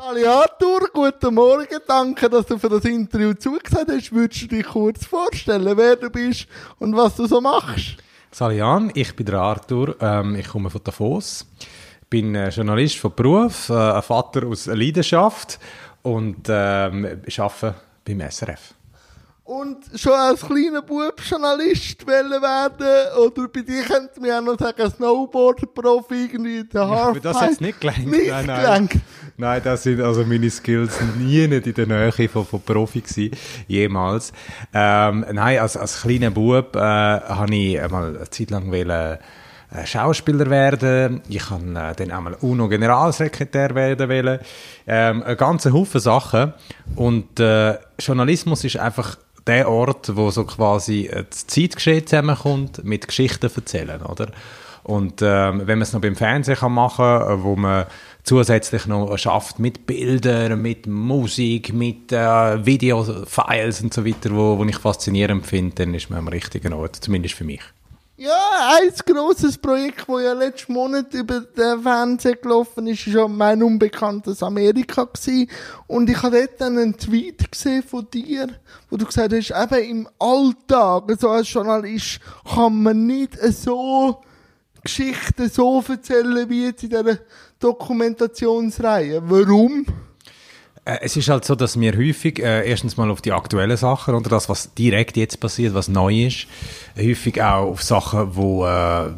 Hallo 0.00 0.30
Arthur, 0.30 0.90
guten 0.92 1.34
Morgen, 1.34 1.80
danke, 1.88 2.30
dass 2.30 2.46
du 2.46 2.56
für 2.56 2.68
das 2.68 2.84
Interview 2.84 3.32
zugesagt 3.34 3.90
hast. 3.90 4.12
Würdest 4.12 4.42
du 4.42 4.46
dich 4.46 4.64
kurz 4.64 5.04
vorstellen, 5.04 5.76
wer 5.76 5.96
du 5.96 6.08
bist 6.08 6.46
und 6.78 6.96
was 6.96 7.16
du 7.16 7.26
so 7.26 7.40
machst? 7.40 7.96
Salian, 8.30 8.92
ich 8.94 9.16
bin 9.16 9.26
der 9.26 9.40
Arthur, 9.40 9.96
ähm, 10.00 10.36
ich 10.36 10.46
komme 10.46 10.70
von 10.70 10.82
Davos, 10.84 11.44
bin 12.08 12.36
äh, 12.36 12.50
Journalist 12.50 12.96
von 12.98 13.12
Beruf, 13.12 13.70
äh, 13.70 13.74
ein 13.74 14.02
Vater 14.02 14.46
aus 14.46 14.66
Leidenschaft 14.66 15.58
und 16.02 16.46
ähm, 16.48 17.20
arbeite 17.36 17.74
beim 18.04 18.20
SRF. 18.30 18.74
Und 19.48 19.78
schon 19.98 20.12
als 20.12 20.42
kleiner 20.42 20.82
Bub 20.82 21.22
Journalist 21.26 22.06
werden 22.06 23.16
oder 23.16 23.48
bei 23.48 23.62
dir 23.62 23.82
könnte 23.82 24.20
man 24.20 24.30
auch 24.32 24.42
noch 24.42 24.58
sagen 24.58 24.90
Snowboard-Profi 24.90 26.24
irgendwie 26.24 26.64
der 26.64 26.82
ja, 26.82 26.86
aber 26.86 27.18
das 27.18 27.40
es 27.52 27.58
nicht 27.58 27.80
gelangt. 27.80 28.06
Nicht 28.06 28.28
nein, 28.28 28.44
nein. 28.44 28.60
gelangt. 28.60 28.96
Nein, 29.38 29.62
das 29.64 29.84
sind 29.84 30.02
also 30.02 30.22
meine 30.24 30.50
Skills 30.50 30.98
nie 31.16 31.48
nicht 31.48 31.66
in 31.66 31.72
der 31.72 31.86
Nähe 31.86 32.28
von, 32.28 32.44
von 32.44 32.60
Profi 32.60 33.00
gewesen, 33.00 33.30
jemals. 33.66 34.34
Ähm, 34.74 35.24
nein, 35.32 35.58
als, 35.60 35.78
als 35.78 36.02
kleiner 36.02 36.30
Bub 36.30 36.76
äh, 36.76 36.80
habe 36.80 37.54
ich 37.54 37.90
mal 37.90 38.16
eine 38.16 38.28
Zeit 38.28 38.50
lang 38.50 38.70
wollen, 38.70 39.16
äh, 39.70 39.86
Schauspieler 39.86 40.50
werden. 40.50 41.22
Ich 41.30 41.48
kann 41.48 41.74
äh, 41.74 41.94
dann 41.94 42.10
einmal 42.10 42.34
UNO-Generalsekretär 42.34 43.74
werden 43.74 44.10
wollen. 44.10 44.40
Ähm, 44.86 45.22
ein 45.22 45.36
ganzer 45.38 45.72
Haufen 45.72 46.00
Sachen. 46.02 46.52
Und 46.96 47.40
äh, 47.40 47.78
Journalismus 47.98 48.64
ist 48.64 48.76
einfach 48.76 49.16
der 49.48 49.68
Ort, 49.68 50.14
wo 50.16 50.30
so 50.30 50.44
quasi 50.44 51.10
das 51.28 51.46
Zeitgeschehen 51.46 52.06
zusammenkommt, 52.06 52.84
mit 52.84 53.08
Geschichten 53.08 53.50
erzählen, 53.54 54.02
oder? 54.02 54.28
Und 54.84 55.20
ähm, 55.20 55.66
wenn 55.66 55.78
man 55.78 55.82
es 55.82 55.92
noch 55.92 56.00
beim 56.00 56.16
Fernsehen 56.16 56.72
machen 56.72 57.04
kann, 57.04 57.42
wo 57.42 57.56
man 57.56 57.84
zusätzlich 58.22 58.86
noch 58.86 59.16
schafft 59.18 59.58
mit 59.58 59.86
Bildern, 59.86 60.62
mit 60.62 60.86
Musik, 60.86 61.72
mit 61.74 62.10
äh, 62.12 62.64
Videofiles 62.64 63.82
und 63.82 63.92
so 63.92 64.06
weiter, 64.06 64.30
wo, 64.30 64.56
wo 64.56 64.64
ich 64.64 64.78
faszinierend 64.78 65.46
finde, 65.46 65.74
dann 65.76 65.94
ist 65.94 66.08
man 66.08 66.20
am 66.20 66.28
richtigen 66.28 66.72
Ort, 66.72 66.96
zumindest 66.96 67.34
für 67.34 67.44
mich. 67.44 67.60
Ja, 68.20 68.74
ein 68.74 68.90
grosses 69.06 69.56
Projekt, 69.56 70.08
das 70.08 70.22
ja 70.22 70.32
letzten 70.32 70.72
Monat 70.72 71.14
über 71.14 71.38
den 71.38 71.80
Fernsehen 71.80 72.36
gelaufen 72.42 72.88
ist, 72.88 73.06
ist 73.06 73.14
ja 73.14 73.28
mein 73.28 73.62
unbekanntes 73.62 74.42
Amerika 74.42 75.04
gewesen. 75.04 75.48
Und 75.86 76.10
ich 76.10 76.20
habe 76.20 76.36
dort 76.36 76.60
dann 76.60 76.78
einen 76.78 76.96
Tweet 76.96 77.48
gesehen 77.48 77.84
von 77.84 78.10
dir, 78.10 78.48
wo 78.90 78.96
du 78.96 79.06
gesagt 79.06 79.32
hast, 79.32 79.52
eben 79.52 79.88
im 79.88 80.08
Alltag, 80.18 81.04
so 81.16 81.28
als 81.28 81.52
Journalist, 81.52 82.18
kann 82.56 82.82
man 82.82 83.06
nicht 83.06 83.38
so 83.54 84.20
Geschichten 84.82 85.48
so 85.48 85.80
erzählen 85.88 86.50
wie 86.50 86.64
jetzt 86.64 86.82
in 86.82 86.90
dieser 86.90 87.18
Dokumentationsreihe. 87.60 89.22
Warum? 89.30 89.86
Äh, 90.88 91.00
es 91.02 91.16
ist 91.16 91.28
halt 91.28 91.44
so, 91.44 91.54
dass 91.54 91.78
wir 91.78 91.96
häufig 91.96 92.42
äh, 92.42 92.68
erstens 92.68 92.96
mal 92.96 93.10
auf 93.10 93.20
die 93.20 93.32
aktuellen 93.32 93.76
Sachen 93.76 94.14
oder 94.14 94.30
das, 94.30 94.48
was 94.48 94.72
direkt 94.74 95.16
jetzt 95.16 95.38
passiert, 95.38 95.74
was 95.74 95.88
neu 95.88 96.26
ist, 96.26 96.46
häufig 96.96 97.42
auch 97.42 97.68
auf 97.68 97.82
Sachen, 97.82 98.34
wo 98.34 98.64
äh, 98.64 99.10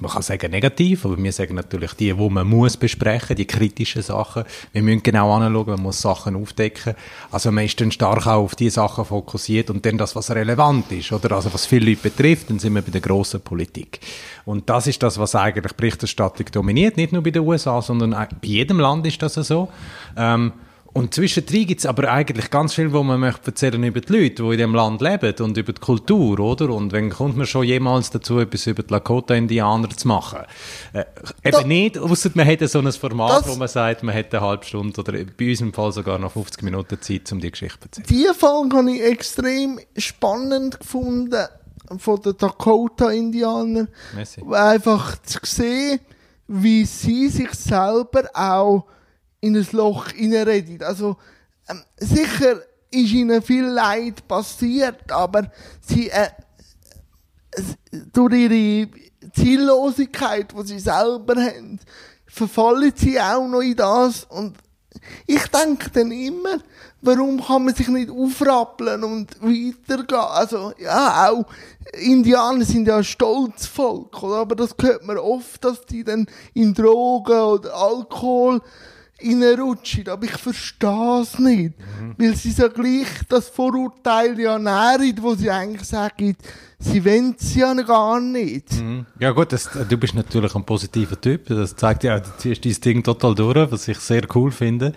man 0.00 0.10
kann 0.10 0.22
sagen 0.22 0.50
negativ, 0.50 1.04
aber 1.04 1.22
wir 1.22 1.32
sagen 1.32 1.54
natürlich 1.54 1.92
die, 1.94 2.16
wo 2.16 2.30
man 2.30 2.46
muss 2.46 2.78
besprechen, 2.78 3.36
die 3.36 3.44
kritischen 3.44 4.02
Sachen. 4.02 4.44
Wir 4.72 4.82
müssen 4.82 5.02
genau 5.02 5.34
anschauen, 5.34 5.66
man 5.66 5.82
muss 5.82 6.00
Sachen 6.00 6.34
aufdecken. 6.34 6.94
Also 7.30 7.52
man 7.52 7.66
ist 7.66 7.78
dann 7.80 7.92
stark 7.92 8.26
auch 8.26 8.44
auf 8.44 8.54
die 8.54 8.70
Sachen 8.70 9.04
fokussiert 9.04 9.68
und 9.68 9.84
dann 9.84 9.98
das, 9.98 10.16
was 10.16 10.30
relevant 10.30 10.90
ist, 10.92 11.12
oder 11.12 11.32
also 11.32 11.52
was 11.52 11.66
viele 11.66 11.90
Leute 11.90 12.02
betrifft, 12.02 12.48
dann 12.48 12.58
sind 12.58 12.74
wir 12.74 12.82
bei 12.82 12.90
der 12.90 13.02
grossen 13.02 13.42
Politik. 13.42 14.00
Und 14.46 14.70
das 14.70 14.86
ist 14.86 15.02
das, 15.02 15.18
was 15.18 15.34
eigentlich 15.34 15.74
Berichterstattung 15.74 16.46
dominiert, 16.50 16.96
nicht 16.96 17.12
nur 17.12 17.22
bei 17.22 17.30
den 17.30 17.42
USA, 17.42 17.82
sondern 17.82 18.12
bei 18.12 18.28
jedem 18.42 18.80
Land 18.80 19.06
ist 19.06 19.20
das 19.20 19.34
so. 19.34 19.68
Ähm, 20.16 20.52
und 20.94 21.14
zwischendrin 21.14 21.66
gibt 21.66 21.80
es 21.80 21.86
aber 21.86 22.10
eigentlich 22.10 22.50
ganz 22.50 22.74
viel, 22.74 22.92
wo 22.92 23.02
man 23.02 23.18
möchte 23.18 23.46
erzählen 23.46 23.82
über 23.82 24.00
die 24.00 24.12
Leute, 24.12 24.42
die 24.42 24.50
in 24.50 24.58
dem 24.58 24.74
Land 24.74 25.00
leben 25.00 25.34
und 25.40 25.56
über 25.56 25.72
die 25.72 25.80
Kultur, 25.80 26.38
oder? 26.38 26.68
Und 26.68 26.92
wenn 26.92 27.08
kommt 27.08 27.36
man 27.36 27.46
schon 27.46 27.64
jemals 27.64 28.10
dazu, 28.10 28.38
etwas 28.38 28.66
über 28.66 28.82
die 28.82 28.92
Lakota-Indianer 28.92 29.88
zu 29.88 30.06
machen? 30.08 30.40
Äh, 30.92 31.04
eben 31.44 31.52
da, 31.52 31.62
nicht, 31.64 31.98
außer 31.98 32.30
man 32.34 32.44
hätte 32.44 32.68
so 32.68 32.80
ein 32.80 32.92
Format, 32.92 33.46
das, 33.46 33.48
wo 33.48 33.56
man 33.56 33.68
sagt, 33.68 34.02
man 34.02 34.14
hätte 34.14 34.36
eine 34.36 34.46
halbe 34.46 34.66
Stunde 34.66 35.00
oder 35.00 35.12
bei 35.12 35.50
uns 35.50 35.62
im 35.62 35.72
Fall 35.72 35.92
sogar 35.92 36.18
noch 36.18 36.32
50 36.32 36.62
Minuten 36.62 37.00
Zeit, 37.00 37.32
um 37.32 37.40
die 37.40 37.50
Geschichte 37.50 37.90
zu 37.90 38.00
erzählen. 38.02 38.06
Die 38.08 38.38
Folge 38.38 38.76
habe 38.76 38.90
ich 38.92 39.02
extrem 39.02 39.80
spannend 39.96 40.78
gefunden 40.78 41.46
von 41.96 42.20
den 42.20 42.36
Dakota-Indianern. 42.36 43.88
Einfach 44.50 45.16
zu 45.22 45.38
sehen, 45.42 46.00
wie 46.48 46.84
sie 46.84 47.28
sich 47.28 47.50
selber 47.54 48.24
auch 48.34 48.84
in 49.42 49.56
ein 49.56 49.66
Loch 49.72 50.08
hineinredet. 50.08 50.82
Also, 50.82 51.18
ähm, 51.68 51.82
sicher 51.98 52.62
ist 52.90 53.12
ihnen 53.12 53.42
viel 53.42 53.64
Leid 53.64 54.26
passiert, 54.26 55.10
aber 55.10 55.50
sie, 55.80 56.08
äh, 56.08 56.30
durch 58.12 58.32
ihre 58.34 58.88
Ziellosigkeit, 59.34 60.52
die 60.56 60.66
sie 60.66 60.78
selber 60.78 61.34
haben, 61.36 61.78
verfallen 62.26 62.92
sie 62.96 63.20
auch 63.20 63.46
noch 63.46 63.60
in 63.60 63.76
das 63.76 64.24
und 64.24 64.56
ich 65.26 65.46
denke 65.48 65.90
dann 65.90 66.10
immer, 66.10 66.58
warum 67.00 67.42
kann 67.42 67.64
man 67.64 67.74
sich 67.74 67.88
nicht 67.88 68.10
aufrappeln 68.10 69.02
und 69.04 69.40
weitergehen? 69.40 70.20
Also, 70.20 70.72
ja, 70.78 71.30
auch 71.30 71.46
Indianer 71.92 72.64
sind 72.64 72.86
ja 72.86 72.98
ein 72.98 73.04
stolzes 73.04 73.66
Volk, 73.66 74.22
oder? 74.22 74.36
aber 74.36 74.54
das 74.54 74.74
hört 74.80 75.04
man 75.04 75.18
oft, 75.18 75.64
dass 75.64 75.84
die 75.86 76.04
dann 76.04 76.26
in 76.54 76.74
Drogen 76.74 77.40
oder 77.40 77.74
Alkohol 77.74 78.60
reinrutschen. 79.22 80.08
Aber 80.08 80.24
ich 80.24 80.36
verstehe 80.36 81.20
es 81.20 81.38
nicht. 81.38 81.74
Mhm. 81.78 82.14
Weil 82.18 82.36
sie 82.36 82.50
so 82.50 82.68
gleich 82.68 83.08
das 83.28 83.48
Vorurteil 83.48 84.38
ja 84.38 84.58
nähren, 84.58 85.16
wo 85.20 85.34
sie 85.34 85.50
eigentlich 85.50 85.84
sagen, 85.84 86.36
sie 86.78 87.04
wollen 87.04 87.36
es 87.38 87.54
ja 87.54 87.72
gar 87.74 88.20
nicht. 88.20 88.72
Mhm. 88.72 89.06
Ja 89.18 89.30
gut, 89.30 89.52
das, 89.52 89.70
du 89.88 89.96
bist 89.96 90.14
natürlich 90.14 90.54
ein 90.54 90.64
positiver 90.64 91.20
Typ. 91.20 91.46
Das 91.46 91.76
zeigt 91.76 92.04
ja, 92.04 92.20
du 92.20 92.28
ziehst 92.38 92.64
dein 92.64 92.74
Ding 92.80 93.02
total 93.02 93.34
durch, 93.34 93.70
was 93.70 93.88
ich 93.88 93.98
sehr 93.98 94.22
cool 94.34 94.50
finde. 94.50 94.92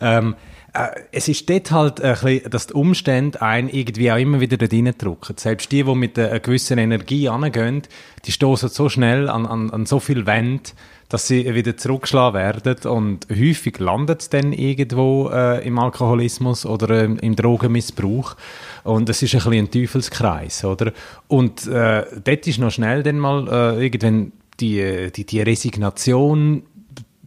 Ähm, 0.00 0.34
äh, 0.74 0.88
es 1.12 1.28
ist 1.28 1.48
dort 1.48 1.70
halt 1.70 2.00
ein 2.00 2.14
bisschen, 2.14 2.50
dass 2.50 2.66
die 2.68 2.74
Umstände 2.74 3.40
einen 3.40 3.68
irgendwie 3.68 4.12
auch 4.12 4.18
immer 4.18 4.40
wieder 4.40 4.56
dort 4.56 4.72
reindrücken. 4.72 5.36
Selbst 5.36 5.72
die, 5.72 5.82
die 5.82 5.94
mit 5.94 6.18
einer 6.18 6.40
gewissen 6.40 6.78
Energie 6.78 7.28
angehen, 7.28 7.82
die 8.24 8.32
stoßen 8.32 8.68
so 8.68 8.88
schnell 8.88 9.28
an, 9.28 9.46
an, 9.46 9.70
an 9.70 9.86
so 9.86 10.00
viel 10.00 10.26
Wände, 10.26 10.70
dass 11.08 11.26
sie 11.26 11.54
wieder 11.54 11.76
zurückgeschlagen 11.76 12.38
werden 12.38 12.90
und 12.90 13.26
häufig 13.30 13.78
landet 13.78 14.20
es 14.20 14.28
dann 14.28 14.52
irgendwo 14.52 15.30
äh, 15.32 15.66
im 15.66 15.78
Alkoholismus 15.78 16.66
oder 16.66 16.90
äh, 16.90 17.04
im 17.04 17.34
Drogenmissbrauch 17.34 18.36
und 18.84 19.08
es 19.08 19.22
ist 19.22 19.34
ein 19.34 19.38
bisschen 19.38 19.52
ein 19.54 19.70
Teufelskreis, 19.70 20.64
oder? 20.64 20.92
Und 21.26 21.66
äh, 21.66 22.04
dort 22.24 22.46
ist 22.46 22.58
noch 22.58 22.70
schnell 22.70 23.02
dann 23.02 23.18
mal 23.18 23.48
äh, 23.48 23.84
irgendwann 23.84 24.32
die, 24.60 25.10
die, 25.14 25.24
die 25.24 25.40
Resignation 25.40 26.62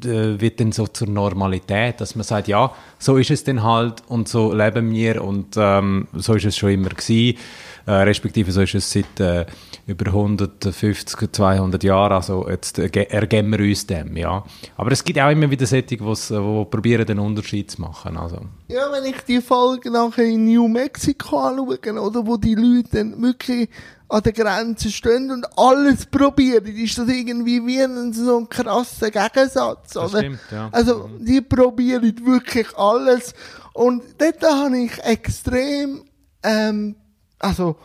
äh, 0.03 0.39
wird 0.39 0.59
dann 0.59 0.71
so 0.71 0.87
zur 0.87 1.07
Normalität, 1.07 2.01
dass 2.01 2.15
man 2.15 2.23
sagt, 2.23 2.47
ja, 2.47 2.71
so 2.99 3.17
ist 3.17 3.31
es 3.31 3.43
denn 3.43 3.63
halt 3.63 4.03
und 4.07 4.27
so 4.27 4.53
leben 4.53 4.91
wir 4.91 5.23
und 5.23 5.55
ähm, 5.57 6.07
so 6.13 6.33
ist 6.33 6.45
es 6.45 6.57
schon 6.57 6.71
immer 6.71 6.89
gewesen, 6.89 7.37
äh, 7.85 7.91
respektive 7.91 8.51
so 8.51 8.61
ist 8.61 8.75
es 8.75 8.91
seit 8.91 9.19
äh, 9.19 9.45
über 9.87 10.07
150, 10.07 11.31
200 11.31 11.83
Jahren, 11.83 12.13
also 12.13 12.47
jetzt 12.49 12.79
äh, 12.79 12.87
ergeben 12.87 13.51
wir 13.51 13.59
uns 13.59 13.85
dem, 13.87 14.15
ja. 14.17 14.43
Aber 14.77 14.91
es 14.91 15.03
gibt 15.03 15.19
auch 15.19 15.29
immer 15.29 15.49
wieder 15.49 15.65
solche, 15.65 15.83
die 15.83 15.97
probieren, 15.97 17.05
den 17.05 17.19
Unterschied 17.19 17.71
zu 17.71 17.81
machen, 17.81 18.17
also. 18.17 18.41
Ja, 18.67 18.91
wenn 18.91 19.05
ich 19.05 19.21
die 19.21 19.41
Folge 19.41 19.91
nachher 19.91 20.25
in 20.25 20.45
New 20.45 20.67
Mexico 20.67 21.39
anschaue, 21.39 21.79
oder, 21.99 22.25
wo 22.25 22.37
die 22.37 22.55
Leute 22.55 22.89
dann 22.91 23.21
wirklich 23.21 23.69
an 24.09 24.23
der 24.23 24.33
Grenze 24.33 24.91
stehen 24.91 25.31
und 25.31 25.45
alles 25.57 26.05
probieren, 26.05 26.65
ist 26.65 26.97
das 26.97 27.07
irgendwie 27.07 27.65
wie 27.65 27.81
ein 27.81 28.11
so 28.13 28.37
ein 28.37 28.49
krasser 28.49 29.09
Gegensatz, 29.09 29.95
oder? 29.95 30.19
Stimmt, 30.19 30.39
ja. 30.51 30.69
Also, 30.71 31.07
mhm. 31.07 31.25
die 31.25 31.41
probieren 31.41 32.13
wirklich 32.25 32.77
alles 32.77 33.33
und 33.73 34.03
dort 34.17 34.43
habe 34.43 34.77
ich 34.77 34.97
extrem, 35.03 36.03
ähm, 36.43 36.95
also, 37.41 37.75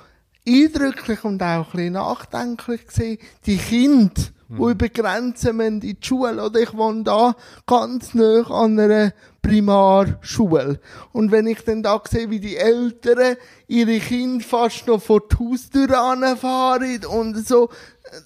eindrücklich 0.46 1.24
und 1.24 1.42
auch 1.42 1.66
ein 1.66 1.70
bisschen 1.72 1.92
nachdenklich 1.94 2.86
gesehen, 2.86 3.18
die 3.46 3.56
Kinder, 3.56 4.22
hm. 4.48 4.56
die 4.56 4.70
über 4.70 4.88
Grenzen 4.88 5.60
in 5.60 5.80
die 5.80 5.96
Schule, 6.00 6.44
oder 6.44 6.60
ich 6.60 6.72
wohne 6.74 7.02
da 7.02 7.34
ganz 7.66 8.14
nah 8.14 8.48
an 8.48 8.78
einer 8.78 9.12
Primarschule. 9.42 10.80
Und 11.12 11.32
wenn 11.32 11.46
ich 11.46 11.62
dann 11.64 11.82
da 11.82 12.00
sehe, 12.08 12.30
wie 12.30 12.40
die 12.40 12.56
Eltern 12.56 13.36
ihre 13.66 13.98
Kinder 13.98 14.44
fast 14.44 14.86
noch 14.86 15.02
vor 15.02 15.20
die 15.20 15.36
Haustür 15.36 15.88
fahren 16.36 17.04
und 17.06 17.46
so, 17.46 17.68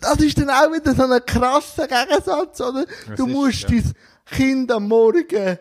das 0.01 0.17
ist 0.17 0.39
dann 0.39 0.51
auch 0.51 0.73
wieder 0.73 0.95
so 0.95 1.05
ein 1.05 1.25
krasser 1.25 1.87
Gegensatz, 1.87 2.61
oder? 2.61 2.85
Das 3.07 3.17
du 3.17 3.27
musst 3.27 3.65
ist, 3.71 3.87
ja. 3.87 3.93
dein 4.31 4.37
Kind 4.37 4.73
am 4.73 4.89
Morgen 4.89 5.59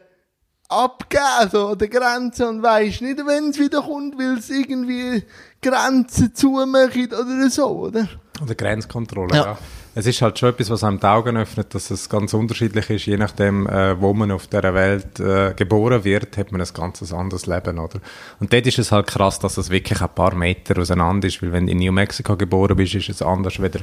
abgeben, 0.70 1.24
also 1.40 1.70
an 1.70 1.78
der 1.78 1.88
Grenze 1.88 2.48
und 2.48 2.62
weisst 2.62 3.02
nicht, 3.02 3.18
wenn 3.26 3.50
es 3.50 3.60
wieder 3.60 3.82
kommt, 3.82 4.18
weil 4.18 4.38
es 4.38 4.50
irgendwie 4.50 5.24
Grenzen 5.62 6.34
zumachen 6.34 7.08
oder 7.08 7.50
so, 7.50 7.68
oder? 7.68 8.08
Oder 8.42 8.56
Grenzkontrolle, 8.56 9.36
ja. 9.36 9.58
Es 9.96 10.06
ist 10.06 10.22
halt 10.22 10.40
schon 10.40 10.50
etwas, 10.50 10.70
was 10.70 10.84
einem 10.84 11.00
die 11.00 11.06
Augen 11.06 11.36
öffnet, 11.36 11.74
dass 11.74 11.90
es 11.92 12.08
ganz 12.08 12.34
unterschiedlich 12.34 12.90
ist, 12.90 13.06
je 13.06 13.18
nachdem, 13.18 13.68
äh, 13.68 14.00
wo 14.00 14.14
man 14.14 14.32
auf 14.32 14.48
der 14.48 14.74
Welt 14.74 15.20
äh, 15.20 15.54
geboren 15.56 16.04
wird, 16.04 16.38
hat 16.38 16.52
man 16.52 16.62
ein 16.62 16.68
ganz 16.74 17.12
anderes 17.12 17.48
Leben, 17.48 17.80
oder? 17.80 18.00
Und 18.40 18.54
dort 18.54 18.66
ist 18.68 18.80
es 18.80 18.92
halt 18.92 19.08
krass, 19.08 19.40
dass 19.40 19.58
es 19.58 19.70
wirklich 19.70 20.02
ein 20.02 20.10
paar 20.16 20.36
Meter 20.36 20.80
auseinander 20.80 21.28
ist, 21.28 21.42
weil 21.42 21.52
wenn 21.52 21.66
du 21.66 21.72
in 21.74 21.80
New 21.80 21.92
Mexico 21.92 22.38
geboren 22.38 22.78
bist, 22.78 22.96
ist 22.96 23.10
es 23.10 23.22
anders 23.22 23.62
wieder 23.62 23.82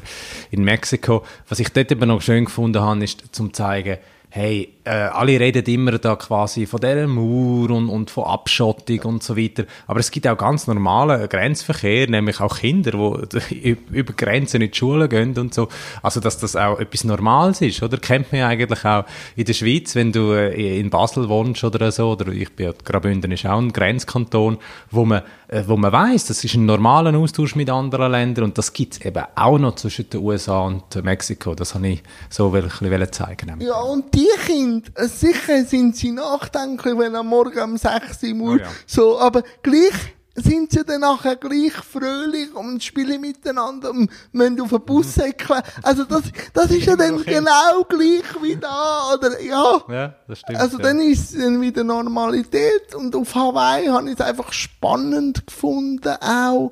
in 0.50 0.64
Mexiko. 0.64 1.25
Was 1.49 1.58
ich 1.58 1.70
dort 1.70 1.93
eben 1.93 2.08
noch 2.08 2.23
schön 2.23 2.46
gefunden 2.46 2.81
habe, 2.81 3.05
ist 3.05 3.34
zum 3.34 3.52
zeigen, 3.52 3.99
hey, 4.31 4.75
äh, 4.87 4.91
alle 4.91 5.38
reden 5.41 5.65
immer 5.65 5.99
da 5.99 6.15
quasi 6.15 6.65
von 6.65 6.81
dieser 6.81 7.09
Mauer 7.09 7.71
und, 7.71 7.88
und 7.88 8.09
von 8.09 8.25
Abschottung 8.25 9.00
und 9.00 9.23
so 9.23 9.37
weiter. 9.37 9.65
Aber 9.88 9.99
es 9.99 10.12
gibt 10.12 10.29
auch 10.29 10.38
ganz 10.38 10.69
normalen 10.69 11.29
Grenzverkehr, 11.29 12.09
nämlich 12.09 12.41
auch 12.41 12.59
Kinder, 12.59 12.93
die 12.93 13.77
über 13.91 14.12
Grenzen 14.12 14.62
in 14.62 14.71
die 14.71 14.77
Schule 14.77 15.09
gehen 15.09 15.37
und 15.37 15.53
so. 15.53 15.69
Also, 16.03 16.21
dass 16.21 16.38
das 16.38 16.55
auch 16.55 16.79
etwas 16.79 17.03
Normales 17.05 17.61
ist, 17.61 17.83
oder? 17.83 17.99
Kennt 17.99 18.33
man 18.33 18.43
eigentlich 18.43 18.85
auch 18.85 19.05
in 19.35 19.44
der 19.44 19.55
Schweiz, 19.55 19.94
wenn 19.97 20.12
du 20.12 20.33
äh, 20.33 20.79
in 20.79 20.91
Basel 20.91 21.29
wohnst 21.29 21.65
oder 21.65 21.91
so, 21.91 22.12
oder 22.12 22.29
ich 22.29 22.53
bin 22.53 22.67
ja, 22.67 22.73
Graubünden 22.85 23.33
ist 23.33 23.44
auch 23.47 23.59
ein 23.59 23.73
Grenzkanton, 23.73 24.59
wo 24.91 25.05
man, 25.05 25.23
äh, 25.49 25.65
wo 25.67 25.77
man 25.77 25.93
weiß, 25.93 26.27
das 26.27 26.44
ist 26.44 26.55
ein 26.55 26.67
normaler 26.67 27.17
Austausch 27.19 27.56
mit 27.56 27.71
anderen 27.71 28.12
Ländern 28.12 28.44
und 28.44 28.59
das 28.59 28.73
gibt 28.73 28.94
es 28.94 29.05
eben 29.05 29.25
auch 29.35 29.59
noch 29.59 29.75
zwischen 29.75 30.09
den 30.11 30.21
USA 30.21 30.61
und 30.61 31.03
Mexiko. 31.03 31.55
Das 31.55 31.75
habe 31.75 31.88
ich 31.88 32.03
so 32.31 32.55
ein 32.55 32.62
bisschen 32.62 33.12
zeigen. 33.12 33.61
Ja, 33.61 33.81
und 33.81 34.15
die 34.15 34.29
Kinder, 34.47 34.75
äh, 34.94 35.08
sicher 35.08 35.64
sind 35.64 35.96
sie 35.96 36.12
nachdenklich, 36.12 36.96
wenn 36.96 37.14
am 37.17 37.28
Morgen 37.28 37.61
um 37.61 37.76
6 37.76 38.23
Uhr, 38.23 38.55
oh 38.55 38.56
ja. 38.56 38.67
so, 38.87 39.19
aber 39.19 39.43
gleich 39.62 40.17
sind 40.37 40.70
sie 40.70 40.84
dann 40.84 41.00
nachher 41.00 41.37
gleich 41.37 41.73
fröhlich 41.73 42.55
und 42.55 42.82
spielen 42.84 43.20
miteinander 43.20 43.90
und 43.90 44.11
müssen 44.32 44.61
auf 44.61 44.69
den 44.69 44.81
Bus 44.82 45.14
säckeln. 45.14 45.62
Also 45.82 46.05
das, 46.05 46.25
das 46.52 46.70
ist 46.70 46.87
ja 46.87 46.94
dann 46.94 47.25
genau 47.25 47.84
gleich 47.88 48.43
wie 48.43 48.56
da, 48.56 49.14
oder, 49.14 49.40
ja. 49.40 49.82
Ja, 49.88 50.14
das 50.28 50.40
stimmt. 50.40 50.58
Also 50.58 50.78
ja. 50.78 50.84
dann 50.84 51.00
ist 51.00 51.32
es 51.34 51.40
dann 51.40 51.61
wieder 51.61 51.84
Normalität 51.84 52.94
und 52.94 53.17
auf 53.17 53.34
Hawaii 53.34 53.87
habe 53.87 54.11
ich 54.11 54.14
es 54.14 54.20
einfach 54.20 54.52
spannend 54.52 55.46
gefunden 55.46 56.17
auch, 56.20 56.70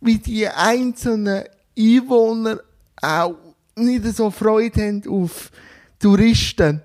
wie 0.00 0.18
die 0.18 0.46
einzelnen 0.48 1.44
Einwohner 1.78 2.60
auch 3.00 3.36
nicht 3.76 4.04
so 4.14 4.30
Freude 4.30 4.86
haben 4.86 5.02
auf 5.08 5.50
Touristen. 5.98 6.82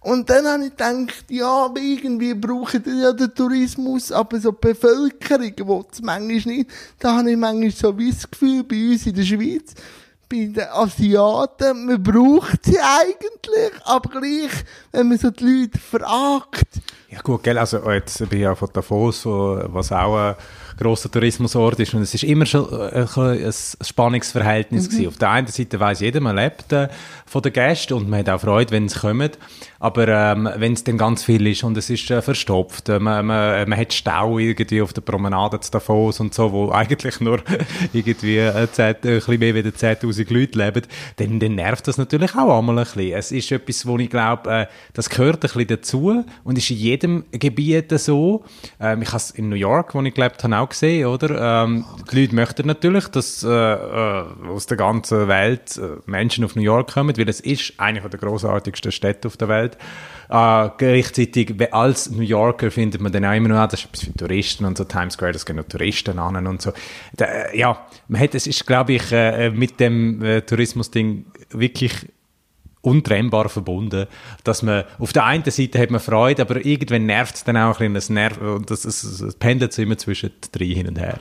Und 0.00 0.28
dann 0.28 0.46
habe 0.46 0.64
ich 0.64 0.70
gedacht, 0.70 1.24
ja, 1.28 1.70
irgendwie 1.74 2.34
brauchen 2.34 2.82
die 2.82 3.02
ja 3.02 3.12
den 3.12 3.34
Tourismus, 3.34 4.10
aber 4.10 4.40
so 4.40 4.50
die 4.50 4.58
Bevölkerung 4.60 5.68
will 5.68 5.84
es 5.92 6.02
manchmal 6.02 6.54
nicht. 6.54 6.70
Da 6.98 7.18
habe 7.18 7.30
ich 7.30 7.36
manchmal 7.36 7.70
so 7.70 7.96
wie 7.96 8.10
das 8.10 8.30
Gefühl, 8.30 8.64
bei 8.64 8.92
uns 8.92 9.06
in 9.06 9.14
der 9.14 9.22
Schweiz, 9.22 9.74
bei 10.28 10.46
den 10.46 10.68
Asiaten, 10.70 11.86
man 11.86 12.02
braucht 12.02 12.64
sie 12.64 12.78
eigentlich, 12.80 13.72
aber 13.84 14.08
gleich, 14.10 14.64
wenn 14.92 15.08
man 15.08 15.18
so 15.18 15.30
die 15.30 15.44
Leute 15.44 15.78
fragt. 15.78 16.68
Ja 17.10 17.20
gut, 17.20 17.42
gell, 17.44 17.58
also 17.58 17.90
jetzt 17.90 18.18
bin 18.28 18.38
ich 18.38 18.44
ja 18.44 18.54
von 18.54 18.70
Davos, 18.72 19.24
was 19.24 19.92
auch 19.92 20.16
ein 20.16 20.34
grosser 20.76 21.10
Tourismusort 21.10 21.78
ist 21.80 21.94
und 21.94 22.02
es 22.02 22.14
ist 22.14 22.24
immer 22.24 22.46
schon 22.46 22.68
ein, 22.72 23.06
ein 23.16 23.52
Spannungsverhältnis 23.80 24.84
mhm. 24.84 24.90
gewesen. 24.90 25.08
Auf 25.08 25.18
der 25.18 25.30
einen 25.30 25.46
Seite 25.46 25.78
weiß 25.78 26.00
jeder, 26.00 26.20
man 26.20 26.36
lebt 26.36 26.72
äh, 26.72 26.88
von 27.26 27.42
den 27.42 27.52
Gästen 27.52 27.94
und 27.94 28.08
man 28.08 28.20
hat 28.20 28.28
auch 28.28 28.40
Freude, 28.40 28.70
wenn 28.72 28.88
sie 28.88 28.98
kommen. 28.98 29.30
Aber 29.80 30.08
ähm, 30.08 30.48
wenn 30.56 30.72
es 30.72 30.82
dann 30.84 30.96
ganz 30.96 31.24
viel 31.24 31.46
ist 31.46 31.62
und 31.62 31.76
es 31.76 31.90
ist 31.90 32.10
äh, 32.10 32.22
verstopft, 32.22 32.88
äh, 32.88 32.98
man, 32.98 33.26
man, 33.26 33.68
man 33.68 33.78
hat 33.78 33.92
Stau 33.92 34.38
irgendwie 34.38 34.80
auf 34.80 34.92
der 34.92 35.02
Promenade 35.02 35.60
zu 35.60 35.70
Davos 35.70 36.20
und 36.20 36.32
so, 36.32 36.52
wo 36.52 36.70
eigentlich 36.72 37.20
nur 37.20 37.40
irgendwie 37.92 38.38
äh, 38.38 38.66
10, 38.70 38.84
äh, 38.84 38.88
ein 38.88 38.96
bisschen 39.00 39.38
mehr 39.38 39.54
als 39.54 39.82
10'000 39.82 40.32
Leute 40.32 40.58
leben, 40.58 40.82
dann, 41.16 41.40
dann 41.40 41.54
nervt 41.54 41.86
das 41.86 41.98
natürlich 41.98 42.34
auch 42.34 42.58
einmal 42.58 42.78
ein 42.78 42.84
bisschen. 42.84 43.12
Es 43.12 43.32
ist 43.32 43.52
etwas, 43.52 43.86
wo 43.86 43.98
ich 43.98 44.10
glaube, 44.10 44.50
äh, 44.50 44.66
das 44.92 45.10
gehört 45.10 45.36
ein 45.36 45.40
bisschen 45.40 45.66
dazu 45.66 46.24
und 46.44 46.58
ist 46.58 46.70
in 46.70 46.76
jedem 46.76 47.24
Gebiet 47.32 47.98
so. 47.98 48.44
Ähm, 48.80 49.02
ich 49.02 49.08
habe 49.08 49.18
es 49.18 49.30
in 49.32 49.48
New 49.48 49.56
York, 49.56 49.94
wo 49.94 50.02
ich 50.02 50.14
gelebt 50.14 50.42
habe, 50.44 50.56
auch 50.58 50.63
gesehen, 50.68 51.06
oder? 51.06 51.64
Ähm, 51.64 51.84
die 52.10 52.20
Leute 52.20 52.34
möchten 52.34 52.66
natürlich, 52.66 53.08
dass 53.08 53.42
äh, 53.42 53.48
äh, 53.48 54.24
aus 54.48 54.66
der 54.66 54.76
ganzen 54.76 55.28
Welt 55.28 55.76
äh, 55.76 55.98
Menschen 56.06 56.44
auf 56.44 56.56
New 56.56 56.62
York 56.62 56.92
kommen, 56.92 57.16
weil 57.16 57.28
es 57.28 57.40
ist 57.40 57.74
eine 57.78 58.00
der 58.00 58.20
großartigsten 58.20 58.92
Städte 58.92 59.28
auf 59.28 59.36
der 59.36 59.48
Welt 59.48 59.78
Uh, 60.30 60.70
gleichzeitig, 60.78 61.54
als 61.72 62.10
New 62.10 62.22
Yorker 62.22 62.70
findet 62.70 63.00
man 63.00 63.12
dann 63.12 63.26
auch 63.26 63.34
immer 63.34 63.50
noch, 63.50 63.68
das 63.68 63.80
ist 63.80 63.86
etwas 63.86 64.04
für 64.04 64.14
Touristen 64.14 64.64
und 64.64 64.78
so, 64.78 64.84
Times 64.84 65.14
Square, 65.14 65.32
das 65.32 65.44
gehen 65.44 65.56
noch 65.56 65.68
Touristen 65.68 66.18
an 66.18 66.46
und 66.46 66.62
so. 66.62 66.72
Da, 67.14 67.26
äh, 67.26 67.58
ja, 67.58 67.86
man 68.08 68.20
hat, 68.20 68.34
es 68.34 68.46
ist, 68.46 68.66
glaube 68.66 68.94
ich, 68.94 69.12
äh, 69.12 69.50
mit 69.50 69.78
dem 69.80 70.22
äh, 70.22 70.40
Tourismus-Ding 70.40 71.26
wirklich 71.50 72.08
untrennbar 72.84 73.48
verbunden, 73.48 74.06
dass 74.44 74.62
man 74.62 74.84
auf 74.98 75.12
der 75.12 75.24
einen 75.24 75.44
Seite 75.44 75.78
hat 75.78 75.90
man 75.90 76.00
Freude, 76.00 76.42
aber 76.42 76.64
irgendwann 76.64 77.06
nervt 77.06 77.36
es 77.36 77.44
dann 77.44 77.56
auch 77.56 77.80
ein 77.80 77.92
bisschen, 77.92 77.96
es 77.96 78.10
nervt, 78.10 78.40
und 78.40 78.70
das, 78.70 78.84
es, 78.84 79.02
es 79.02 79.34
pendelt 79.36 79.72
so 79.72 79.82
immer 79.82 79.96
zwischen 79.96 80.30
drei 80.52 80.66
hin 80.66 80.88
und 80.88 80.98
her. 80.98 81.20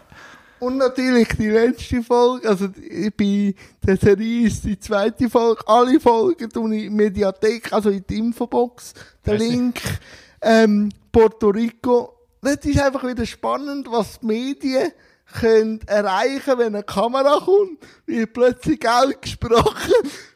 Und 0.59 0.77
natürlich 0.77 1.27
die 1.37 1.49
letzte 1.49 2.01
Folge, 2.01 2.47
also 2.47 2.69
bei 3.17 3.53
der 3.85 3.97
Serie 3.97 4.47
ist 4.47 4.63
die 4.63 4.79
zweite 4.79 5.29
Folge, 5.29 5.61
alle 5.67 5.99
Folgen 5.99 6.49
tue 6.49 6.75
ich 6.75 6.85
in 6.85 6.95
Mediathek, 6.95 7.73
also 7.73 7.89
in 7.89 8.05
die 8.09 8.17
Infobox, 8.17 8.93
der. 9.25 9.37
Link, 9.37 9.81
ähm, 10.41 10.89
Puerto 11.11 11.49
Rico. 11.49 12.13
Das 12.41 12.57
ist 12.63 12.79
einfach 12.79 13.05
wieder 13.05 13.25
spannend, 13.25 13.87
was 13.91 14.19
die 14.19 14.25
Medien 14.25 14.91
können 15.33 15.81
erreichen, 15.85 16.57
wenn 16.57 16.75
eine 16.75 16.83
Kamera 16.83 17.39
kommt, 17.43 17.79
wie 18.05 18.25
plötzlich 18.25 18.79
Geld 18.79 19.21
gesprochen 19.21 19.91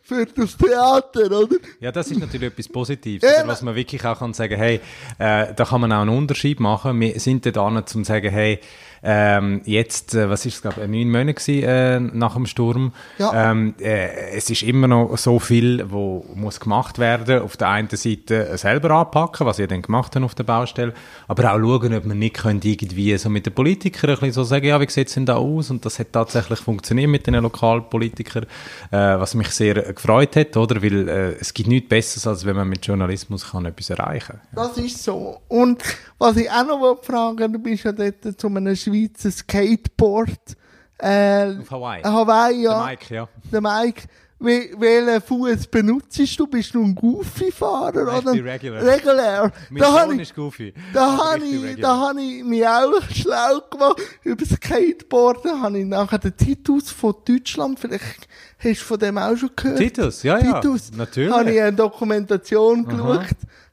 für 0.07 0.25
das 0.25 0.55
Theater, 0.55 1.25
oder? 1.25 1.57
Ja, 1.81 1.91
das 1.91 2.09
ist 2.09 2.19
natürlich 2.19 2.47
etwas 2.47 2.69
Positives, 2.69 3.29
ja, 3.29 3.45
was 3.45 3.61
man 3.61 3.75
wirklich 3.75 4.05
auch 4.05 4.19
kann 4.19 4.33
sagen, 4.33 4.55
hey, 4.55 4.79
äh, 5.19 5.53
da 5.53 5.65
kann 5.65 5.81
man 5.81 5.91
auch 5.91 6.01
einen 6.01 6.17
Unterschied 6.17 6.59
machen. 6.59 6.99
Wir 6.99 7.19
sind 7.19 7.45
da 7.45 7.61
um 7.61 7.85
zu 7.85 8.03
sagen, 8.03 8.29
hey, 8.29 8.59
ähm, 9.03 9.61
jetzt, 9.65 10.15
äh, 10.15 10.29
was 10.29 10.45
ist 10.45 10.55
es, 10.55 10.61
glaube 10.61 10.81
ich, 10.81 10.87
neun 10.89 11.09
Monate 11.09 11.33
gewesen, 11.35 11.63
äh, 11.63 11.99
nach 11.99 12.33
dem 12.33 12.45
Sturm. 12.45 12.93
Ja. 13.17 13.51
Ähm, 13.51 13.75
äh, 13.79 14.35
es 14.35 14.49
ist 14.49 14.63
immer 14.63 14.87
noch 14.87 15.17
so 15.17 15.39
viel, 15.39 15.85
wo 15.89 16.25
muss 16.35 16.59
gemacht 16.59 16.99
werden. 16.99 17.41
Auf 17.41 17.57
der 17.57 17.69
einen 17.69 17.89
Seite 17.89 18.57
selber 18.57 18.91
anpacken, 18.91 19.45
was 19.45 19.59
ihr 19.59 19.67
dann 19.67 19.81
gemacht 19.81 20.15
habt 20.15 20.25
auf 20.25 20.35
der 20.35 20.43
Baustelle, 20.43 20.93
aber 21.27 21.53
auch 21.53 21.59
schauen, 21.59 21.93
ob 21.93 22.05
man 22.05 22.19
nicht 22.19 22.37
könnte 22.37 22.67
irgendwie 22.67 23.17
so 23.17 23.29
mit 23.29 23.45
den 23.45 23.53
Politikern 23.53 24.11
ein 24.11 24.15
bisschen 24.15 24.33
so 24.33 24.43
sagen, 24.43 24.65
ja, 24.65 24.79
wie 24.81 24.89
sieht 24.89 25.07
es 25.07 25.13
denn 25.13 25.25
da 25.25 25.35
aus? 25.35 25.69
Und 25.69 25.85
das 25.85 25.99
hat 25.99 26.13
tatsächlich 26.13 26.59
funktioniert 26.59 27.09
mit 27.09 27.27
den 27.27 27.35
Lokalpolitikern, 27.35 28.43
äh, 28.91 28.97
was 28.97 29.35
mich 29.35 29.49
sehr 29.49 29.93
gefreut 29.97 30.35
hat, 30.35 30.55
oder? 30.55 30.81
Weil 30.81 31.09
äh, 31.09 31.31
es 31.39 31.53
gibt 31.53 31.67
nichts 31.67 31.89
Besseres, 31.89 32.25
als 32.27 32.45
wenn 32.45 32.55
man 32.55 32.69
mit 32.69 32.85
Journalismus 32.85 33.51
kann 33.51 33.65
etwas 33.65 33.89
erreichen 33.89 34.39
kann. 34.53 34.69
Das 34.69 34.77
ist 34.77 35.03
so. 35.03 35.41
Und 35.47 35.83
was 36.17 36.37
ich 36.37 36.49
auch 36.49 36.65
noch 36.65 37.03
fragen 37.03 37.51
du 37.51 37.59
bist 37.59 37.83
ja 37.83 37.91
dort 37.91 38.39
zu 38.39 38.47
einem 38.47 38.75
Schweizer 38.75 39.31
Skateboard. 39.31 40.55
Äh, 40.99 41.55
Auf 41.59 41.71
Hawaii. 41.71 42.01
Hawaii, 42.03 42.63
ja. 42.63 42.79
Der 42.79 42.87
Mike, 42.87 43.15
ja. 43.15 43.29
Der 43.51 43.61
Mike. 43.61 44.01
Welchen 44.39 45.21
Fuß 45.21 45.67
benutzt 45.67 46.19
du? 46.37 46.47
Bist 46.47 46.73
du 46.73 46.83
ein 46.83 46.93
Goofy-Fahrer? 46.93 48.19
oder? 48.19 48.33
Ich 48.33 48.43
regular. 48.43 48.83
Regular. 48.83 49.51
Mein 49.71 49.81
da 49.81 50.05
Sohn 50.05 50.19
ist 50.19 50.35
Goofy. 50.35 50.73
Da 50.93 51.17
habe 51.17 51.43
ich, 51.43 51.81
da 51.81 51.97
habe 51.97 52.21
ich 52.21 52.43
mich 52.43 52.67
auch 52.67 53.01
schlau 53.09 53.61
gemacht. 53.69 53.99
Über 54.23 54.45
Skateboarden 54.45 55.61
habe 55.61 55.79
ich 55.79 55.85
nachher 55.85 56.19
den 56.19 56.37
Titus 56.37 56.91
von 56.91 57.15
Deutschland, 57.25 57.79
vielleicht 57.79 58.27
hast 58.59 58.81
du 58.81 58.85
von 58.85 58.99
dem 58.99 59.17
auch 59.17 59.35
schon 59.35 59.49
gehört. 59.55 59.79
Titus, 59.79 60.21
ja, 60.21 60.37
ja. 60.37 60.59
Titus. 60.59 60.91
Natürlich. 60.95 61.33
Habe 61.33 61.51
ich 61.51 61.61
eine 61.61 61.73
Dokumentation 61.75 62.85
Aha. 62.85 62.91
geschaut. 62.91 63.27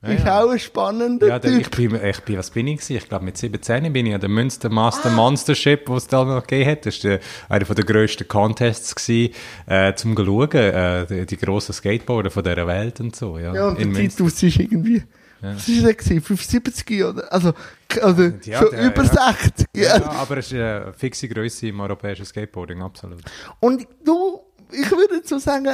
Ja, 0.05 0.13
ist 0.13 0.25
ja. 0.25 0.43
auch 0.43 0.51
ein 0.51 0.59
spannender 0.59 1.29
ja, 1.29 1.39
der, 1.39 1.59
ich, 1.59 1.71
bin, 1.71 1.95
ich 1.95 2.21
bin, 2.21 2.39
was 2.39 2.51
bin 2.51 2.67
ich 2.67 2.91
Ich 2.91 3.09
glaube, 3.09 3.25
mit 3.25 3.37
17 3.37 3.93
bin 3.93 4.07
ich 4.07 4.15
an 4.15 4.21
der 4.21 4.29
Münster 4.29 4.69
Master 4.69 5.11
ah. 5.11 5.15
Monstership, 5.15 5.89
was 5.89 6.05
es 6.05 6.09
da 6.09 6.25
noch 6.25 6.47
gegeben 6.47 6.71
hat. 6.71 6.87
Das 6.87 7.03
war 7.05 7.19
einer 7.49 7.65
der 7.65 7.85
grössten 7.85 8.29
Contests 8.29 8.95
gewesen, 8.95 9.35
äh, 9.67 9.95
zum 9.95 10.17
schauen, 10.17 10.51
äh, 10.53 11.07
die, 11.07 11.27
die 11.27 11.37
grossen 11.37 11.73
Skateboarder 11.73 12.31
von 12.31 12.45
dieser 12.45 12.67
Welt 12.67 13.01
und 13.01 13.17
so. 13.17 13.39
Ja, 13.39 13.55
ja 13.55 13.69
und 13.69 13.79
der 13.79 13.93
Titus 13.93 14.43
ist 14.43 14.59
irgendwie... 14.59 15.03
Ja. 15.43 15.57
Was 15.57 15.69
war 15.69 15.93
das? 15.93 16.07
75 16.07 17.05
oder? 17.05 17.33
Also, 17.33 17.53
also 18.01 18.23
ja, 18.45 18.61
schon 18.61 18.71
der, 18.71 18.87
über 18.87 19.05
ja. 19.05 19.35
60. 19.35 19.67
Ja. 19.75 19.83
ja, 19.83 20.11
aber 20.13 20.39
es 20.39 20.47
ist 20.47 20.55
eine 20.55 20.93
fixe 20.97 21.29
Größe 21.29 21.69
im 21.69 21.81
europäischen 21.81 22.25
Skateboarding, 22.25 22.81
absolut. 22.81 23.21
Und 23.61 23.87
du, 24.05 24.41
ich 24.73 24.91
würde 24.91 25.21
so 25.25 25.39
sagen, 25.39 25.69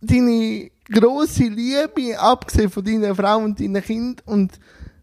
deine 0.00 0.70
grosse 0.90 1.44
Liebe, 1.44 2.18
abgesehen 2.18 2.70
von 2.70 2.84
deiner 2.84 3.14
Frau 3.14 3.38
und 3.38 3.60
deinen 3.60 3.82
Kind 3.82 4.26
und 4.26 4.52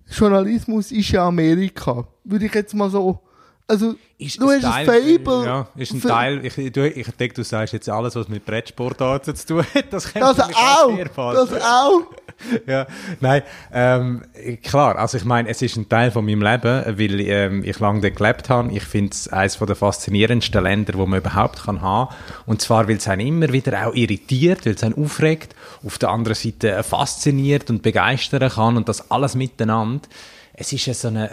Journalismus 0.09 0.91
ist 0.91 1.11
ja 1.11 1.27
Amerika. 1.27 2.07
Würde 2.23 2.45
ich 2.45 2.53
jetzt 2.53 2.73
mal 2.73 2.89
so. 2.89 3.19
Also, 3.67 3.95
ist 4.19 4.39
du 4.39 4.51
hast 4.51 4.61
Teil, 4.61 4.89
ein 4.89 5.19
Fable. 5.19 5.45
Ja, 5.45 5.67
ist 5.75 5.93
ein 5.93 6.01
Teil. 6.01 6.45
Ich, 6.45 6.53
du, 6.71 6.87
ich 6.87 7.07
denke, 7.07 7.33
du 7.33 7.43
sagst 7.43 7.73
jetzt 7.73 7.89
alles, 7.89 8.15
was 8.15 8.27
mit 8.27 8.45
Brettsportarten 8.45 9.35
zu 9.35 9.47
tun 9.47 9.65
hat. 9.73 9.91
Das, 9.91 10.13
das 10.13 10.39
auch. 10.39 10.97
Das 11.15 11.53
auch. 11.63 12.01
ja, 12.67 12.85
nein, 13.21 13.43
ähm, 13.71 14.23
klar, 14.63 14.97
also 14.97 15.17
ich 15.17 15.25
meine, 15.25 15.49
es 15.49 15.61
ist 15.61 15.77
ein 15.77 15.89
Teil 15.89 16.11
von 16.11 16.25
meinem 16.25 16.41
Leben, 16.41 16.99
weil 16.99 17.19
ähm, 17.21 17.63
ich 17.63 17.79
lange 17.79 18.01
dort 18.01 18.15
gelebt 18.15 18.49
habe. 18.49 18.71
Ich 18.71 18.83
finde 18.83 19.11
es 19.11 19.27
eines 19.27 19.57
der 19.57 19.75
faszinierendsten 19.75 20.63
Länder, 20.63 20.93
wo 20.95 21.05
man 21.05 21.19
überhaupt 21.19 21.63
kann 21.63 21.81
haben. 21.81 22.13
Und 22.45 22.61
zwar, 22.61 22.87
weil 22.87 22.97
es 22.97 23.07
einen 23.07 23.25
immer 23.25 23.51
wieder 23.51 23.87
auch 23.87 23.93
irritiert, 23.93 24.65
weil 24.65 24.73
es 24.73 24.83
einen 24.83 24.95
aufregt, 24.95 25.55
auf 25.83 25.97
der 25.97 26.09
anderen 26.09 26.35
Seite 26.35 26.83
fasziniert 26.83 27.69
und 27.69 27.81
begeistern 27.81 28.49
kann 28.49 28.77
und 28.77 28.89
das 28.89 29.09
alles 29.11 29.35
miteinander 29.35 30.07
es 30.57 30.71
ist 30.71 30.85
ja 30.85 30.93
so 30.93 31.09
ein, 31.09 31.17
äh, 31.17 31.27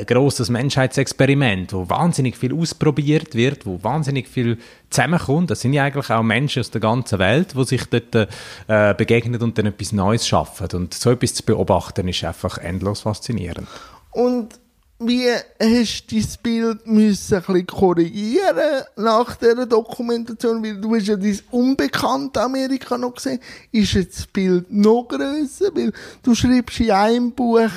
ein 0.00 0.06
grosses 0.06 0.50
Menschheitsexperiment, 0.50 1.72
wo 1.72 1.88
wahnsinnig 1.88 2.36
viel 2.36 2.54
ausprobiert 2.54 3.34
wird, 3.34 3.64
wo 3.64 3.82
wahnsinnig 3.82 4.28
viel 4.28 4.58
zusammenkommt. 4.90 5.50
Das 5.50 5.62
sind 5.62 5.72
ja 5.72 5.84
eigentlich 5.84 6.10
auch 6.10 6.22
Menschen 6.22 6.60
aus 6.60 6.70
der 6.70 6.82
ganzen 6.82 7.18
Welt, 7.18 7.54
die 7.56 7.64
sich 7.64 7.84
dort 7.86 8.14
äh, 8.68 8.94
begegnen 8.94 9.40
und 9.42 9.56
dann 9.56 9.66
etwas 9.66 9.92
Neues 9.92 10.28
schaffen. 10.28 10.68
Und 10.74 10.92
so 10.92 11.10
etwas 11.10 11.34
zu 11.34 11.42
beobachten, 11.42 12.06
ist 12.06 12.22
einfach 12.24 12.58
endlos 12.58 13.00
faszinierend. 13.00 13.66
Und 14.10 14.60
wie 14.98 15.28
hast 15.60 16.06
du 16.10 16.16
dein 16.16 16.26
Bild 16.42 16.86
müssen 16.86 17.34
ein 17.34 17.42
bisschen 17.42 17.66
korrigieren 17.66 18.82
nach 18.96 19.36
dieser 19.36 19.66
Dokumentation? 19.66 20.64
Weil 20.64 20.80
du 20.80 20.94
hast 20.94 21.08
ja 21.08 21.16
dein 21.16 21.38
unbekannte 21.50 22.40
Amerika 22.40 22.96
noch 22.96 23.14
gesehen. 23.14 23.40
Ist 23.72 23.92
jetzt 23.92 24.18
das 24.18 24.26
Bild 24.26 24.72
noch 24.72 25.06
grösser? 25.06 25.74
Weil 25.74 25.92
du 26.22 26.34
schreibst 26.34 26.80
in 26.80 26.90
einem 26.92 27.32
Buch, 27.32 27.70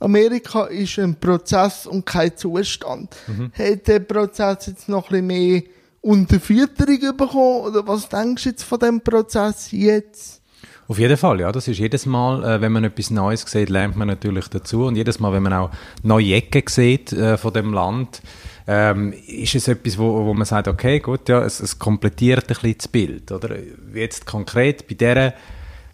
Amerika 0.00 0.64
ist 0.64 0.98
ein 0.98 1.14
Prozess 1.14 1.86
und 1.86 2.06
kein 2.06 2.36
Zustand. 2.36 3.14
Mhm. 3.26 3.52
Hat 3.52 3.86
der 3.86 4.00
Prozess 4.00 4.66
jetzt 4.66 4.88
noch 4.88 5.10
ein 5.10 5.26
bisschen 5.26 5.26
mehr 5.26 5.62
Unterfütterung 6.00 7.16
bekommen? 7.16 7.66
Oder 7.66 7.86
was 7.86 8.08
denkst 8.08 8.44
du 8.44 8.48
jetzt 8.48 8.64
von 8.64 8.78
dem 8.78 9.00
Prozess 9.00 9.70
jetzt? 9.72 10.41
Auf 10.88 10.98
jeden 10.98 11.16
Fall, 11.16 11.40
ja. 11.40 11.52
Das 11.52 11.68
ist 11.68 11.78
jedes 11.78 12.06
Mal, 12.06 12.44
äh, 12.44 12.60
wenn 12.60 12.72
man 12.72 12.84
etwas 12.84 13.10
Neues 13.10 13.42
sieht, 13.42 13.70
lernt 13.70 13.96
man 13.96 14.08
natürlich 14.08 14.48
dazu. 14.48 14.86
Und 14.86 14.96
jedes 14.96 15.20
Mal, 15.20 15.32
wenn 15.32 15.42
man 15.42 15.52
auch 15.52 15.70
neue 16.02 16.34
Ecken 16.34 16.64
sieht 16.66 17.12
äh, 17.12 17.36
von 17.36 17.52
dem 17.52 17.72
Land, 17.72 18.20
ähm, 18.66 19.12
ist 19.26 19.54
es 19.54 19.68
etwas, 19.68 19.98
wo, 19.98 20.26
wo 20.26 20.34
man 20.34 20.44
sagt, 20.44 20.68
okay, 20.68 21.00
gut, 21.00 21.28
ja, 21.28 21.42
es, 21.42 21.60
es 21.60 21.78
komplettiert 21.78 22.44
ein 22.44 22.46
bisschen 22.48 22.74
das 22.78 22.88
Bild, 22.88 23.32
oder? 23.32 23.56
Jetzt 23.94 24.26
konkret 24.26 24.86
bei 24.88 24.94
dieser 24.94 25.34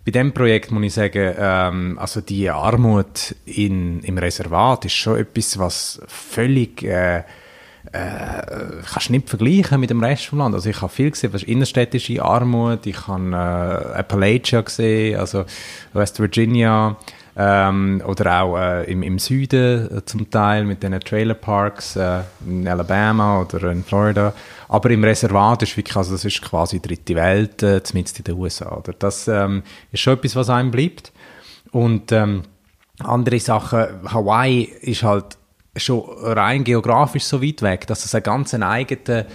bei 0.09 0.13
dem 0.13 0.33
Projekt 0.33 0.71
muss 0.71 0.85
ich 0.85 0.95
sagen, 0.95 1.35
ähm, 1.39 1.99
also 1.99 2.23
die 2.23 2.49
Armut 2.49 3.35
in, 3.45 4.01
im 4.01 4.17
Reservat 4.17 4.87
ist 4.87 4.95
schon 4.95 5.19
etwas, 5.19 5.59
was 5.59 6.01
völlig 6.07 6.83
äh, 6.83 7.25
äh, 7.93 8.83
kannst 8.93 9.11
nicht 9.11 9.29
vergleichen 9.29 9.81
mit 9.81 9.91
dem 9.91 10.03
Rest 10.03 10.27
vom 10.27 10.39
Land. 10.39 10.55
Also 10.55 10.69
ich 10.71 10.81
habe 10.81 10.93
viel 10.93 11.11
gesehen, 11.11 11.33
was 11.33 11.43
innerstädtische 11.43 12.23
Armut, 12.23 12.87
ich 12.87 13.07
habe 13.07 13.31
äh, 13.33 13.99
Appalachia 13.99 14.61
gesehen, 14.61 15.19
also 15.19 15.45
West 15.93 16.21
Virginia 16.21 16.97
ähm, 17.37 18.03
oder 18.05 18.43
auch 18.43 18.59
äh, 18.59 18.91
im, 18.91 19.03
im 19.03 19.19
Süden 19.19 19.99
äh, 19.99 20.05
zum 20.05 20.29
Teil 20.29 20.65
mit 20.65 20.83
den 20.83 20.99
Trailerparks 20.99 21.97
äh, 21.97 22.23
in 22.45 22.67
Alabama 22.67 23.41
oder 23.41 23.71
in 23.71 23.85
Florida. 23.85 24.35
Aber 24.69 24.91
im 24.91 25.05
Reservat 25.05 25.63
ist 25.63 25.77
wirklich, 25.77 25.97
also 25.97 26.13
das 26.13 26.25
ist 26.25 26.43
quasi 26.43 26.81
dritte 26.81 27.15
Welt, 27.15 27.63
äh, 27.63 27.83
zumindest 27.83 28.19
in 28.19 28.25
den 28.25 28.37
USA. 28.37 28.77
Oder? 28.77 28.93
Das 28.93 29.29
ähm, 29.29 29.63
ist 29.93 30.01
schon 30.01 30.15
etwas, 30.15 30.35
was 30.35 30.51
einem 30.51 30.73
bleibt. 30.73 31.13
Und 31.71 32.11
ähm, 32.13 32.43
andere 32.99 33.39
Sachen, 33.39 33.87
Hawaii 34.13 34.63
ist 34.63 35.05
halt 35.05 35.38
schon 35.79 36.03
rein 36.23 36.65
geografisch 36.65 37.25
so 37.25 37.43
weit 37.43 37.63
weg, 37.63 37.87
dass 37.87 38.05
es 38.05 38.15
eine 38.15 38.23
ganz 38.23 38.55
eigene, 38.55 39.27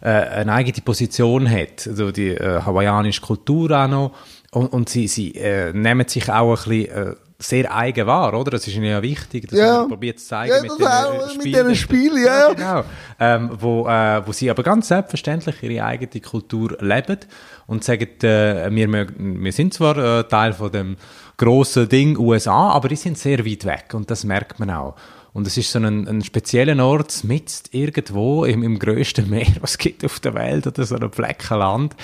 äh, 0.00 0.08
eine 0.08 0.52
eigene 0.52 0.82
Position 0.84 1.50
hat. 1.50 1.86
Also 1.86 2.12
die 2.12 2.30
äh, 2.30 2.62
hawaiianische 2.62 3.20
Kultur 3.20 3.70
auch 3.70 3.88
noch. 3.88 4.12
Und, 4.52 4.72
und 4.72 4.88
sie, 4.88 5.08
sie 5.08 5.34
äh, 5.34 5.72
nehmen 5.72 6.08
sich 6.08 6.30
auch 6.30 6.50
ein 6.50 6.70
bisschen 6.70 7.10
äh, 7.10 7.14
sehr 7.38 7.74
eigen 7.74 8.06
wahr, 8.06 8.32
oder? 8.38 8.52
Das 8.52 8.66
ist 8.66 8.74
ihnen 8.74 8.86
ja 8.86 9.02
wichtig, 9.02 9.48
dass 9.48 9.58
ja. 9.58 9.80
man 9.80 9.88
probiert 9.88 10.18
zu 10.18 10.26
zeigen 10.26 10.54
ja, 10.54 10.62
mit, 10.62 10.78
den 10.78 10.86
auch, 10.86 11.30
Spielen. 11.30 11.36
mit 11.38 11.54
diesen 11.54 11.74
Spielen. 11.76 12.24
Ja, 12.24 12.48
ja. 12.48 12.54
genau. 12.54 12.84
Ähm, 13.20 13.50
wo, 13.60 13.86
äh, 13.86 14.26
wo 14.26 14.32
sie 14.32 14.50
aber 14.50 14.62
ganz 14.62 14.88
selbstverständlich 14.88 15.62
ihre 15.62 15.84
eigene 15.84 16.22
Kultur 16.22 16.76
leben 16.80 17.18
und 17.66 17.84
sagen, 17.84 18.08
äh, 18.22 18.68
wir, 18.70 18.88
mögen, 18.88 19.44
wir 19.44 19.52
sind 19.52 19.74
zwar 19.74 19.98
äh, 19.98 20.24
Teil 20.24 20.54
von 20.54 20.72
dem 20.72 20.96
grossen 21.36 21.88
Ding 21.88 22.18
USA, 22.18 22.70
aber 22.70 22.88
die 22.88 22.96
sind 22.96 23.18
sehr 23.18 23.44
weit 23.44 23.64
weg 23.66 23.92
und 23.92 24.10
das 24.10 24.24
merkt 24.24 24.58
man 24.58 24.70
auch. 24.70 24.96
Und 25.36 25.46
es 25.46 25.58
ist 25.58 25.70
so 25.70 25.78
ein, 25.78 26.08
ein 26.08 26.24
spezieller 26.24 26.82
Ort, 26.82 27.22
mit 27.22 27.64
irgendwo 27.70 28.46
im, 28.46 28.62
im 28.62 28.78
grössten 28.78 29.28
Meer, 29.28 29.52
was 29.60 29.72
es 29.72 29.78
gibt 29.78 30.02
auf 30.02 30.18
der 30.18 30.32
Welt, 30.32 30.66
oder 30.66 30.82
so 30.86 30.96
ein 30.96 31.12
Flecken 31.12 31.58
Land. 31.58 31.94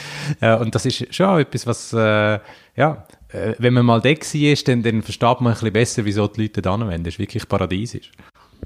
Äh, 0.42 0.58
und 0.58 0.74
das 0.74 0.84
ist 0.84 1.14
schon 1.14 1.40
etwas, 1.40 1.66
was, 1.66 1.94
äh, 1.94 2.38
ja, 2.76 3.06
äh, 3.30 3.54
wenn 3.56 3.72
man 3.72 3.86
mal 3.86 4.02
da 4.02 4.10
war, 4.10 4.56
dann, 4.66 4.82
dann 4.82 5.02
versteht 5.02 5.40
man 5.40 5.46
ein 5.46 5.52
bisschen 5.54 5.72
besser, 5.72 6.04
wieso 6.04 6.28
die 6.28 6.42
Leute 6.42 6.60
da 6.60 6.76
hinwollen. 6.76 7.04
Das 7.04 7.14
ist 7.14 7.18
wirklich 7.18 7.48
paradiesisch. 7.48 8.12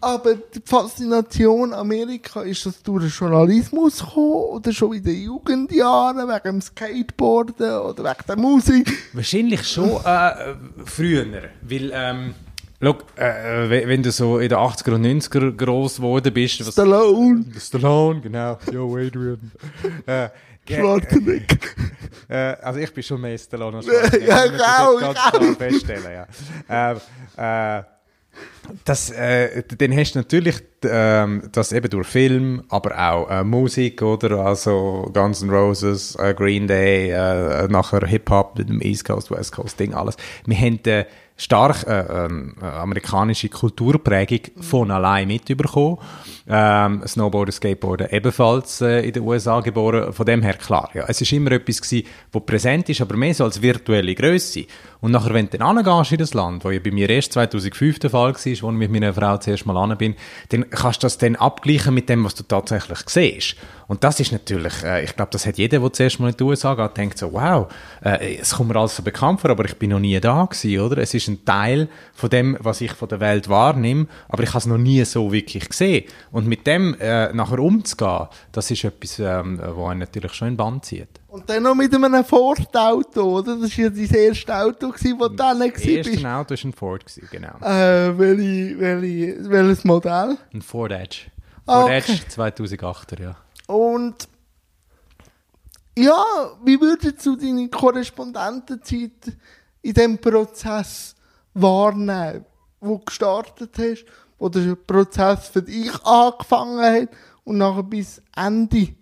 Aber 0.00 0.35
die 0.35 0.61
Faszination 0.64 1.73
Amerika, 1.73 2.42
ist 2.42 2.66
das 2.66 2.82
durch 2.82 3.04
den 3.04 3.11
Journalismus 3.11 4.00
gekommen 4.00 4.32
oder 4.50 4.73
schon 4.73 4.94
in 4.94 5.04
den 5.04 5.23
Jugendjahren 5.23 6.26
wegen 6.26 6.42
dem 6.42 6.61
Skateboarden 6.61 7.70
oder 7.70 8.02
wegen 8.02 8.26
der 8.26 8.37
Musik? 8.37 8.92
Wahrscheinlich 9.12 9.62
schon 9.62 9.90
äh, 10.04 10.56
früher, 10.85 11.25
weil 11.62 11.92
ähm, 11.94 12.35
Schau, 12.83 12.97
äh, 13.16 13.87
wenn 13.88 14.02
du 14.02 14.11
so 14.11 14.38
in 14.38 14.49
den 14.50 14.59
80er 14.59 14.95
und 14.95 15.06
90er 15.06 15.56
groß 15.56 15.97
geworden 15.97 16.33
bist. 16.33 16.61
Was, 16.66 16.75
Stallone. 16.75 17.45
Stallone, 17.59 18.21
genau. 18.21 18.59
Yo, 18.71 18.97
Adrian. 18.97 19.50
äh, 20.06 20.28
Schwarzenegger. 20.68 21.56
Äh, 22.28 22.56
also 22.61 22.80
ich 22.80 22.92
bin 22.92 23.04
schon 23.04 23.21
mehr 23.21 23.38
Stallone 23.38 23.76
als 23.76 23.87
Schwarzenegger. 23.87 24.26
ja, 24.26 24.45
ich 24.47 24.61
auch, 24.61 25.00
ich 25.00 25.16
auch. 25.16 25.56
feststellen, 25.56 26.26
ja. 26.68 26.92
Äh, 27.37 27.78
äh, 27.78 27.83
das, 28.85 29.11
äh, 29.11 29.62
dann 29.78 29.97
hast 29.97 30.14
du 30.14 30.18
natürlich 30.18 30.61
ähm, 30.83 31.49
das 31.52 31.71
eben 31.71 31.88
durch 31.88 32.09
Film, 32.09 32.64
aber 32.68 32.99
auch 32.99 33.30
äh, 33.30 33.45
Musik, 33.45 34.02
oder? 34.02 34.38
Also 34.45 35.09
Guns 35.14 35.42
N' 35.42 35.50
Roses, 35.50 36.16
äh, 36.16 36.35
Green 36.35 36.66
Day, 36.66 37.11
äh, 37.11 37.68
nachher 37.68 38.04
Hip-Hop 38.06 38.59
mit 38.59 38.68
dem 38.68 38.80
East 38.83 39.04
Coast, 39.04 39.30
West 39.30 39.52
Coast 39.52 39.78
Ding, 39.78 39.95
alles. 39.95 40.16
Wir 40.47 40.56
haben 40.59 40.80
äh, 40.87 41.04
stark 41.37 41.87
äh, 41.87 42.00
äh, 42.00 42.64
amerikanische 42.64 43.49
Kulturprägung 43.49 44.40
von 44.61 44.90
allein 44.90 45.28
mitbekommen. 45.28 45.99
Ähm, 46.49 47.02
Snowboarden, 47.07 47.52
Skateboarden 47.52 48.09
ebenfalls 48.11 48.81
äh, 48.81 49.07
in 49.07 49.12
den 49.12 49.23
USA 49.23 49.61
geboren. 49.61 50.12
Von 50.12 50.26
dem 50.26 50.43
her 50.43 50.55
klar. 50.55 50.90
Ja, 50.95 51.05
es 51.09 51.21
ist 51.21 51.33
immer 51.33 51.52
etwas 51.52 51.83
gewesen, 51.83 52.07
wo 52.33 52.40
präsent 52.40 52.88
ist, 52.88 53.00
aber 53.00 53.16
mehr 53.16 53.35
so 53.35 53.45
als 53.45 53.61
virtuelle 53.61 54.14
Größe. 54.14 54.64
Und 55.00 55.12
nachher, 55.12 55.34
wenn 55.34 55.48
du 55.48 55.58
dann 55.58 55.78
in 55.78 56.18
das 56.18 56.34
Land, 56.34 56.64
wo 56.64 56.70
ja 56.70 56.80
bei 56.80 56.90
mir 56.90 57.08
erst 57.10 57.32
2005 57.32 57.98
der 57.98 58.10
Fall 58.10 58.32
war, 58.32 58.34
wo 58.34 58.48
ich 58.48 58.62
mit 58.62 58.90
meiner 58.90 59.12
Frau 59.12 59.36
zuerst 59.36 59.66
mal 59.66 59.76
an 59.76 59.96
bin, 59.96 60.14
dann 60.48 60.68
kannst 60.70 61.02
du 61.02 61.06
das 61.06 61.18
dann 61.18 61.36
abgleichen 61.36 61.94
mit 61.94 62.08
dem, 62.08 62.24
was 62.24 62.34
du 62.34 62.42
tatsächlich 62.42 62.98
siehst. 63.06 63.56
Und 63.88 64.02
das 64.02 64.18
ist 64.18 64.32
natürlich, 64.32 64.82
äh, 64.82 65.04
ich 65.04 65.14
glaube, 65.14 65.30
das 65.30 65.46
hat 65.46 65.58
jeder, 65.58 65.78
der 65.78 65.92
zuerst 65.92 66.18
mal 66.18 66.30
in 66.30 66.36
die 66.36 66.42
USA 66.42 66.74
geht, 66.74 66.96
denkt 66.96 67.18
so, 67.18 67.32
wow, 67.32 67.68
äh, 68.04 68.36
es 68.36 68.54
kommt 68.54 68.70
mir 68.70 68.76
alles 68.76 68.96
so 68.96 69.02
bekannt 69.02 69.40
vor, 69.40 69.50
aber 69.50 69.64
ich 69.64 69.76
bin 69.76 69.90
noch 69.90 70.00
nie 70.00 70.18
da 70.18 70.44
gewesen, 70.44 70.80
oder? 70.80 70.98
Es 70.98 71.14
ist 71.14 71.28
ein 71.28 71.44
Teil 71.44 71.88
von 72.12 72.30
dem, 72.30 72.56
was 72.60 72.80
ich 72.80 72.92
von 72.92 73.08
der 73.08 73.20
Welt 73.20 73.48
wahrnehme, 73.48 74.06
aber 74.28 74.42
ich 74.42 74.48
habe 74.50 74.58
es 74.58 74.66
noch 74.66 74.78
nie 74.78 75.04
so 75.04 75.32
wirklich 75.32 75.68
gesehen. 75.68 76.04
Und 76.32 76.46
mit 76.48 76.66
dem 76.66 76.94
äh, 76.98 77.32
nachher 77.32 77.60
umzugehen, 77.60 78.26
das 78.52 78.70
ist 78.70 78.84
etwas, 78.84 79.18
ähm, 79.18 79.60
was 79.62 79.90
einen 79.90 80.00
natürlich 80.00 80.32
schon 80.32 80.48
in 80.48 80.56
Bann 80.56 80.82
zieht. 80.82 81.20
Und 81.37 81.50
dann 81.50 81.64
noch 81.64 81.75
mit 81.75 81.95
einem 81.95 82.25
Ford-Auto, 82.25 83.21
oder? 83.21 83.57
Das 83.57 83.76
war 83.76 83.85
ja 83.85 83.90
dein 83.90 84.14
erstes 84.14 84.49
Auto, 84.49 84.90
das 84.90 85.02
du 85.02 85.28
dann 85.28 85.61
war. 85.61 85.69
Das 85.69 85.85
erste 85.85 86.28
Auto 86.31 86.55
war 86.55 86.64
ein 86.64 86.73
Ford, 86.73 87.05
genau. 87.31 87.59
Äh, 87.61 88.19
welche, 88.19 88.81
welche, 88.81 89.50
welches 89.50 89.85
Modell? 89.85 90.38
Ein 90.55 90.62
Ford 90.62 90.93
Edge. 90.93 91.26
Ford 91.66 91.85
okay. 91.85 91.99
Edge 91.99 92.12
2008er, 92.35 93.23
ja. 93.23 93.37
Und 93.66 94.26
ja, 95.99 96.25
wie 96.64 96.81
würdest 96.81 97.26
du 97.26 97.37
deine 97.37 97.69
Korrespondentenzeit 97.69 99.37
in 99.83 99.93
diesem 99.93 100.16
Prozess 100.19 101.14
wahrnehmen, 101.52 102.47
wo 102.81 102.97
du 102.97 103.05
gestartet 103.05 103.76
hast, 103.78 104.07
wo 104.38 104.49
der 104.49 104.75
Prozess 104.75 105.49
für 105.49 105.61
dich 105.61 105.93
angefangen 106.02 106.81
hat 106.81 107.09
und 107.45 107.59
nachher 107.59 107.83
bis 107.83 108.23
Ende? 108.35 108.95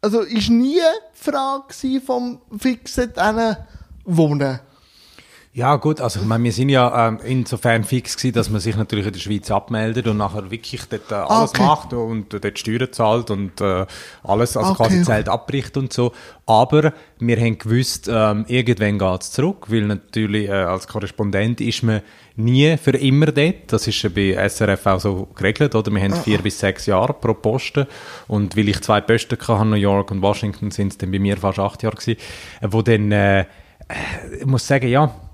Also 0.00 0.20
ist 0.20 0.48
nie 0.48 0.76
die 0.76 1.20
Frage 1.20 2.00
vom 2.00 2.40
fixen 2.58 3.12
Wohnen. 4.04 4.60
Ja, 5.52 5.74
gut, 5.74 6.00
also 6.00 6.20
ich 6.20 6.26
meine, 6.26 6.44
wir 6.44 6.52
sind 6.52 6.68
ja 6.68 7.08
ähm, 7.08 7.18
insofern 7.24 7.82
fix 7.82 8.16
gewesen, 8.16 8.34
dass 8.34 8.50
man 8.50 8.60
sich 8.60 8.76
natürlich 8.76 9.06
in 9.06 9.12
der 9.12 9.18
Schweiz 9.18 9.50
abmeldet 9.50 10.06
und 10.06 10.16
nachher 10.16 10.48
wirklich 10.48 10.84
dort 10.84 11.10
äh, 11.10 11.14
alles 11.16 11.50
okay. 11.50 11.62
macht 11.62 11.92
und 11.92 12.32
äh, 12.32 12.38
dort 12.38 12.56
Steuern 12.56 12.92
zahlt 12.92 13.32
und 13.32 13.60
äh, 13.60 13.84
alles, 14.22 14.56
also 14.56 14.70
okay. 14.70 14.84
quasi 14.84 15.02
Zelt 15.02 15.28
abbricht 15.28 15.76
und 15.76 15.92
so. 15.92 16.12
Aber 16.46 16.92
wir 17.18 17.36
haben 17.36 17.58
gewusst, 17.58 18.08
ähm, 18.08 18.44
irgendwann 18.46 19.00
geht 19.00 19.22
es 19.22 19.32
zurück, 19.32 19.66
weil 19.66 19.82
natürlich 19.88 20.48
äh, 20.48 20.52
als 20.52 20.86
Korrespondent 20.86 21.60
ist 21.60 21.82
man 21.82 22.02
nie 22.36 22.76
für 22.76 22.96
immer 22.96 23.26
dort. 23.26 23.72
Das 23.72 23.88
ist 23.88 24.00
ja 24.02 24.08
bei 24.08 24.34
SRF 24.48 24.86
auch 24.86 25.00
so 25.00 25.28
geregelt, 25.34 25.74
oder? 25.74 25.90
Wir 25.90 26.00
haben 26.00 26.14
vier 26.14 26.38
bis 26.38 26.60
sechs 26.60 26.86
Jahre 26.86 27.12
pro 27.12 27.34
Posten 27.34 27.88
und 28.28 28.56
weil 28.56 28.68
ich 28.68 28.80
zwei 28.82 29.00
Posten 29.00 29.36
hatte, 29.36 29.64
New 29.66 29.74
York 29.74 30.12
und 30.12 30.22
Washington, 30.22 30.70
sind 30.70 30.92
es 30.92 30.98
dann 30.98 31.10
bei 31.10 31.18
mir 31.18 31.36
fast 31.36 31.58
acht 31.58 31.82
Jahre 31.82 31.96
gewesen, 31.96 32.20
wo 32.62 32.82
dann, 32.82 33.10
äh, 33.10 33.46
ich 34.38 34.46
muss 34.46 34.64
sagen, 34.64 34.86
ja, 34.86 35.06
äh, 35.06 35.29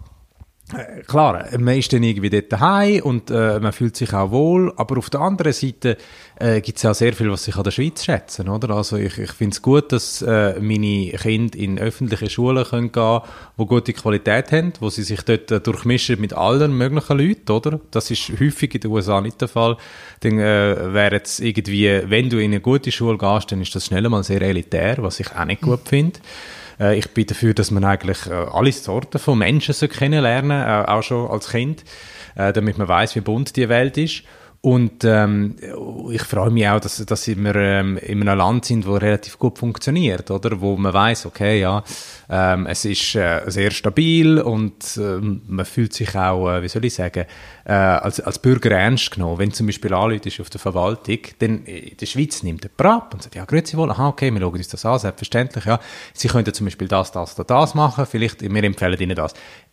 klar, 1.06 1.46
man 1.58 1.76
ist 1.76 1.92
dann 1.92 2.02
irgendwie 2.02 2.30
dort 2.30 2.52
daheim 2.52 3.02
und 3.02 3.30
äh, 3.30 3.60
man 3.60 3.72
fühlt 3.72 3.96
sich 3.96 4.12
auch 4.12 4.32
wohl, 4.32 4.72
aber 4.76 4.98
auf 4.98 5.10
der 5.10 5.20
anderen 5.20 5.52
Seite 5.52 5.96
äh, 6.40 6.60
gibt 6.60 6.78
es 6.78 6.82
ja 6.82 6.92
sehr 6.92 7.12
viel, 7.12 7.30
was 7.30 7.44
sich 7.44 7.56
an 7.56 7.62
der 7.62 7.70
Schweiz 7.70 8.04
schätzen, 8.04 8.48
oder? 8.48 8.74
Also 8.74 8.96
ich, 8.96 9.16
ich 9.18 9.30
finde 9.32 9.54
es 9.54 9.62
gut, 9.62 9.92
dass 9.92 10.22
äh, 10.22 10.58
meine 10.60 11.12
Kinder 11.12 11.56
in 11.56 11.78
öffentliche 11.78 12.28
Schulen 12.28 12.64
können 12.64 12.90
gehen, 12.90 13.20
wo 13.56 13.66
gute 13.66 13.92
Qualität 13.92 14.50
haben, 14.50 14.72
wo 14.80 14.90
sie 14.90 15.04
sich 15.04 15.22
dort 15.22 15.50
äh, 15.52 15.60
durchmischen 15.60 16.20
mit 16.20 16.32
allen 16.32 16.76
möglichen 16.76 17.18
Leuten, 17.18 17.52
oder? 17.52 17.80
Das 17.92 18.10
ist 18.10 18.32
häufig 18.40 18.74
in 18.74 18.80
den 18.80 18.90
USA 18.90 19.20
nicht 19.20 19.40
der 19.40 19.48
Fall. 19.48 19.76
Dann 20.20 20.38
äh, 20.38 20.92
wäre 20.92 21.22
es 21.22 21.38
irgendwie, 21.38 22.02
wenn 22.06 22.28
du 22.28 22.38
in 22.38 22.50
eine 22.50 22.60
gute 22.60 22.90
Schule 22.90 23.18
gehst, 23.18 23.52
dann 23.52 23.60
ist 23.60 23.74
das 23.74 23.86
schnell 23.86 24.08
mal 24.08 24.24
sehr 24.24 24.42
elitär, 24.42 24.96
was 24.98 25.20
ich 25.20 25.32
auch 25.32 25.44
nicht 25.44 25.62
gut 25.62 25.88
finde. 25.88 26.18
Äh, 26.80 26.98
ich 26.98 27.10
bin 27.10 27.26
dafür, 27.26 27.54
dass 27.54 27.70
man 27.70 27.84
eigentlich 27.84 28.26
äh, 28.26 28.32
alle 28.32 28.72
Sorten 28.72 29.18
von 29.18 29.38
Menschen 29.38 29.74
so 29.74 29.88
kennenlernen, 29.88 30.50
äh, 30.50 30.84
auch 30.88 31.02
schon 31.02 31.30
als 31.30 31.48
Kind, 31.48 31.84
äh, 32.34 32.52
damit 32.52 32.78
man 32.78 32.88
weiß, 32.88 33.16
wie 33.16 33.20
bunt 33.20 33.56
die 33.56 33.68
Welt 33.68 33.96
ist. 33.98 34.22
Und 34.66 35.04
ähm, 35.04 35.54
ich 36.10 36.22
freue 36.22 36.50
mich 36.50 36.66
auch, 36.66 36.80
dass, 36.80 36.96
dass 36.96 37.28
wir 37.28 37.54
ähm, 37.54 37.98
in 37.98 38.28
einem 38.28 38.36
Land 38.36 38.64
sind, 38.64 38.84
wo 38.84 38.94
relativ 38.94 39.38
gut 39.38 39.60
funktioniert, 39.60 40.28
oder? 40.28 40.60
Wo 40.60 40.76
man 40.76 40.92
weiß, 40.92 41.26
okay, 41.26 41.60
ja, 41.60 41.84
ähm, 42.28 42.66
es 42.66 42.84
ist 42.84 43.14
äh, 43.14 43.42
sehr 43.46 43.70
stabil 43.70 44.40
und 44.40 44.96
äh, 44.96 45.20
man 45.20 45.64
fühlt 45.64 45.92
sich 45.92 46.16
auch, 46.16 46.50
äh, 46.50 46.62
wie 46.62 46.68
soll 46.68 46.84
ich 46.84 46.94
sagen, 46.94 47.26
äh, 47.64 47.72
als, 47.72 48.18
als 48.18 48.40
Bürger 48.40 48.72
ernst 48.72 49.12
genommen. 49.12 49.38
Wenn 49.38 49.52
zum 49.52 49.66
Beispiel 49.66 49.92
ist 50.24 50.40
auf 50.40 50.50
der 50.50 50.58
Verwaltung, 50.58 51.18
dann 51.38 51.64
in 51.64 51.96
der 51.96 52.06
Schweiz 52.06 52.42
nimmt 52.42 52.68
er 52.76 52.86
ab 52.86 53.14
und 53.14 53.22
sagt, 53.22 53.36
ja, 53.36 53.44
grüezi 53.44 53.76
wohl, 53.76 53.92
aha, 53.92 54.08
okay, 54.08 54.32
wir 54.32 54.40
schauen 54.40 54.54
uns 54.54 54.66
das 54.66 54.84
an, 54.84 54.98
selbstverständlich, 54.98 55.64
ja. 55.66 55.78
Sie 56.12 56.26
könnten 56.26 56.52
zum 56.52 56.66
Beispiel 56.66 56.88
das, 56.88 57.12
das 57.12 57.38
oder 57.38 57.44
das 57.44 57.76
machen, 57.76 58.04
vielleicht, 58.04 58.42
wir 58.42 58.64
empfehlen 58.64 58.98
Ihnen 58.98 59.14
das. 59.14 59.32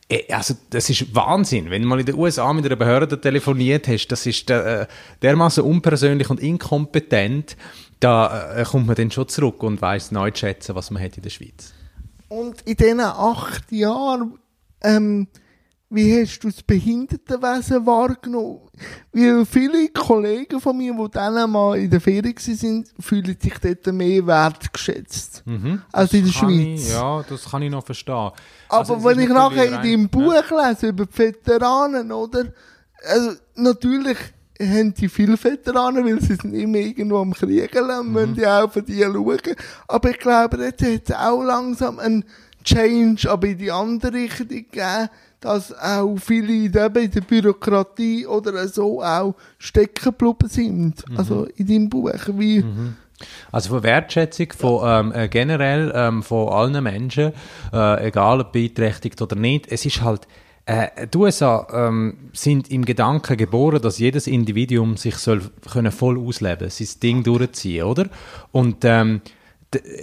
Äh, 0.09 0.31
also, 0.33 0.55
das 0.69 0.89
ist 0.89 1.13
Wahnsinn. 1.15 1.69
Wenn 1.69 1.81
du 1.81 1.87
mal 1.87 1.99
in 1.99 2.05
den 2.05 2.15
USA 2.15 2.51
mit 2.53 2.65
einer 2.65 2.75
Behörde 2.75 3.19
telefoniert 3.19 3.87
hast, 3.87 4.07
das 4.07 4.25
ist 4.25 4.49
äh, 4.49 4.87
dermaßen 5.21 5.63
unpersönlich 5.63 6.29
und 6.29 6.39
inkompetent, 6.39 7.57
da 7.99 8.55
äh, 8.55 8.63
kommt 8.63 8.87
man 8.87 8.95
dann 8.95 9.11
schon 9.11 9.27
zurück 9.27 9.63
und 9.63 9.81
weiß 9.81 10.11
neu 10.11 10.31
zu 10.31 10.39
schätzen, 10.39 10.75
was 10.75 10.91
man 10.91 11.01
hat 11.01 11.15
in 11.17 11.23
der 11.23 11.29
Schweiz. 11.29 11.73
Und 12.27 12.61
in 12.63 12.75
diesen 12.75 12.99
acht 12.99 13.71
Jahren, 13.71 14.39
ähm, 14.81 15.27
wie 15.93 16.21
hast 16.21 16.39
du 16.39 16.49
das 16.49 16.63
Behindertenwesen 16.63 17.85
wahrgenommen? 17.85 18.61
Weil 19.11 19.45
viele 19.45 19.89
Kollegen 19.89 20.59
von 20.59 20.75
mir, 20.75 20.91
die 20.91 21.11
dann 21.11 21.51
mal 21.51 21.77
in 21.77 21.89
der 21.89 22.01
Ferien 22.01 22.35
waren, 22.35 22.85
fühlen 22.99 23.37
sich 23.39 23.53
dort 23.59 23.93
mehr 23.93 24.25
wertgeschätzt. 24.25 25.43
Mhm, 25.45 25.83
als 25.91 26.13
in 26.13 26.25
der 26.25 26.31
Schweiz. 26.31 26.87
Ich, 26.87 26.89
ja, 26.89 27.23
das 27.29 27.45
kann 27.45 27.61
ich 27.61 27.69
noch 27.69 27.85
verstehen. 27.85 28.13
Aber 28.13 28.33
also, 28.69 29.03
wenn 29.03 29.19
ich 29.19 29.29
nachher 29.29 29.65
in 29.65 29.73
deinem 29.73 30.09
Buch 30.09 30.33
ja. 30.33 30.69
lese 30.69 30.87
über 30.87 31.05
die 31.05 31.17
Veteranen, 31.17 32.11
oder? 32.11 32.45
Also, 33.05 33.33
natürlich 33.55 34.17
haben 34.59 34.93
die 34.95 35.09
viele 35.09 35.41
Veteranen, 35.41 36.05
weil 36.05 36.21
sie 36.21 36.35
sind 36.35 36.53
immer 36.53 36.77
irgendwo 36.77 37.17
am 37.17 37.33
Kriegen 37.33 37.79
und 37.79 38.07
mhm. 38.07 38.13
müssen 38.13 38.39
ja 38.39 38.63
auch 38.63 38.71
für 38.71 38.81
die 38.81 39.01
schauen. 39.01 39.39
Aber 39.87 40.09
ich 40.09 40.19
glaube, 40.19 40.57
jetzt 40.57 40.81
hat 40.81 41.09
es 41.09 41.15
auch 41.15 41.43
langsam 41.43 41.99
einen 41.99 42.25
Change, 42.63 43.29
aber 43.29 43.47
in 43.47 43.57
die 43.57 43.71
andere 43.71 44.13
Richtung 44.13 44.47
gegeben, 44.47 45.09
dass 45.43 45.77
auch 45.77 46.15
viele 46.17 46.65
in 46.65 46.71
der 46.71 46.89
Bürokratie 46.89 48.25
oder 48.25 48.67
so 48.67 49.03
auch 49.03 49.35
stecken 49.57 50.05
geblieben 50.05 50.47
sind. 50.47 51.09
Mhm. 51.09 51.17
Also 51.17 51.47
in 51.57 51.67
deinem 51.67 51.89
Buch. 51.89 52.11
Wie, 52.37 52.61
mhm. 52.61 52.95
Also 53.51 53.69
von 53.69 53.83
Wertschätzung 53.83 54.47
von 54.57 54.81
ähm, 54.85 55.13
äh, 55.13 55.27
generell 55.27 55.91
ähm, 55.95 56.23
von 56.23 56.49
allen 56.49 56.81
Menschen, 56.83 57.33
äh, 57.73 58.07
egal 58.07 58.41
ob 58.41 58.53
beeinträchtigt 58.53 59.21
oder 59.21 59.35
nicht, 59.35 59.71
es 59.71 59.85
ist 59.85 60.01
halt 60.01 60.27
äh, 60.65 61.07
die 61.07 61.17
USA 61.17 61.67
ähm, 61.73 62.29
sind 62.31 62.71
im 62.71 62.85
Gedanken 62.85 63.35
geboren, 63.35 63.81
dass 63.81 63.99
jedes 63.99 64.27
Individuum 64.27 64.95
sich 64.95 65.15
soll 65.15 65.41
können 65.69 65.91
voll 65.91 66.17
ausleben, 66.17 66.69
sein 66.69 66.99
Ding 67.01 67.23
durchziehen, 67.23 67.83
oder? 67.83 68.07
Und 68.53 68.77
ähm, 68.83 69.21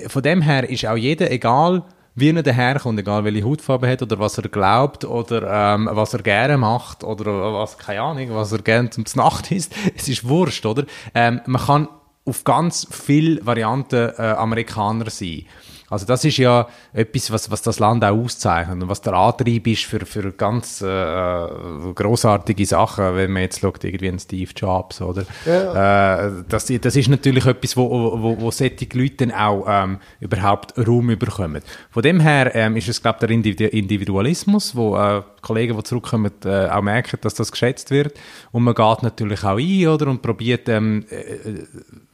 von 0.08 0.22
dem 0.22 0.42
her 0.42 0.68
ist 0.68 0.84
auch 0.86 0.96
jeder, 0.96 1.30
egal 1.30 1.84
wie 2.20 2.30
er 2.30 2.42
daherkommt, 2.42 2.98
egal 3.00 3.24
welche 3.24 3.44
Hautfarbe 3.44 3.88
hat 3.88 4.02
oder 4.02 4.18
was 4.18 4.38
er 4.38 4.48
glaubt 4.48 5.04
oder 5.04 5.74
ähm, 5.74 5.88
was 5.90 6.14
er 6.14 6.22
gerne 6.22 6.58
macht 6.58 7.02
oder 7.02 7.54
was, 7.54 7.78
keine 7.78 8.02
Ahnung, 8.02 8.28
was 8.34 8.52
er 8.52 8.62
gerne 8.62 8.90
zum 8.90 9.04
Nacht 9.14 9.50
isst, 9.50 9.74
es 9.96 10.08
ist 10.08 10.28
Wurscht, 10.28 10.64
oder? 10.66 10.84
Ähm, 11.14 11.40
man 11.46 11.62
kann 11.62 11.88
auf 12.24 12.44
ganz 12.44 12.86
viele 12.90 13.44
Varianten 13.44 14.12
äh, 14.16 14.22
Amerikaner 14.22 15.10
sein. 15.10 15.46
Also 15.90 16.06
das 16.06 16.24
ist 16.24 16.36
ja 16.36 16.68
etwas, 16.92 17.30
was, 17.32 17.50
was 17.50 17.62
das 17.62 17.80
Land 17.80 18.04
auch 18.04 18.16
auszeichnet 18.16 18.82
und 18.82 18.88
was 18.88 19.02
der 19.02 19.12
Antrieb 19.14 19.66
ist 19.66 19.84
für, 19.84 20.06
für 20.06 20.32
ganz 20.32 20.80
äh, 20.80 20.86
äh 20.86 21.92
großartige 21.92 22.64
Sachen, 22.64 23.16
wenn 23.16 23.32
man 23.32 23.42
jetzt 23.42 23.60
schaut, 23.60 23.82
irgendwie 23.82 24.08
ein 24.08 24.20
Steve 24.20 24.50
Jobs, 24.54 25.02
oder? 25.02 25.24
Ja. 25.44 26.26
Äh, 26.26 26.44
das, 26.48 26.66
das 26.66 26.96
ist 26.96 27.08
natürlich 27.08 27.44
etwas, 27.44 27.76
wo, 27.76 27.90
wo, 28.22 28.40
wo 28.40 28.50
solche 28.52 28.86
Leute 28.94 29.26
dann 29.26 29.32
auch 29.32 29.64
ähm, 29.68 29.98
überhaupt 30.20 30.78
Raum 30.78 31.08
bekommen. 31.18 31.62
Von 31.90 32.02
dem 32.02 32.20
her 32.20 32.54
ähm, 32.54 32.76
ist 32.76 32.88
es, 32.88 33.02
glaube 33.02 33.26
ich, 33.26 33.56
der 33.56 33.72
Individualismus, 33.72 34.76
wo 34.76 34.96
äh, 34.96 35.22
Kollegen, 35.42 35.76
die 35.76 35.82
zurückkommen, 35.82 36.30
äh, 36.44 36.68
auch 36.68 36.82
merken, 36.82 37.18
dass 37.22 37.34
das 37.34 37.50
geschätzt 37.50 37.90
wird 37.90 38.14
und 38.52 38.62
man 38.62 38.74
geht 38.74 39.02
natürlich 39.02 39.42
auch 39.42 39.58
ein, 39.58 39.88
oder? 39.88 40.06
Und 40.06 40.22
probiert 40.22 40.68
ähm, 40.68 41.04
äh, 41.10 41.64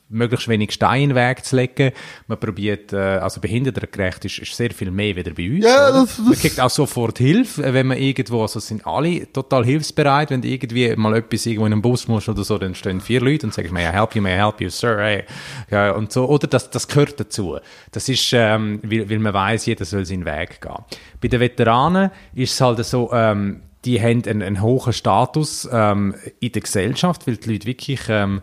möglichst 0.08 0.48
wenig 0.48 0.72
Steine 0.72 1.02
in 1.02 1.08
den 1.10 1.16
Weg 1.16 1.44
zu 1.44 1.56
legen. 1.56 1.92
Man 2.28 2.38
probiert, 2.38 2.92
äh, 2.92 2.96
also 2.96 3.40
behindertengerecht 3.40 4.24
ist, 4.24 4.38
ist 4.38 4.56
sehr 4.56 4.70
viel 4.70 4.90
mehr 4.90 5.16
wieder 5.16 5.32
bei 5.32 5.50
uns. 5.50 5.64
Ja, 5.64 5.90
das, 5.90 6.16
das 6.16 6.24
man 6.24 6.34
kriegt 6.34 6.60
auch 6.60 6.70
sofort 6.70 7.18
Hilfe, 7.18 7.64
äh, 7.64 7.74
wenn 7.74 7.88
man 7.88 7.98
irgendwo, 7.98 8.42
also 8.42 8.60
sind 8.60 8.86
alle 8.86 9.30
total 9.32 9.64
hilfsbereit, 9.64 10.30
wenn 10.30 10.42
du 10.42 10.48
irgendwie 10.48 10.94
mal 10.96 11.16
etwas 11.16 11.46
irgendwo 11.46 11.66
in 11.66 11.72
einem 11.72 11.82
Bus 11.82 12.06
musst 12.08 12.28
oder 12.28 12.44
so, 12.44 12.58
dann 12.58 12.74
stehen 12.74 13.00
vier 13.00 13.20
Leute 13.20 13.46
und 13.46 13.54
sagen, 13.54 13.72
may 13.72 13.84
I 13.84 13.92
help 13.92 14.14
you, 14.14 14.22
may 14.22 14.34
I 14.34 14.38
help 14.38 14.60
you, 14.60 14.70
sir, 14.70 14.98
hey. 14.98 15.24
Ja, 15.70 15.92
und 15.92 16.12
so, 16.12 16.28
oder 16.28 16.46
das, 16.46 16.70
das 16.70 16.86
gehört 16.86 17.18
dazu. 17.18 17.58
Das 17.90 18.08
ist, 18.08 18.32
ähm, 18.32 18.80
weil, 18.84 19.10
weil 19.10 19.18
man 19.18 19.34
weiß, 19.34 19.66
jeder 19.66 19.84
soll 19.84 20.04
seinen 20.04 20.24
Weg 20.24 20.60
gehen. 20.60 20.84
Bei 21.20 21.28
den 21.28 21.40
Veteranen 21.40 22.10
ist 22.34 22.52
es 22.52 22.60
halt 22.60 22.84
so, 22.84 23.10
ähm, 23.12 23.62
die 23.84 24.00
haben 24.00 24.22
einen, 24.26 24.42
einen 24.42 24.62
hohen 24.62 24.92
Status 24.92 25.68
ähm, 25.70 26.14
in 26.40 26.52
der 26.52 26.62
Gesellschaft, 26.62 27.26
weil 27.26 27.36
die 27.36 27.52
Leute 27.52 27.66
wirklich 27.66 28.00
ähm, 28.08 28.42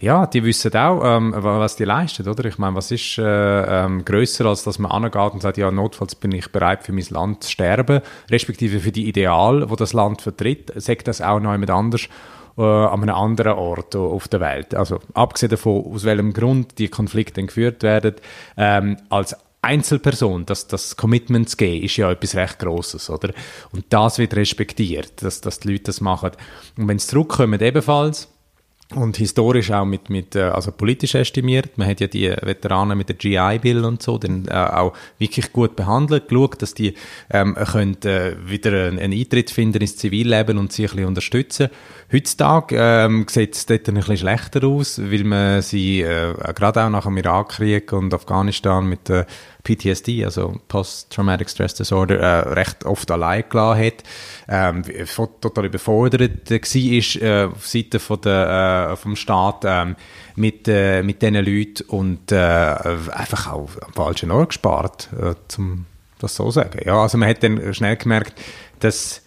ja, 0.00 0.26
die 0.26 0.44
wissen 0.44 0.74
auch, 0.76 1.02
ähm, 1.04 1.34
was 1.36 1.74
die 1.74 1.84
leisten, 1.84 2.28
oder? 2.28 2.44
Ich 2.44 2.58
meine, 2.58 2.76
was 2.76 2.92
ist 2.92 3.18
äh, 3.18 3.22
ähm, 3.84 4.04
grösser, 4.04 4.46
als 4.46 4.62
dass 4.62 4.78
man 4.78 4.92
angeht 4.92 5.32
und 5.32 5.42
sagt, 5.42 5.58
ja, 5.58 5.70
notfalls 5.72 6.14
bin 6.14 6.30
ich 6.32 6.52
bereit, 6.52 6.84
für 6.84 6.92
mein 6.92 7.06
Land 7.10 7.42
zu 7.42 7.50
sterben, 7.50 8.00
respektive 8.30 8.78
für 8.78 8.92
die 8.92 9.08
Ideal, 9.08 9.68
wo 9.68 9.74
das 9.74 9.92
Land 9.94 10.22
vertritt, 10.22 10.72
sagt 10.76 11.08
das 11.08 11.20
auch 11.20 11.40
noch 11.40 11.50
jemand 11.50 11.70
anders 11.70 12.08
äh, 12.56 12.62
an 12.62 13.02
einem 13.02 13.14
anderen 13.14 13.52
Ort 13.54 13.96
auf 13.96 14.28
der 14.28 14.38
Welt. 14.40 14.72
Also 14.74 15.00
abgesehen 15.14 15.50
davon, 15.50 15.92
aus 15.92 16.04
welchem 16.04 16.32
Grund 16.32 16.78
die 16.78 16.88
Konflikte 16.88 17.42
geführt 17.42 17.82
werden, 17.82 18.14
ähm, 18.56 18.98
als 19.10 19.34
Einzelperson, 19.62 20.46
das, 20.46 20.68
das 20.68 20.96
Commitment 20.96 21.50
zu 21.50 21.56
geben, 21.56 21.84
ist 21.84 21.96
ja 21.96 22.10
etwas 22.12 22.36
recht 22.36 22.60
Grosses, 22.60 23.10
oder? 23.10 23.32
Und 23.72 23.86
das 23.88 24.18
wird 24.18 24.36
respektiert, 24.36 25.20
dass, 25.22 25.40
dass 25.40 25.58
die 25.58 25.72
Leute 25.72 25.84
das 25.84 26.00
machen. 26.00 26.30
Und 26.76 26.86
wenn 26.86 27.00
sie 27.00 27.08
zurückkommen, 27.08 27.60
ebenfalls, 27.60 28.28
und 28.94 29.18
historisch 29.18 29.70
auch 29.70 29.84
mit, 29.84 30.08
mit 30.08 30.34
äh, 30.34 30.44
also 30.44 30.72
politisch 30.72 31.14
estimiert. 31.14 31.76
Man 31.76 31.88
hat 31.88 32.00
ja 32.00 32.06
die 32.06 32.30
Veteranen 32.30 32.96
mit 32.96 33.10
der 33.10 33.16
GI-Bill 33.16 33.84
und 33.84 34.02
so 34.02 34.16
dann 34.16 34.46
äh, 34.48 34.54
auch 34.54 34.94
wirklich 35.18 35.52
gut 35.52 35.76
behandelt, 35.76 36.28
geschaut, 36.28 36.62
dass 36.62 36.72
die 36.72 36.94
ähm, 37.30 37.54
können, 37.54 38.02
äh, 38.04 38.36
wieder 38.46 38.86
einen, 38.86 38.98
einen 38.98 39.12
Eintritt 39.12 39.50
finden 39.50 39.82
ins 39.82 39.96
Zivilleben 39.96 40.56
und 40.56 40.72
sie 40.72 40.84
ein 40.84 40.90
bisschen 40.90 41.04
unterstützen. 41.04 41.68
Heutzutage 42.10 42.76
ähm, 42.78 43.26
sieht 43.28 43.54
es 43.56 43.66
dort 43.66 43.88
ein 43.88 43.96
bisschen 43.96 44.16
schlechter 44.16 44.64
aus, 44.64 44.98
weil 44.98 45.24
man 45.24 45.60
sie 45.60 46.00
äh, 46.00 46.32
gerade 46.54 46.82
auch 46.84 46.90
nach 46.90 47.04
dem 47.04 47.18
Irakkrieg 47.18 47.92
und 47.92 48.14
Afghanistan 48.14 48.88
mit 48.88 49.10
der 49.10 49.26
PTSD, 49.68 50.24
also 50.24 50.60
Post-Traumatic 50.68 51.50
Stress 51.50 51.74
Disorder, 51.74 52.18
äh, 52.18 52.48
recht 52.50 52.84
oft 52.84 53.10
allein 53.10 53.44
gelassen 53.48 53.84
hat, 53.84 54.02
ähm, 54.48 54.82
total 55.40 55.66
überfordert 55.66 56.20
war 56.20 57.22
äh, 57.22 57.44
auf 57.44 57.66
Seite 57.66 57.98
von 57.98 58.20
der, 58.22 58.90
äh, 58.92 58.96
vom 58.96 59.16
Staat 59.16 59.64
ähm, 59.66 59.96
mit, 60.36 60.66
äh, 60.68 61.02
mit 61.02 61.20
diesen 61.20 61.34
Leuten 61.34 61.84
und 61.88 62.32
äh, 62.32 62.36
einfach 62.36 63.52
auch 63.52 63.70
am 63.80 63.92
falschen 63.92 64.30
Ort 64.30 64.50
gespart, 64.50 65.08
äh, 65.20 65.34
zum 65.48 65.86
das 66.18 66.34
so 66.34 66.50
sagen. 66.50 66.80
Ja, 66.84 67.02
also 67.02 67.16
man 67.16 67.28
hat 67.28 67.42
dann 67.42 67.72
schnell 67.74 67.96
gemerkt, 67.96 68.40
dass 68.80 69.22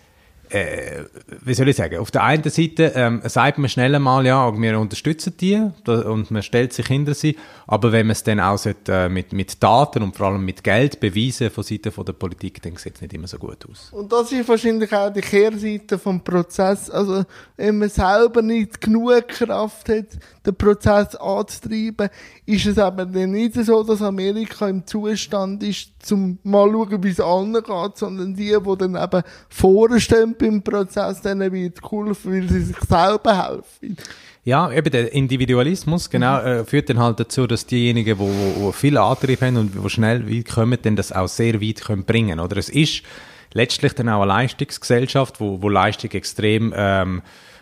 äh, 0.52 1.06
wie 1.44 1.54
soll 1.54 1.70
ich 1.70 1.78
sagen, 1.78 1.98
auf 2.00 2.12
der 2.12 2.24
einen 2.24 2.44
Seite 2.44 2.92
ähm, 2.96 3.22
sagt 3.26 3.58
man 3.58 3.70
schnell 3.70 3.96
einmal, 3.96 4.26
ja, 4.26 4.52
wir 4.58 4.80
unterstützen 4.80 5.34
die 5.40 5.56
und 5.86 6.30
man 6.30 6.44
stellt 6.44 6.74
sich 6.74 6.88
hinter 6.88 7.14
sie, 7.14 7.38
aber 7.68 7.92
wenn 7.92 8.08
man 8.08 8.12
es 8.12 8.24
dann 8.24 8.40
auch 8.40 8.58
sollte, 8.58 8.92
äh, 8.92 9.10
mit, 9.10 9.32
mit 9.32 9.64
Daten 9.64 10.04
und 10.04 10.16
vor 10.16 10.28
allem 10.28 10.44
mit 10.44 10.64
Geld 10.64 11.00
beweisen 11.00 11.50
von 11.50 11.64
Seiten 11.64 11.92
von 11.92 12.06
der 12.06 12.14
Politik, 12.14 12.62
dann 12.62 12.76
sieht 12.76 12.96
es 12.96 13.02
nicht 13.02 13.14
immer 13.14 13.28
so 13.28 13.38
gut 13.38 13.66
aus. 13.70 13.90
Und 13.92 14.12
das 14.12 14.32
ist 14.32 14.48
wahrscheinlich 14.48 14.92
auch 14.94 15.12
die 15.12 15.22
Kehrseite 15.22 15.98
vom 15.98 16.22
Prozess, 16.22 16.90
also 16.90 17.24
wenn 17.56 17.78
man 17.78 17.90
selber 17.90 18.42
nicht 18.42 18.82
genug 18.82 19.28
Kraft 19.30 19.88
hat, 19.90 20.08
den 20.46 20.56
Prozess 20.56 21.16
anzutreiben, 21.16 22.10
ist 22.46 22.66
es 22.66 22.78
aber 22.78 23.06
dann 23.06 23.32
nicht 23.32 23.56
so, 23.56 23.84
dass 23.84 24.02
Amerika 24.02 24.68
im 24.68 24.86
Zustand 24.86 25.64
ist, 25.64 26.01
zum 26.02 26.40
mal 26.44 26.70
schauen, 26.72 27.04
wie 27.04 27.10
es 27.10 27.20
anderen 27.20 27.66
geht, 27.66 27.98
sondern 27.98 28.36
die, 28.36 28.56
die 28.58 28.78
dann 28.78 28.96
eben 28.96 29.24
vorstehen 29.50 30.36
beim 30.38 30.62
Prozess, 30.62 31.22
denen 31.22 31.52
wird 31.52 31.82
geholfen, 31.82 32.34
weil 32.34 32.50
sie 32.50 32.62
sich 32.62 32.80
selber 32.80 33.48
helfen. 33.48 33.98
Ja, 34.44 34.72
eben 34.72 34.90
der 34.90 35.14
Individualismus, 35.14 36.10
genau, 36.10 36.40
äh, 36.40 36.66
führt 36.66 36.90
dann 36.90 36.98
halt 36.98 37.20
dazu, 37.20 37.46
dass 37.46 37.68
diejenigen, 37.68 38.18
die 38.18 38.20
wo, 38.20 38.30
wo 38.58 38.72
viel 38.72 38.98
Antrieb 38.98 39.42
haben 39.42 39.58
und 39.58 39.84
wo 39.84 39.88
schnell 39.88 40.28
weit 40.28 40.50
kommen, 40.50 40.80
dann 40.82 40.96
das 40.96 41.12
auch 41.12 41.28
sehr 41.28 41.62
weit 41.62 41.82
können 41.82 42.06
bringen. 42.06 42.40
Oder 42.40 42.58
es 42.58 42.70
ist 42.70 43.04
letztlich 43.54 43.94
dann 43.94 44.10
auch 44.10 44.22
eine 44.22 44.30
Leistungsgesellschaft, 44.30 45.40
wo, 45.40 45.62
wo 45.62 45.70
Leistung 45.70 46.12
extrem 46.12 46.74
ähm, 46.76 47.22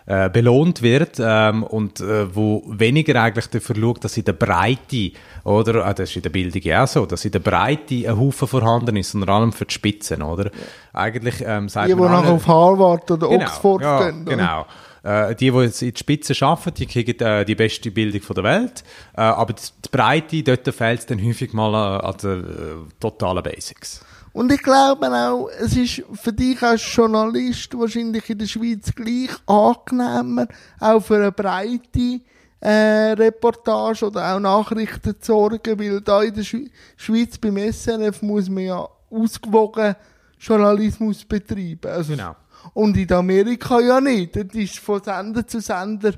äh, 0.10 0.28
belohnt 0.28 0.82
wird 0.82 1.18
ähm, 1.20 1.62
und 1.62 2.00
äh, 2.00 2.36
wo 2.36 2.64
weniger 2.66 3.22
eigentlich 3.22 3.46
dafür 3.46 3.76
schaut, 3.76 4.04
dass 4.04 4.18
in 4.18 4.26
der 4.26 4.34
Breite, 4.34 5.12
oder, 5.44 5.86
äh, 5.86 5.94
das 5.94 6.10
ist 6.10 6.16
in 6.16 6.24
der 6.24 6.32
Bildung 6.32 6.64
ja 6.64 6.84
auch 6.84 6.88
so, 6.88 7.06
dass 7.06 7.26
in 7.26 7.32
der 7.32 7.40
Breite 7.40 8.10
ein 8.10 8.18
Haufen 8.18 8.48
vorhanden 8.48 8.96
ist, 8.96 9.12
sondern 9.12 9.30
allem 9.30 9.52
für 9.52 9.66
die 9.66 9.74
Spitzen, 9.76 10.24
oder? 10.24 10.46
Ja. 10.46 10.52
Eigentlich 10.94 11.36
ähm, 11.46 11.70
sagt 11.70 11.90
Die, 11.90 11.94
die 11.94 12.02
nachher 12.02 12.32
auf 12.32 12.48
Harvard 12.48 13.12
oder 13.12 13.30
genau, 13.30 13.44
Oxford 13.46 13.82
ja, 13.84 14.10
gehen. 14.10 14.26
Genau. 14.26 14.66
Äh, 15.04 15.36
die, 15.36 15.52
die 15.52 15.58
jetzt 15.60 15.82
in 15.84 15.94
die 15.94 16.00
Spitze 16.00 16.34
arbeiten, 16.44 16.74
die 16.74 16.88
kriegen 16.88 17.20
äh, 17.20 17.46
die 17.46 17.54
beste 17.54 17.92
Bildung 17.92 18.22
von 18.22 18.34
der 18.34 18.44
Welt. 18.46 18.84
Äh, 19.16 19.22
aber 19.22 19.54
die, 19.54 19.90
Breite, 19.92 20.42
dort 20.42 20.74
fehlt 20.74 21.02
es 21.02 21.06
dann 21.06 21.24
häufig 21.24 21.54
mal 21.54 21.76
an, 21.76 22.02
an 22.02 22.16
den 22.18 22.44
äh, 22.44 22.94
totalen 23.00 23.44
Basics. 23.44 24.04
Und 24.34 24.52
ich 24.52 24.62
glaube 24.62 25.08
auch, 25.08 25.50
es 25.60 25.76
ist 25.76 26.04
für 26.14 26.34
dich 26.34 26.62
als 26.62 26.84
Journalist 26.96 27.78
wahrscheinlich 27.78 28.30
in 28.30 28.38
der 28.38 28.46
Schweiz 28.46 28.94
gleich 28.94 29.32
angenehmer, 29.48 30.48
auch 30.80 31.00
für 31.00 31.16
eine 31.16 31.32
breite 31.32 32.22
äh, 32.60 33.14
Reportage 33.14 34.06
oder 34.06 34.36
auch 34.36 34.40
Nachrichten 34.40 35.16
zu 35.20 35.34
sorgen, 35.34 35.80
weil 35.80 36.02
da 36.02 36.22
in 36.22 36.34
der 36.34 36.44
Sch 36.44 36.58
Schweiz 36.98 37.38
beim 37.38 37.58
SRF 37.58 38.22
muss 38.22 38.50
man 38.50 38.64
ja 38.64 38.88
ausgewogen 39.10 39.96
Journalismus 40.40 41.26
betreiben. 41.26 41.90
Also, 41.90 42.14
genau. 42.14 42.36
Und 42.74 42.98
in 42.98 43.12
Amerika 43.12 43.80
ja 43.80 44.00
nicht. 44.00 44.36
Das 44.36 44.46
ist 44.54 44.80
von 44.80 45.02
Sender 45.02 45.48
zu 45.48 45.60
Sender 45.60 46.14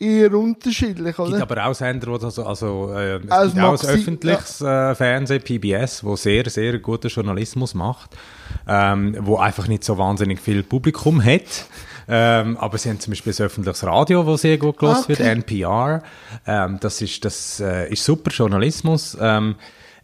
eher 0.00 0.34
unterschiedlich, 0.34 1.18
oder? 1.18 1.30
Es 1.30 1.38
gibt 1.38 1.50
aber 1.50 1.66
auch 1.66 1.74
Sender, 1.74 2.08
wo 2.08 2.18
das, 2.18 2.38
also, 2.38 2.92
äh, 2.92 3.16
es 3.16 3.30
Also 3.30 3.54
gibt 3.54 3.64
auch 3.64 3.82
ein 3.82 3.88
öffentliches 3.88 4.60
äh, 4.60 4.94
Fernsehen, 4.94 5.42
PBS, 5.42 6.02
wo 6.04 6.16
sehr, 6.16 6.48
sehr 6.50 6.78
guten 6.78 7.08
Journalismus 7.08 7.74
macht, 7.74 8.10
ähm, 8.66 9.16
wo 9.20 9.36
einfach 9.36 9.68
nicht 9.68 9.84
so 9.84 9.96
wahnsinnig 9.98 10.40
viel 10.40 10.62
Publikum 10.62 11.22
hat. 11.24 11.66
Ähm, 12.06 12.56
aber 12.58 12.76
sie 12.76 12.90
haben 12.90 13.00
zum 13.00 13.12
Beispiel 13.12 13.32
ein 13.32 13.44
öffentliches 13.46 13.84
Radio, 13.84 14.26
wo 14.26 14.36
sehr 14.36 14.58
gut 14.58 14.78
gelost 14.78 15.04
Okay. 15.04 15.18
wird, 15.18 15.20
NPR. 15.20 16.02
Ähm, 16.46 16.78
das 16.80 17.00
ist, 17.00 17.24
das 17.24 17.60
äh, 17.60 17.90
ist 17.90 18.04
super 18.04 18.30
Journalismus. 18.30 19.16
Ähm, 19.20 19.54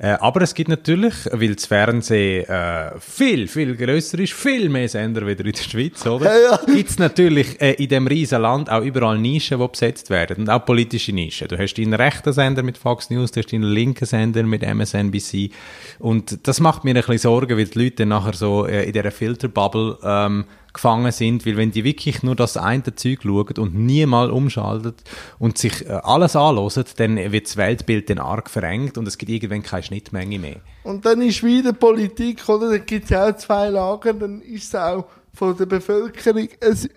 äh, 0.03 0.17
aber 0.19 0.41
es 0.41 0.55
gibt 0.55 0.71
natürlich, 0.71 1.15
weil 1.31 1.55
das 1.55 1.67
Fernsehen 1.67 2.49
äh, 2.49 2.99
viel, 2.99 3.47
viel 3.49 3.77
grösser 3.77 4.19
ist, 4.19 4.33
viel 4.33 4.71
mehr 4.71 4.89
Sender 4.89 5.27
wieder 5.27 5.45
in 5.45 5.53
der 5.53 5.63
Schweiz, 5.63 6.07
oder? 6.07 6.25
Ja, 6.25 6.53
ja. 6.53 6.75
Gibt 6.75 6.89
es 6.89 6.99
natürlich 6.99 7.61
äh, 7.61 7.73
in 7.73 7.91
dem 7.91 8.07
riesen 8.07 8.41
Land 8.41 8.71
auch 8.71 8.83
überall 8.83 9.19
Nischen, 9.19 9.61
die 9.61 9.69
besetzt 9.69 10.09
werden. 10.09 10.39
Und 10.39 10.49
auch 10.49 10.65
politische 10.65 11.13
Nischen. 11.13 11.49
Du 11.49 11.59
hast 11.59 11.75
deinen 11.75 11.93
rechten 11.93 12.33
Sender 12.33 12.63
mit 12.63 12.79
Fox 12.79 13.11
News, 13.11 13.31
du 13.33 13.41
hast 13.41 13.53
deinen 13.53 13.65
linken 13.65 14.07
Sender 14.07 14.43
mit 14.43 14.63
MSNBC. 14.63 15.51
Und 15.99 16.49
das 16.49 16.61
macht 16.61 16.83
mir 16.85 16.93
ein 16.93 16.95
bisschen 16.95 17.19
Sorgen, 17.19 17.59
weil 17.59 17.67
die 17.67 17.85
Leute 17.85 18.07
nachher 18.07 18.33
so 18.33 18.67
äh, 18.67 18.85
in 18.85 18.95
dieser 18.95 19.11
Filterbubble 19.11 19.99
ähm, 20.03 20.47
gefangen 20.73 21.13
sind, 21.13 21.47
weil 21.47 21.57
wenn 21.57 21.71
die 21.71 21.85
wirklich 21.85 22.23
nur 22.23 22.37
das 22.37 22.57
eine 22.57 22.95
Zeug 22.95 23.21
schauen 23.23 23.59
und 23.59 23.75
nie 23.75 24.07
mal 24.07 24.31
umschalten 24.31 24.95
und 25.39 25.59
sich 25.59 25.87
äh, 25.87 25.93
alles 25.93 26.37
anhören, 26.37 26.85
dann 26.97 27.17
wird 27.17 27.47
das 27.47 27.57
Weltbild 27.57 28.11
dann 28.11 28.19
arg 28.19 28.51
verengt 28.51 28.99
und 28.99 29.07
es 29.09 29.19
gibt 29.19 29.31
irgendwann 29.31 29.63
keine 29.63 29.83
Schnittmenge 29.83 30.39
mehr. 30.39 30.57
Und 30.83 31.05
dann 31.05 31.21
ist 31.23 31.43
wieder 31.43 31.73
Politik, 31.73 32.49
oder? 32.49 32.71
Da 32.71 32.79
gibt 32.79 33.05
es 33.05 33.11
ja 33.11 33.29
auch 33.29 33.37
zwei 33.37 33.69
Lager, 33.69 34.15
dann 34.15 34.41
ist 34.41 34.65
es 34.65 34.75
auch 34.75 35.07
von 35.33 35.57
der 35.57 35.67
Bevölkerung, 35.67 36.49
es 36.61 36.89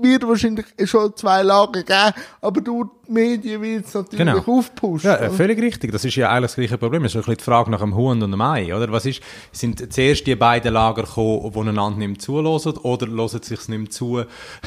wird 0.00 0.26
wahrscheinlich 0.26 0.66
schon 0.84 1.14
zwei 1.16 1.42
Lager 1.42 1.82
geben, 1.82 2.12
aber 2.40 2.60
durch 2.60 2.88
die 3.06 3.12
Medien 3.12 3.62
wird 3.62 3.86
es 3.86 3.94
natürlich 3.94 4.18
Genau. 4.18 4.38
aufgepusht. 4.38 5.04
Ja, 5.04 5.16
äh, 5.16 5.30
völlig 5.30 5.60
richtig. 5.60 5.92
Das 5.92 6.04
ist 6.04 6.16
ja 6.16 6.28
eigentlich 6.30 6.50
das 6.50 6.56
gleiche 6.56 6.76
Problem. 6.78 7.04
Es 7.04 7.10
ist 7.10 7.12
so 7.14 7.18
ein 7.20 7.22
bisschen 7.22 7.38
die 7.38 7.44
Frage 7.44 7.70
nach 7.70 7.80
dem 7.80 7.94
Huhn 7.94 8.20
und 8.22 8.30
dem 8.30 8.40
Ei, 8.40 8.74
oder? 8.74 8.90
Was 8.92 9.06
ist, 9.06 9.22
sind 9.52 9.92
zuerst 9.92 10.26
die 10.26 10.34
beiden 10.34 10.72
Lager 10.74 11.04
gekommen, 11.04 11.50
die 11.52 11.58
einander 11.60 11.98
nicht 11.98 12.08
mehr 12.08 12.18
zuhören, 12.18 12.76
oder 12.78 13.06
hören 13.06 13.42
sich 13.42 13.68
nicht 13.68 13.78
mehr 13.78 13.90
zu, 13.90 14.22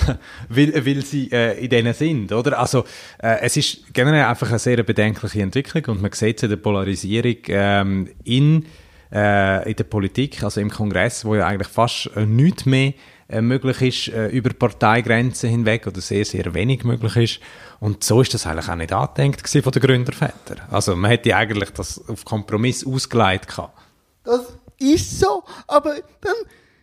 weil, 0.50 0.86
weil 0.86 1.06
sie 1.06 1.30
äh, 1.32 1.64
in 1.64 1.70
denen 1.70 1.94
sind, 1.94 2.32
oder? 2.32 2.58
Also, 2.60 2.86
äh, 3.22 3.42
es 3.42 3.58
ist 3.58 3.94
generell 3.94 4.26
einfach 4.26 4.50
eine 4.50 4.60
sehr 4.60 4.82
bedenkliche 4.84 5.42
Entwicklung 5.42 5.84
und 5.96 6.02
man 6.02 6.12
sieht 6.14 6.38
es 6.38 6.44
in 6.44 6.50
der 6.50 6.58
Polarisierung 6.58 7.36
ähm, 7.48 8.10
in, 8.24 8.66
äh, 9.12 9.70
in 9.70 9.76
der 9.76 9.84
Politik, 9.84 10.44
also 10.44 10.62
im 10.62 10.70
Kongress, 10.70 11.26
wo 11.26 11.36
ja 11.36 11.48
eigentlich 11.48 11.68
fast 11.68 12.10
äh, 12.16 12.26
nichts 12.26 12.66
mehr 12.66 12.94
äh, 13.28 13.42
möglich 13.42 13.82
ist 13.82 14.14
äh, 14.14 14.28
über 14.28 14.54
Parteigrenzen 14.54 15.50
hinweg 15.50 15.88
oder 15.88 16.02
sehr, 16.02 16.26
sehr 16.26 16.54
wenig 16.54 16.84
möglich 16.84 17.16
ist. 17.16 17.40
Und 17.80 18.04
so 18.04 18.22
ist 18.22 18.34
das 18.34 18.46
eigentlich 18.46 18.70
auch 18.70 18.76
nicht 18.76 18.92
angedenkt 18.92 19.48
von 19.48 19.72
den 19.72 19.82
Gründervätern. 19.82 20.62
Also 20.70 20.96
man 20.96 21.12
hätte 21.12 21.36
eigentlich 21.36 21.72
das 21.72 22.02
auf 22.10 22.26
Kompromiss 22.26 22.86
ausgeleitet 22.86 23.48
gehabt. 23.48 23.78
Das 24.24 24.54
ist 24.80 25.20
so, 25.20 25.44
aber 25.68 25.96
dann 26.22 26.36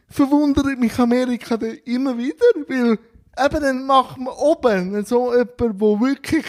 verwundert 0.08 0.78
mich 0.78 0.98
Amerika 0.98 1.56
immer 1.84 2.16
wieder, 2.16 2.46
weil 2.66 2.92
eben 2.92 3.62
dann 3.62 3.86
macht 3.86 4.18
man 4.18 4.34
oben 4.34 5.04
so 5.04 5.32
jemand, 5.32 5.80
wo 5.80 6.00
wirklich 6.00 6.44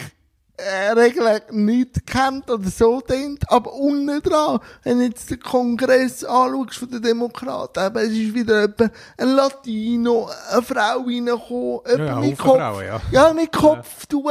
Regeln 0.96 1.40
nicht 1.50 2.06
kennt 2.06 2.50
oder 2.50 2.68
so 2.68 3.00
denkt, 3.00 3.50
aber 3.50 3.72
unten 3.72 4.20
dran, 4.22 4.60
wenn 4.82 4.98
du 4.98 5.04
jetzt 5.04 5.30
den 5.30 5.40
Kongress 5.40 6.24
anschaust 6.24 6.78
von 6.78 6.90
den 6.90 7.02
Demokraten, 7.02 7.86
eben, 7.86 7.98
es 7.98 8.12
ist 8.12 8.34
wieder 8.34 8.62
jemand, 8.62 8.92
ein 9.18 9.28
Latino, 9.28 10.28
eine 10.50 10.62
Frau 10.62 11.02
reingekommen, 11.06 11.80
jemand 11.86 12.08
Ja, 12.08 12.20
mit 12.20 12.38
Kopf, 12.38 12.58
Frauen, 12.58 12.84
ja. 12.84 13.00
ja, 13.10 13.32
mit 13.32 13.52
Kopftuch, 13.52 14.30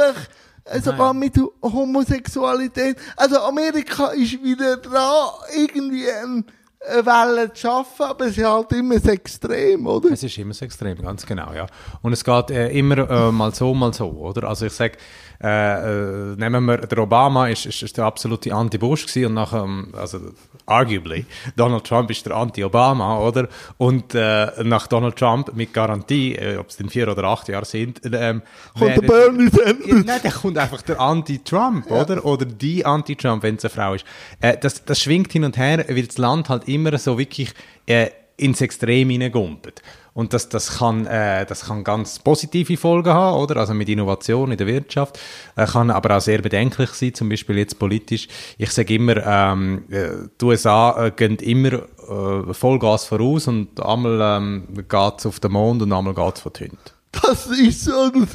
äh, 0.64 0.80
sogar 0.80 1.14
mit 1.14 1.34
Homosexualität. 1.62 2.96
Also 3.16 3.40
Amerika 3.40 4.08
ist 4.08 4.42
wieder 4.42 4.76
dran, 4.76 5.28
irgendwie 5.56 6.08
ein, 6.10 6.44
eine 6.88 7.06
Welle 7.06 7.52
zu 7.52 7.60
schaffen, 7.60 8.02
aber 8.02 8.26
es 8.26 8.38
ist 8.38 8.44
halt 8.44 8.72
immer 8.72 8.94
das 8.94 9.06
Extrem, 9.06 9.86
oder? 9.86 10.12
Es 10.12 10.22
ist 10.22 10.38
immer 10.38 10.54
so 10.54 10.64
extrem, 10.64 10.96
ganz 10.96 11.26
genau, 11.26 11.52
ja. 11.52 11.66
Und 12.02 12.12
es 12.12 12.24
geht 12.24 12.50
äh, 12.50 12.70
immer 12.70 12.98
äh, 13.10 13.32
mal 13.32 13.54
so, 13.54 13.74
mal 13.74 13.92
so, 13.92 14.08
oder? 14.08 14.48
Also 14.48 14.66
ich 14.66 14.72
sage, 14.72 14.96
äh, 15.42 16.32
äh, 16.32 16.36
nehmen 16.36 16.66
wir, 16.66 16.78
der 16.78 16.98
Obama 16.98 17.48
ist, 17.48 17.64
ist, 17.64 17.82
ist 17.82 17.96
der 17.96 18.04
absolute 18.04 18.52
Anti-Bush 18.52 19.06
gewesen 19.06 19.26
und 19.26 19.34
nachher, 19.34 19.62
ähm, 19.62 19.88
also 19.96 20.18
arguably, 20.66 21.24
Donald 21.56 21.84
Trump 21.84 22.10
ist 22.10 22.26
der 22.26 22.36
Anti-Obama, 22.36 23.18
oder? 23.20 23.48
Und 23.78 24.14
äh, 24.14 24.62
nach 24.64 24.86
Donald 24.86 25.16
Trump 25.16 25.54
mit 25.54 25.72
Garantie, 25.72 26.34
äh, 26.34 26.58
ob 26.58 26.68
es 26.68 26.76
denn 26.76 26.90
vier 26.90 27.08
oder 27.08 27.24
acht 27.24 27.48
Jahre 27.48 27.64
sind, 27.64 28.00
ähm, 28.04 28.42
Kommt 28.78 28.96
der 28.96 29.02
Bernie 29.02 29.44
Ja, 29.44 29.64
Sanders. 29.64 30.04
Nein, 30.04 30.20
der 30.22 30.32
kommt 30.32 30.58
einfach 30.58 30.82
der 30.82 31.00
Anti-Trump, 31.00 31.90
oder? 31.90 32.24
Oder 32.24 32.44
die 32.44 32.84
Anti-Trump, 32.84 33.42
wenn 33.42 33.56
es 33.56 33.64
eine 33.64 33.70
Frau 33.70 33.94
ist. 33.94 34.04
Äh, 34.40 34.58
das, 34.58 34.84
das 34.84 35.00
schwingt 35.00 35.32
hin 35.32 35.44
und 35.44 35.56
her, 35.56 35.84
weil 35.88 36.06
das 36.06 36.18
Land 36.18 36.50
halt 36.50 36.68
immer 36.68 36.96
so 36.98 37.18
wirklich 37.18 37.52
äh, 37.86 38.10
ins 38.36 38.60
Extrem 38.60 39.10
hineingumpelt. 39.10 39.82
Und 40.12 40.32
das, 40.32 40.48
das, 40.48 40.78
kann, 40.78 41.06
äh, 41.06 41.46
das 41.46 41.66
kann 41.66 41.84
ganz 41.84 42.18
positive 42.18 42.76
Folgen 42.76 43.12
haben, 43.12 43.38
oder? 43.38 43.56
Also 43.58 43.74
mit 43.74 43.88
Innovation 43.88 44.50
in 44.50 44.58
der 44.58 44.66
Wirtschaft. 44.66 45.18
Äh, 45.56 45.66
kann 45.66 45.90
aber 45.90 46.16
auch 46.16 46.20
sehr 46.20 46.42
bedenklich 46.42 46.90
sein, 46.90 47.14
zum 47.14 47.28
Beispiel 47.28 47.58
jetzt 47.58 47.78
politisch. 47.78 48.28
Ich 48.58 48.70
sage 48.70 48.94
immer, 48.94 49.24
ähm, 49.24 49.84
äh, 49.90 50.28
die 50.40 50.44
USA 50.44 51.06
äh, 51.06 51.10
gehen 51.10 51.36
immer 51.36 51.72
äh, 51.74 52.54
Vollgas 52.54 53.04
voraus 53.04 53.46
und 53.48 53.80
einmal 53.80 54.38
ähm, 54.38 54.64
geht 54.88 55.18
es 55.18 55.26
auf 55.26 55.40
den 55.40 55.52
Mond 55.52 55.82
und 55.82 55.92
einmal 55.92 56.14
geht 56.14 56.36
es 56.36 56.40
von 56.40 56.52
Hunden. 56.58 56.78
Das 57.12 57.46
ist 57.46 57.84
so, 57.84 58.10
das, 58.10 58.28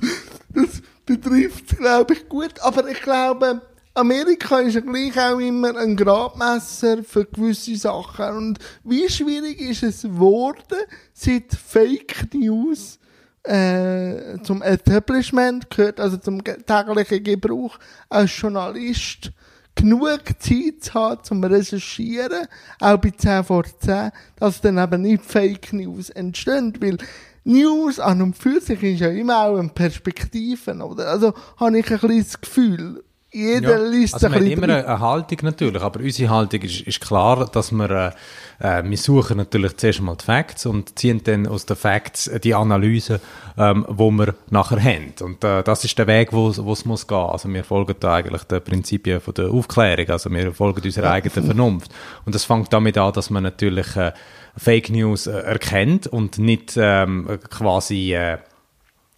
das 0.53 0.81
betrifft 1.05 1.71
es, 1.71 1.77
glaube 1.77 2.13
ich, 2.13 2.27
gut. 2.27 2.59
Aber 2.61 2.87
ich 2.89 3.01
glaube, 3.01 3.61
Amerika 3.97 4.59
ist 4.59 4.73
ja 4.73 4.81
gleich 4.81 5.17
auch 5.17 5.39
immer 5.39 5.77
ein 5.77 5.95
Gradmesser 5.95 7.01
für 7.01 7.23
gewisse 7.23 7.77
Sachen. 7.77 8.35
Und 8.35 8.59
wie 8.83 9.07
schwierig 9.07 9.61
ist 9.61 9.83
es 9.83 10.01
geworden, 10.01 10.79
seit 11.13 11.53
Fake 11.53 12.33
News 12.33 12.99
äh, 13.43 14.37
zum 14.43 14.61
Establishment 14.61 15.69
gehört, 15.69 16.01
also 16.01 16.17
zum 16.17 16.43
täglichen 16.43 17.23
Gebrauch 17.23 17.79
als 18.09 18.37
Journalist, 18.37 19.31
genug 19.75 20.23
Zeit 20.39 20.81
zu 20.81 20.93
haben 20.93 21.23
zum 21.23 21.41
Recherchieren, 21.41 22.47
auch 22.81 22.97
bei 22.97 23.11
10 23.11 23.45
vor 23.45 23.63
10, 23.63 24.11
dass 24.35 24.59
dann 24.59 24.77
eben 24.77 25.03
nicht 25.03 25.23
Fake 25.23 25.71
News 25.71 26.09
entstehen, 26.09 26.73
weil 26.81 26.97
News 27.45 28.01
an 28.01 28.21
und 28.21 28.37
für 28.37 28.59
sich 28.59 28.83
ist 28.83 28.99
ja 28.99 29.09
immer 29.09 29.37
auch 29.37 29.57
eine 29.57 29.69
Perspektive, 29.69 30.73
oder? 30.83 31.07
Also 31.07 31.33
habe 31.57 31.79
ich 31.79 31.91
ein 31.91 32.17
das 32.17 32.41
Gefühl, 32.41 33.01
jeder 33.35 33.77
Ja, 33.77 33.87
liest 33.89 34.13
also 34.13 34.27
ein 34.27 34.33
bisschen 34.33 34.51
immer 34.51 34.63
eine, 34.63 34.87
eine 34.87 34.99
Haltung 34.99 35.39
natürlich, 35.41 35.81
aber 35.81 35.99
unsere 35.99 36.29
Haltung 36.29 36.61
ist, 36.61 36.81
ist 36.81 37.01
klar, 37.01 37.49
dass 37.51 37.71
wir, 37.71 38.13
äh, 38.59 38.79
äh, 38.79 38.83
wir 38.83 38.97
suchen 38.97 39.37
natürlich 39.37 39.75
zuerst 39.75 40.01
mal 40.01 40.15
die 40.15 40.23
Facts 40.23 40.65
und 40.65 40.97
ziehen 40.97 41.21
dann 41.23 41.45
aus 41.45 41.65
den 41.65 41.75
Facts 41.75 42.31
die 42.43 42.53
Analyse, 42.53 43.19
ähm, 43.57 43.85
wo 43.89 44.09
wir 44.11 44.35
nachher 44.49 44.81
haben. 44.81 45.13
Und 45.21 45.43
äh, 45.43 45.63
das 45.63 45.83
ist 45.83 45.97
der 45.99 46.07
Weg, 46.07 46.31
wo 46.31 46.55
wo 46.55 46.71
es 46.71 46.85
muss 46.85 47.07
gehen. 47.07 47.17
Also 47.17 47.49
wir 47.49 47.63
folgen 47.65 47.95
da 47.99 48.15
eigentlich 48.15 48.43
den 48.43 48.63
Prinzipien 48.63 49.19
von 49.19 49.33
der 49.33 49.51
Aufklärung, 49.51 50.09
also 50.09 50.31
wir 50.31 50.53
folgen 50.53 50.81
unserer 50.81 51.11
eigenen 51.11 51.45
Vernunft. 51.45 51.91
Und 52.25 52.33
das 52.33 52.45
fängt 52.45 52.71
damit 52.71 52.97
an, 52.97 53.11
dass 53.11 53.29
man 53.29 53.43
natürlich 53.43 53.95
äh, 53.97 54.13
Fake 54.57 54.89
News 54.89 55.27
äh, 55.27 55.37
erkennt 55.37 56.07
und 56.07 56.37
nicht 56.37 56.75
ähm, 56.77 57.37
quasi 57.49 58.13
äh, 58.13 58.37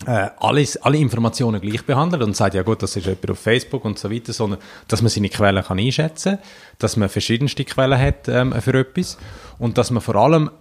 äh, 0.05 0.29
alles, 0.39 0.77
alle 0.77 0.97
Informationen 0.97 1.59
gleich 1.59 1.83
behandelt 1.83 2.21
und 2.21 2.35
sagt, 2.35 2.53
ja 2.53 2.61
gut, 2.61 2.83
das 2.83 2.95
ist 2.95 3.05
jemand 3.05 3.31
auf 3.31 3.39
Facebook 3.39 3.83
und 3.83 3.97
so 3.97 4.11
weiter, 4.11 4.31
sondern 4.31 4.59
dass 4.87 5.01
man 5.01 5.09
seine 5.09 5.29
Quellen 5.29 5.63
kann 5.63 5.79
einschätzen 5.79 6.37
dass 6.79 6.95
man 6.97 7.09
verschiedenste 7.09 7.65
Quellen 7.65 7.99
hat 7.99 8.27
ähm, 8.27 8.53
für 8.61 8.79
etwas 8.79 9.17
und 9.57 9.77
dass 9.77 9.89
man 9.89 10.01
vor 10.01 10.15
allem 10.15 10.51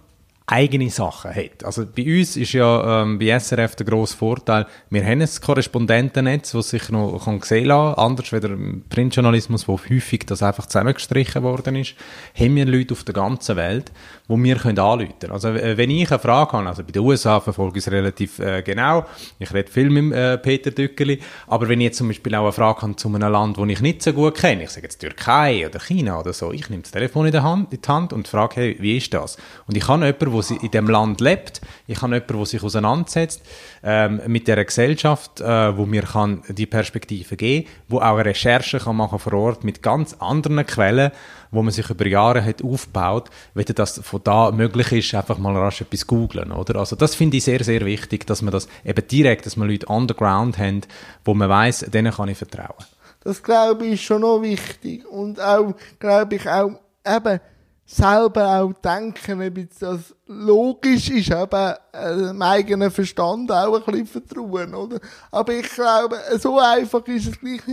eigene 0.49 0.89
Sachen 0.89 1.35
hat. 1.35 1.65
Also 1.65 1.85
bei 1.85 2.19
uns 2.19 2.37
ist 2.37 2.53
ja 2.53 3.01
ähm, 3.01 3.19
bei 3.19 3.37
SRF 3.37 3.75
der 3.75 3.85
grosse 3.85 4.15
Vorteil, 4.15 4.65
wir 4.89 5.03
haben 5.03 5.21
ein 5.21 5.29
Korrespondentennetz, 5.41 6.51
das 6.51 6.69
sich 6.69 6.89
noch 6.89 7.25
kann 7.25 7.41
sehen 7.41 7.65
lassen 7.65 7.99
anders 7.99 8.31
wie 8.31 8.37
im 8.37 8.85
Printjournalismus, 8.89 9.67
wo 9.67 9.77
häufig 9.77 10.25
das 10.25 10.41
einfach 10.41 10.65
zusammengestrichen 10.65 11.43
worden 11.43 11.75
ist, 11.75 11.95
haben 12.33 12.55
wir 12.55 12.65
Leute 12.65 12.93
auf 12.93 13.03
der 13.03 13.13
ganzen 13.13 13.57
Welt, 13.57 13.91
wo 14.27 14.37
wir 14.37 14.55
können 14.55 14.79
anrufen. 14.79 15.31
Also 15.31 15.49
äh, 15.49 15.77
wenn 15.77 15.89
ich 15.89 16.09
eine 16.11 16.19
Frage 16.19 16.53
habe, 16.53 16.67
also 16.67 16.83
bei 16.83 16.91
den 16.91 17.01
USA 17.01 17.39
verfolge 17.39 17.79
ich 17.79 17.87
es 17.87 17.91
relativ 17.91 18.39
äh, 18.39 18.61
genau, 18.61 19.05
ich 19.39 19.53
rede 19.53 19.71
viel 19.71 19.89
mit 19.89 20.13
äh, 20.13 20.37
Peter 20.37 20.71
Dückeli, 20.71 21.19
aber 21.47 21.69
wenn 21.69 21.79
ich 21.79 21.85
jetzt 21.85 21.97
zum 21.97 22.07
Beispiel 22.07 22.35
auch 22.35 22.43
eine 22.43 22.51
Frage 22.51 22.81
habe 22.81 22.95
zu 22.95 23.07
einem 23.07 23.31
Land, 23.31 23.57
das 23.57 23.67
ich 23.67 23.81
nicht 23.81 24.01
so 24.01 24.13
gut 24.13 24.35
kenne, 24.35 24.63
ich 24.63 24.69
sage 24.69 24.87
jetzt 24.87 24.99
Türkei 24.99 25.65
oder 25.65 25.79
China 25.79 26.19
oder 26.19 26.33
so, 26.33 26.51
ich 26.51 26.69
nehme 26.69 26.83
das 26.83 26.91
Telefon 26.91 27.25
in 27.25 27.31
die 27.31 27.39
Hand, 27.39 27.73
in 27.73 27.81
die 27.81 27.87
Hand 27.87 28.13
und 28.13 28.27
frage, 28.27 28.55
hey, 28.55 28.77
wie 28.79 28.97
ist 28.97 29.13
das? 29.13 29.37
Und 29.67 29.77
ich 29.77 29.87
habe 29.87 30.05
jemanden, 30.05 30.43
der 30.49 30.63
in 30.63 30.71
dem 30.71 30.89
Land 30.89 31.21
lebt, 31.21 31.61
ich 31.87 32.01
habe 32.01 32.13
jemanden, 32.13 32.37
der 32.37 32.45
sich 32.45 32.63
auseinandersetzt 32.63 33.41
ähm, 33.83 34.21
mit 34.27 34.47
der 34.47 34.63
Gesellschaft, 34.63 35.41
äh, 35.41 35.77
wo 35.77 35.85
mir 35.85 36.03
kann 36.03 36.43
die 36.49 36.65
Perspektive 36.65 37.35
geben, 37.35 37.67
wo 37.87 37.97
auch 37.99 38.15
eine 38.15 38.25
Recherche 38.25 38.79
kann 38.79 38.97
machen 38.97 39.19
vor 39.19 39.33
Ort 39.33 39.63
mit 39.63 39.81
ganz 39.81 40.15
anderen 40.19 40.65
Quellen, 40.65 41.11
wo 41.51 41.61
man 41.61 41.71
sich 41.71 41.89
über 41.89 42.05
Jahre 42.07 42.43
hat 42.43 42.63
aufgebaut, 42.63 43.29
wenn 43.53 43.65
das 43.65 43.99
von 43.99 44.21
da 44.23 44.51
möglich 44.51 44.91
ist, 44.91 45.15
einfach 45.15 45.37
mal 45.37 45.55
rasch 45.55 45.81
etwas 45.81 46.07
googlen, 46.07 46.51
oder? 46.51 46.79
Also 46.79 46.95
das 46.95 47.15
finde 47.15 47.37
ich 47.37 47.43
sehr, 47.43 47.63
sehr 47.63 47.85
wichtig, 47.85 48.25
dass 48.27 48.41
man 48.41 48.51
das 48.51 48.67
eben 48.85 49.07
direkt, 49.07 49.45
dass 49.45 49.57
man 49.57 49.69
Leute 49.69 49.89
on 49.89 50.07
the 50.07 50.13
ground 50.13 50.57
haben, 50.57 50.81
wo 51.25 51.33
man 51.33 51.49
weiß, 51.49 51.87
denen 51.91 52.13
kann 52.13 52.29
ich 52.29 52.37
vertrauen. 52.37 52.85
Das 53.21 53.43
glaube 53.43 53.85
ich 53.85 53.93
ist 53.93 54.03
schon 54.03 54.21
noch 54.21 54.41
wichtig. 54.41 55.05
Und 55.05 55.41
auch, 55.41 55.75
glaube 55.99 56.35
ich, 56.35 56.47
auch 56.47 56.79
eben 57.05 57.39
selber 57.85 58.59
auch 58.59 58.73
denken, 58.73 59.41
ob 59.41 59.79
das 59.79 60.13
logisch 60.27 61.09
ist, 61.09 61.31
eben 61.31 61.73
äh, 61.93 62.15
dem 62.15 62.41
eigenen 62.41 62.91
Verstand 62.91 63.51
auch 63.51 63.75
ein 63.75 63.83
bisschen 63.83 64.07
vertrauen, 64.07 64.75
oder? 64.75 64.99
Aber 65.31 65.53
ich 65.53 65.69
glaube, 65.69 66.17
so 66.37 66.59
einfach 66.59 67.05
ist 67.07 67.27
es 67.27 67.41
nicht. 67.41 67.63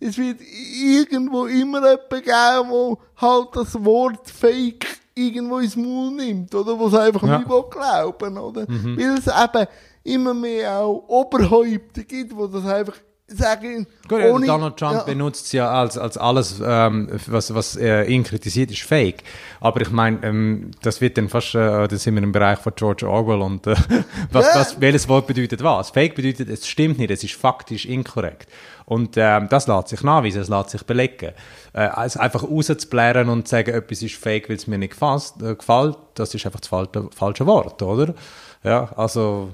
Es 0.00 0.16
wird 0.16 0.38
irgendwo 0.40 1.44
immer 1.46 1.78
jemanden 1.80 1.98
geben, 2.10 2.26
der 2.26 2.96
halt 3.20 3.48
das 3.54 3.84
Wort 3.84 4.30
Fake 4.30 4.86
irgendwo 5.14 5.58
ins 5.58 5.76
Maul 5.76 6.12
nimmt, 6.12 6.54
oder? 6.54 6.78
Was 6.80 6.94
einfach 6.94 7.22
Ja. 7.22 7.38
nicht 7.38 7.50
will 7.50 7.64
glauben, 7.70 8.38
oder? 8.38 8.66
Weil 8.68 9.18
es 9.18 9.26
eben 9.26 9.66
immer 10.04 10.32
mehr 10.34 10.78
auch 10.80 11.04
Oberhäupter 11.08 12.02
gibt, 12.04 12.32
die 12.32 12.52
das 12.52 12.64
einfach 12.64 12.94
sagen, 13.32 13.86
Gut, 14.08 14.22
ohne- 14.24 14.46
Donald 14.46 14.76
Trump 14.76 14.94
ja. 14.94 15.02
benutzt 15.04 15.46
es 15.46 15.52
ja 15.52 15.70
als, 15.70 15.96
als 15.96 16.16
alles, 16.18 16.60
ähm, 16.64 17.08
was, 17.28 17.54
was 17.54 17.76
äh, 17.76 18.02
ihn 18.06 18.24
kritisiert, 18.24 18.72
ist 18.72 18.80
fake. 18.82 19.22
Aber 19.60 19.80
ich 19.82 19.90
meine, 19.90 20.18
ähm, 20.24 20.72
das 20.82 21.00
wird 21.00 21.16
dann 21.16 21.28
fast, 21.28 21.54
äh, 21.54 21.86
da 21.86 21.96
sind 21.96 22.16
wir 22.16 22.22
im 22.24 22.32
Bereich 22.32 22.58
von 22.58 22.72
George 22.74 23.08
Orwell 23.08 23.40
und 23.42 23.68
äh, 23.68 23.76
was, 24.32 24.46
Ja. 24.46 24.60
was, 24.60 24.80
welches 24.80 25.08
Wort 25.08 25.28
bedeutet 25.28 25.62
was? 25.62 25.90
Fake 25.90 26.16
bedeutet, 26.16 26.48
es 26.48 26.66
stimmt 26.66 26.98
nicht, 26.98 27.10
es 27.12 27.22
ist 27.22 27.34
faktisch 27.34 27.84
inkorrekt. 27.86 28.48
Und 28.90 29.16
ähm, 29.16 29.46
das 29.48 29.68
lässt 29.68 29.86
sich 29.86 30.02
nachweisen, 30.02 30.42
es 30.42 30.48
lässt 30.48 30.70
sich 30.70 30.82
belegen. 30.82 31.30
Äh, 31.72 31.82
also 31.82 32.18
einfach 32.18 32.42
rauszublären 32.42 33.28
und 33.28 33.46
zu 33.46 33.52
sagen, 33.52 33.72
etwas 33.72 34.02
ist 34.02 34.16
fake, 34.16 34.48
weil 34.48 34.56
es 34.56 34.66
mir 34.66 34.78
nicht 34.78 34.94
gefasst, 34.94 35.40
äh, 35.42 35.54
gefällt, 35.54 35.96
das 36.14 36.34
ist 36.34 36.44
einfach 36.44 36.58
das 36.58 36.68
falsche, 36.68 37.08
falsche 37.14 37.46
Wort, 37.46 37.80
oder? 37.82 38.12
Ja, 38.64 38.90
also... 38.96 39.50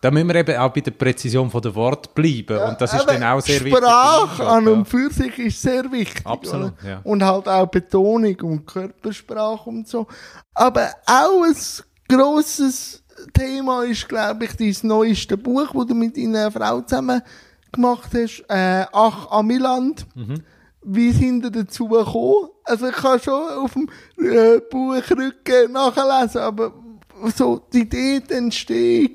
Da 0.00 0.10
müssen 0.10 0.28
wir 0.28 0.36
eben 0.36 0.56
auch 0.56 0.72
bei 0.72 0.80
der 0.80 0.92
Präzision 0.92 1.50
von 1.50 1.60
der 1.60 1.74
Wort 1.74 2.14
bleiben. 2.14 2.58
und 2.58 2.80
das 2.80 2.94
ist 2.94 3.04
dann 3.04 3.22
auch 3.22 3.40
sehr 3.42 3.62
wichtig. 3.62 3.78
Sprache 3.78 4.48
an 4.48 4.66
Ja. 4.66 4.72
und 4.72 4.88
für 4.88 5.10
sich 5.10 5.38
ist 5.38 5.60
sehr 5.62 5.92
wichtig. 5.92 6.26
Absolut, 6.26 6.72
ja. 6.82 7.00
Und 7.04 7.22
halt 7.22 7.46
auch 7.46 7.66
Betonung 7.66 8.40
und 8.40 8.66
Körpersprache 8.66 9.68
und 9.68 9.86
so. 9.86 10.06
Aber 10.54 10.88
auch 11.06 11.44
ein 11.44 11.54
grosses 12.08 13.04
Thema 13.34 13.84
ist, 13.84 14.08
glaube 14.08 14.46
ich, 14.46 14.56
dein 14.56 14.88
neueste 14.88 15.36
Buch, 15.36 15.68
das 15.74 15.86
du 15.86 15.94
mit 15.94 16.16
deiner 16.16 16.50
Frau 16.50 16.80
zusammen 16.80 17.20
gemacht 17.72 18.10
hast. 18.14 18.44
Äh, 18.48 18.86
Ach, 18.92 19.30
Amiland. 19.30 20.06
Mhm. 20.14 20.42
Wie 20.82 21.12
sind 21.12 21.44
ihr 21.44 21.50
dazu 21.50 21.88
gekommen? 21.88 22.48
Also 22.64 22.88
ich 22.88 22.96
kann 22.96 23.20
schon 23.20 23.48
auf 23.48 23.74
dem 23.74 23.88
äh, 24.18 24.60
Buchrücken 24.70 25.72
nachlesen, 25.72 26.40
aber 26.40 26.72
so 27.36 27.60
die 27.72 27.80
Idee, 27.80 28.20
die 28.28 28.34
Entstehung. 28.34 29.10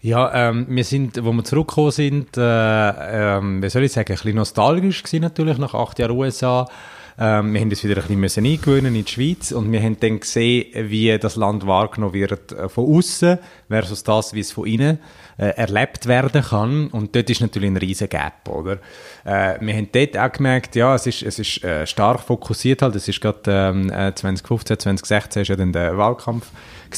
Ja, 0.00 0.50
ähm, 0.50 0.66
wir 0.68 0.84
sind, 0.84 1.24
wo 1.24 1.32
wir 1.32 1.44
zurückgekommen 1.44 1.90
sind, 1.90 2.36
äh, 2.36 2.40
ähm, 2.40 3.62
wie 3.62 3.70
soll 3.70 3.84
ich 3.84 3.92
sagen, 3.92 4.12
ein 4.12 4.16
bisschen 4.16 4.36
nostalgisch 4.36 5.02
gewesen 5.02 5.22
natürlich, 5.22 5.56
nach 5.56 5.72
acht 5.72 5.98
Jahren 5.98 6.12
USA. 6.12 6.68
Ähm, 7.16 7.54
wir 7.54 7.60
haben 7.60 7.70
uns 7.70 7.82
wieder 7.84 8.02
ein 8.02 8.20
bisschen 8.20 8.44
eingewöhnen 8.44 8.94
in 8.94 9.04
die 9.04 9.10
Schweiz 9.10 9.52
und 9.52 9.70
wir 9.70 9.80
haben 9.80 9.98
dann 10.00 10.20
gesehen, 10.20 10.90
wie 10.90 11.16
das 11.18 11.36
Land 11.36 11.66
wahrgenommen 11.66 12.12
wird 12.12 12.52
äh, 12.52 12.68
von 12.68 12.84
außen 12.84 13.38
versus 13.74 14.04
das, 14.04 14.32
wie 14.34 14.40
es 14.40 14.52
von 14.52 14.66
innen 14.66 14.98
äh, 15.36 15.46
erlebt 15.56 16.06
werden 16.06 16.42
kann. 16.42 16.86
Und 16.88 17.16
dort 17.16 17.28
ist 17.28 17.40
natürlich 17.40 17.70
ein 17.70 17.76
riesen 17.76 18.08
Gap, 18.08 18.48
oder? 18.48 18.78
Äh, 19.24 19.58
wir 19.60 19.74
haben 19.74 19.88
dort 19.90 20.16
auch 20.16 20.30
gemerkt, 20.30 20.76
ja, 20.76 20.94
es 20.94 21.08
ist, 21.08 21.22
es 21.22 21.40
ist 21.40 21.64
äh, 21.64 21.84
stark 21.86 22.20
fokussiert 22.20 22.82
halt. 22.82 22.94
Es 22.94 23.08
ist 23.08 23.20
gerade 23.20 23.40
ähm, 23.46 23.90
äh, 23.90 24.14
2015, 24.14 24.78
2016 24.78 25.42
ist 25.42 25.48
ja 25.48 25.56
dann 25.56 25.72
der 25.72 25.98
Wahlkampf 25.98 26.46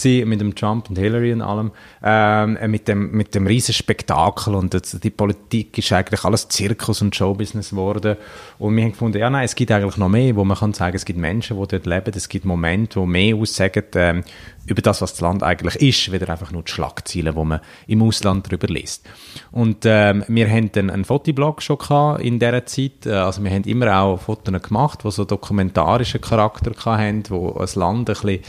mit 0.04 0.40
dem 0.40 0.54
Trump 0.54 0.90
und 0.90 0.98
Hillary 0.98 1.32
und 1.32 1.40
allem, 1.40 1.70
ähm, 2.02 2.56
äh, 2.58 2.68
mit 2.68 2.86
dem, 2.86 3.12
mit 3.12 3.34
dem 3.34 3.46
riesen 3.46 3.72
Spektakel 3.72 4.54
und 4.54 4.74
das, 4.74 4.98
die 5.00 5.08
Politik 5.08 5.78
ist 5.78 5.90
eigentlich 5.90 6.22
alles 6.22 6.48
Zirkus 6.48 7.00
und 7.00 7.16
Showbusiness 7.16 7.70
geworden. 7.70 8.16
Und 8.58 8.76
wir 8.76 8.84
haben 8.84 8.92
gefunden, 8.92 9.16
ja 9.16 9.30
nein, 9.30 9.46
es 9.46 9.54
gibt 9.54 9.70
eigentlich 9.70 9.96
noch 9.96 10.10
mehr, 10.10 10.36
wo 10.36 10.44
man 10.44 10.58
kann 10.58 10.74
sagen, 10.74 10.96
es 10.96 11.06
gibt 11.06 11.18
Menschen, 11.18 11.58
die 11.58 11.66
dort 11.66 11.86
leben, 11.86 12.12
es 12.14 12.28
gibt 12.28 12.44
Momente, 12.44 13.00
wo 13.00 13.06
mehr 13.06 13.36
aussagen 13.36 13.84
ähm, 13.94 14.22
über 14.66 14.82
das, 14.82 15.00
was 15.00 15.12
das 15.12 15.20
Land 15.20 15.42
eigentlich 15.42 15.76
ist, 15.76 16.12
weder 16.12 16.28
einfach 16.28 16.52
nur 16.52 16.62
die 16.62 16.72
Schlagzeilen, 16.72 17.34
wo 17.34 17.44
man 17.44 17.60
im 17.86 18.02
Ausland 18.02 18.46
darüber 18.46 18.66
liest. 18.66 19.06
Und 19.52 19.84
ähm, 19.84 20.24
wir 20.28 20.48
haben 20.48 20.72
dann 20.72 20.90
einen 20.90 21.04
Fotoblog 21.04 21.62
schon 21.62 21.78
in 22.20 22.38
dieser 22.38 22.66
Zeit, 22.66 23.06
Äh, 23.06 23.12
also 23.12 23.42
wir 23.42 23.50
haben 23.50 23.64
immer 23.64 24.00
auch 24.00 24.20
Fotos 24.20 24.62
gemacht, 24.62 25.00
die 25.04 25.10
so 25.10 25.24
dokumentarischen 25.24 26.20
Charakter 26.20 26.72
hatten, 26.84 27.24
wo 27.28 27.52
ein 27.58 27.68
Land 27.74 28.10
ein 28.10 28.14
bisschen 28.14 28.40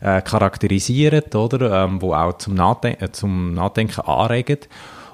äh, 0.00 0.22
charakterisieren, 0.22 1.22
oder? 1.34 1.84
Ähm, 1.84 2.02
wo 2.02 2.14
auch 2.14 2.38
zum, 2.38 2.54
Nachden 2.54 3.00
äh, 3.00 3.12
zum 3.12 3.54
Nachdenken 3.54 4.00
anregen. 4.02 4.58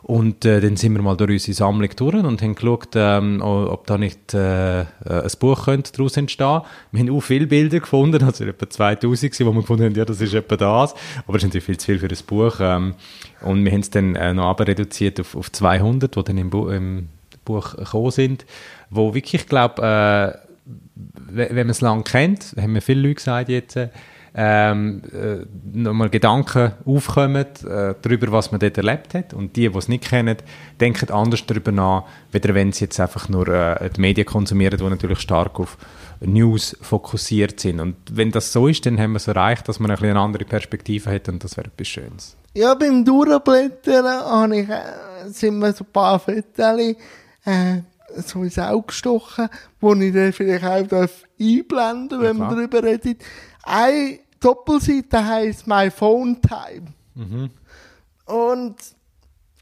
Und 0.02 0.44
äh, 0.44 0.60
dann 0.60 0.76
sind 0.76 0.94
wir 0.94 1.02
mal 1.02 1.16
durch 1.16 1.30
unsere 1.30 1.54
Sammlung 1.54 1.90
durch 1.94 2.14
und 2.14 2.42
haben 2.42 2.54
geschaut, 2.56 2.88
ähm, 2.94 3.40
ob 3.40 3.86
da 3.86 3.98
nicht 3.98 4.34
äh, 4.34 4.80
äh, 4.80 4.84
ein 5.04 5.30
Buch 5.38 5.66
könnte 5.66 5.92
daraus 5.92 6.16
entstehen 6.16 6.62
Wir 6.90 7.00
haben 7.00 7.10
auch 7.10 7.20
viele 7.20 7.46
Bilder 7.46 7.78
gefunden, 7.78 8.22
also 8.24 8.44
etwa 8.44 8.68
2000 8.68 9.30
gewesen, 9.30 9.46
wo 9.46 9.52
wir 9.52 9.60
gefunden 9.60 9.84
haben, 9.84 9.94
ja, 9.94 10.04
das 10.04 10.20
ist 10.20 10.34
etwa 10.34 10.56
das. 10.56 10.94
Aber 11.26 11.36
es 11.36 11.42
ist 11.42 11.48
natürlich 11.48 11.64
viel 11.64 11.78
zu 11.78 11.86
viel 11.86 11.98
für 12.00 12.08
ein 12.08 12.26
Buch. 12.26 12.56
Ähm, 12.60 12.94
und 13.42 13.64
wir 13.64 13.70
haben 13.70 13.80
es 13.80 13.90
dann 13.90 14.16
äh, 14.16 14.34
noch 14.34 14.58
reduziert 14.58 15.20
auf, 15.20 15.36
auf 15.36 15.52
200, 15.52 16.14
die 16.14 16.24
dann 16.24 16.38
im, 16.38 16.50
Bu 16.50 16.68
im 16.68 17.08
Buch 17.44 17.76
gekommen 17.76 18.10
sind, 18.10 18.44
wo 18.90 19.14
wirklich, 19.14 19.42
ich 19.42 19.48
glaube, 19.48 19.82
äh, 19.82 20.48
wenn 21.30 21.48
wenn 21.50 21.66
man 21.66 21.70
es 21.70 21.80
lange 21.80 22.02
kennt, 22.02 22.54
haben 22.60 22.72
mir 22.72 22.82
viele 22.82 23.02
Leute 23.02 23.14
gesagt 23.14 23.48
jetzt, 23.48 23.76
äh, 23.76 23.88
ähm, 24.34 25.02
äh, 25.12 25.44
nochmal 25.76 26.08
Gedanken 26.08 26.72
aufkommen 26.86 27.46
äh, 27.64 27.94
darüber, 28.00 28.32
was 28.32 28.50
man 28.50 28.60
dort 28.60 28.76
erlebt 28.78 29.14
hat. 29.14 29.34
Und 29.34 29.56
die, 29.56 29.68
die 29.68 29.78
es 29.78 29.88
nicht 29.88 30.04
kennen, 30.04 30.36
denken 30.80 31.10
anders 31.10 31.44
darüber 31.46 31.72
nach, 31.72 32.04
weder 32.30 32.54
wenn 32.54 32.72
sie 32.72 32.84
jetzt 32.84 32.98
einfach 32.98 33.28
nur 33.28 33.48
äh, 33.48 33.90
die 33.90 34.00
Medien 34.00 34.26
konsumieren, 34.26 34.78
die 34.78 34.84
natürlich 34.84 35.20
stark 35.20 35.60
auf 35.60 35.76
News 36.20 36.76
fokussiert 36.80 37.60
sind. 37.60 37.80
Und 37.80 37.96
wenn 38.10 38.30
das 38.30 38.52
so 38.52 38.68
ist, 38.68 38.86
dann 38.86 38.98
haben 38.98 39.12
wir 39.12 39.18
es 39.18 39.28
erreicht, 39.28 39.68
dass 39.68 39.80
man 39.80 39.90
ein 39.90 40.02
eine 40.02 40.18
andere 40.18 40.44
Perspektive 40.44 41.10
hat 41.10 41.28
und 41.28 41.44
das 41.44 41.56
wäre 41.56 41.68
etwas 41.68 41.88
Schönes. 41.88 42.36
Ja, 42.54 42.74
beim 42.74 43.04
Durchblättern 43.04 44.06
habe 44.06 44.56
ich, 44.56 44.68
äh, 44.68 45.28
sind 45.28 45.58
mir 45.58 45.72
so 45.72 45.84
ein 45.84 45.92
paar 45.92 46.18
Fotos 46.18 46.96
äh, 47.44 47.82
so 48.16 48.42
ins 48.42 48.58
Auge 48.58 48.88
gestochen, 48.88 49.48
wo 49.80 49.94
ich 49.94 50.12
dann 50.12 50.32
vielleicht 50.32 50.64
auch 50.64 50.86
darf 50.86 51.24
einblenden 51.40 52.20
wenn 52.20 52.36
Ja, 52.38 52.44
man 52.44 52.56
darüber 52.56 52.82
redet. 52.82 53.22
Eine 53.62 54.18
Doppelseite 54.42 55.24
heisst 55.24 55.66
My 55.66 55.90
Phone 55.90 56.40
Time. 56.42 56.92
Mhm. 57.14 57.50
Und 58.26 58.76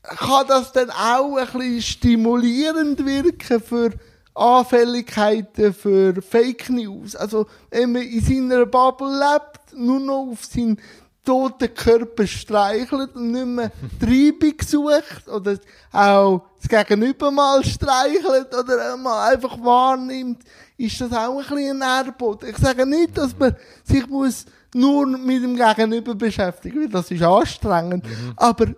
kann 0.03 0.47
das 0.49 0.73
dann 0.73 0.91
auch 0.91 1.37
ein 1.37 1.47
bisschen 1.47 1.83
stimulierend 1.83 3.05
wirken 3.05 3.61
für 3.61 3.91
Anfälligkeiten 4.35 5.75
für 5.75 6.23
Fake 6.23 6.71
News. 6.71 7.15
Also, 7.15 7.47
wenn 7.71 7.93
man 7.93 8.03
in 8.03 8.21
seiner 8.21 8.65
Bubble 8.65 9.09
lebt, 9.09 9.77
nur 9.77 10.01
noch 10.01 10.31
auf 10.33 10.45
seinen 10.45 10.81
toten 11.25 11.75
Körper 11.75 12.27
streichelt 12.27 13.15
und 13.15 13.33
nicht 13.33 13.47
mehr 13.47 13.71
Treibung 14.01 14.55
sucht 14.67 15.29
oder 15.29 15.59
auch 15.93 16.43
das 16.59 16.69
Gegenüber 16.69 17.31
mal 17.31 17.63
streichelt 17.65 18.55
oder 18.55 18.97
mal 18.97 19.33
einfach 19.33 19.63
wahrnimmt, 19.63 20.43
ist 20.79 21.01
das 21.01 21.13
auch 21.13 21.39
ein 21.39 21.57
bisschen 21.57 21.83
ein 21.83 22.05
Nährboden. 22.05 22.49
Ich 22.49 22.57
sage 22.57 22.87
nicht, 22.87 23.19
dass 23.19 23.37
man 23.39 23.55
sich 23.85 24.07
muss 24.07 24.47
nur 24.75 25.07
mit 25.07 25.43
dem 25.43 25.57
Gegenüber 25.57 26.15
beschäftigen, 26.15 26.83
weil 26.83 26.89
das 26.89 27.11
ist 27.11 27.23
anstrengend, 27.23 28.05
aber 28.37 28.69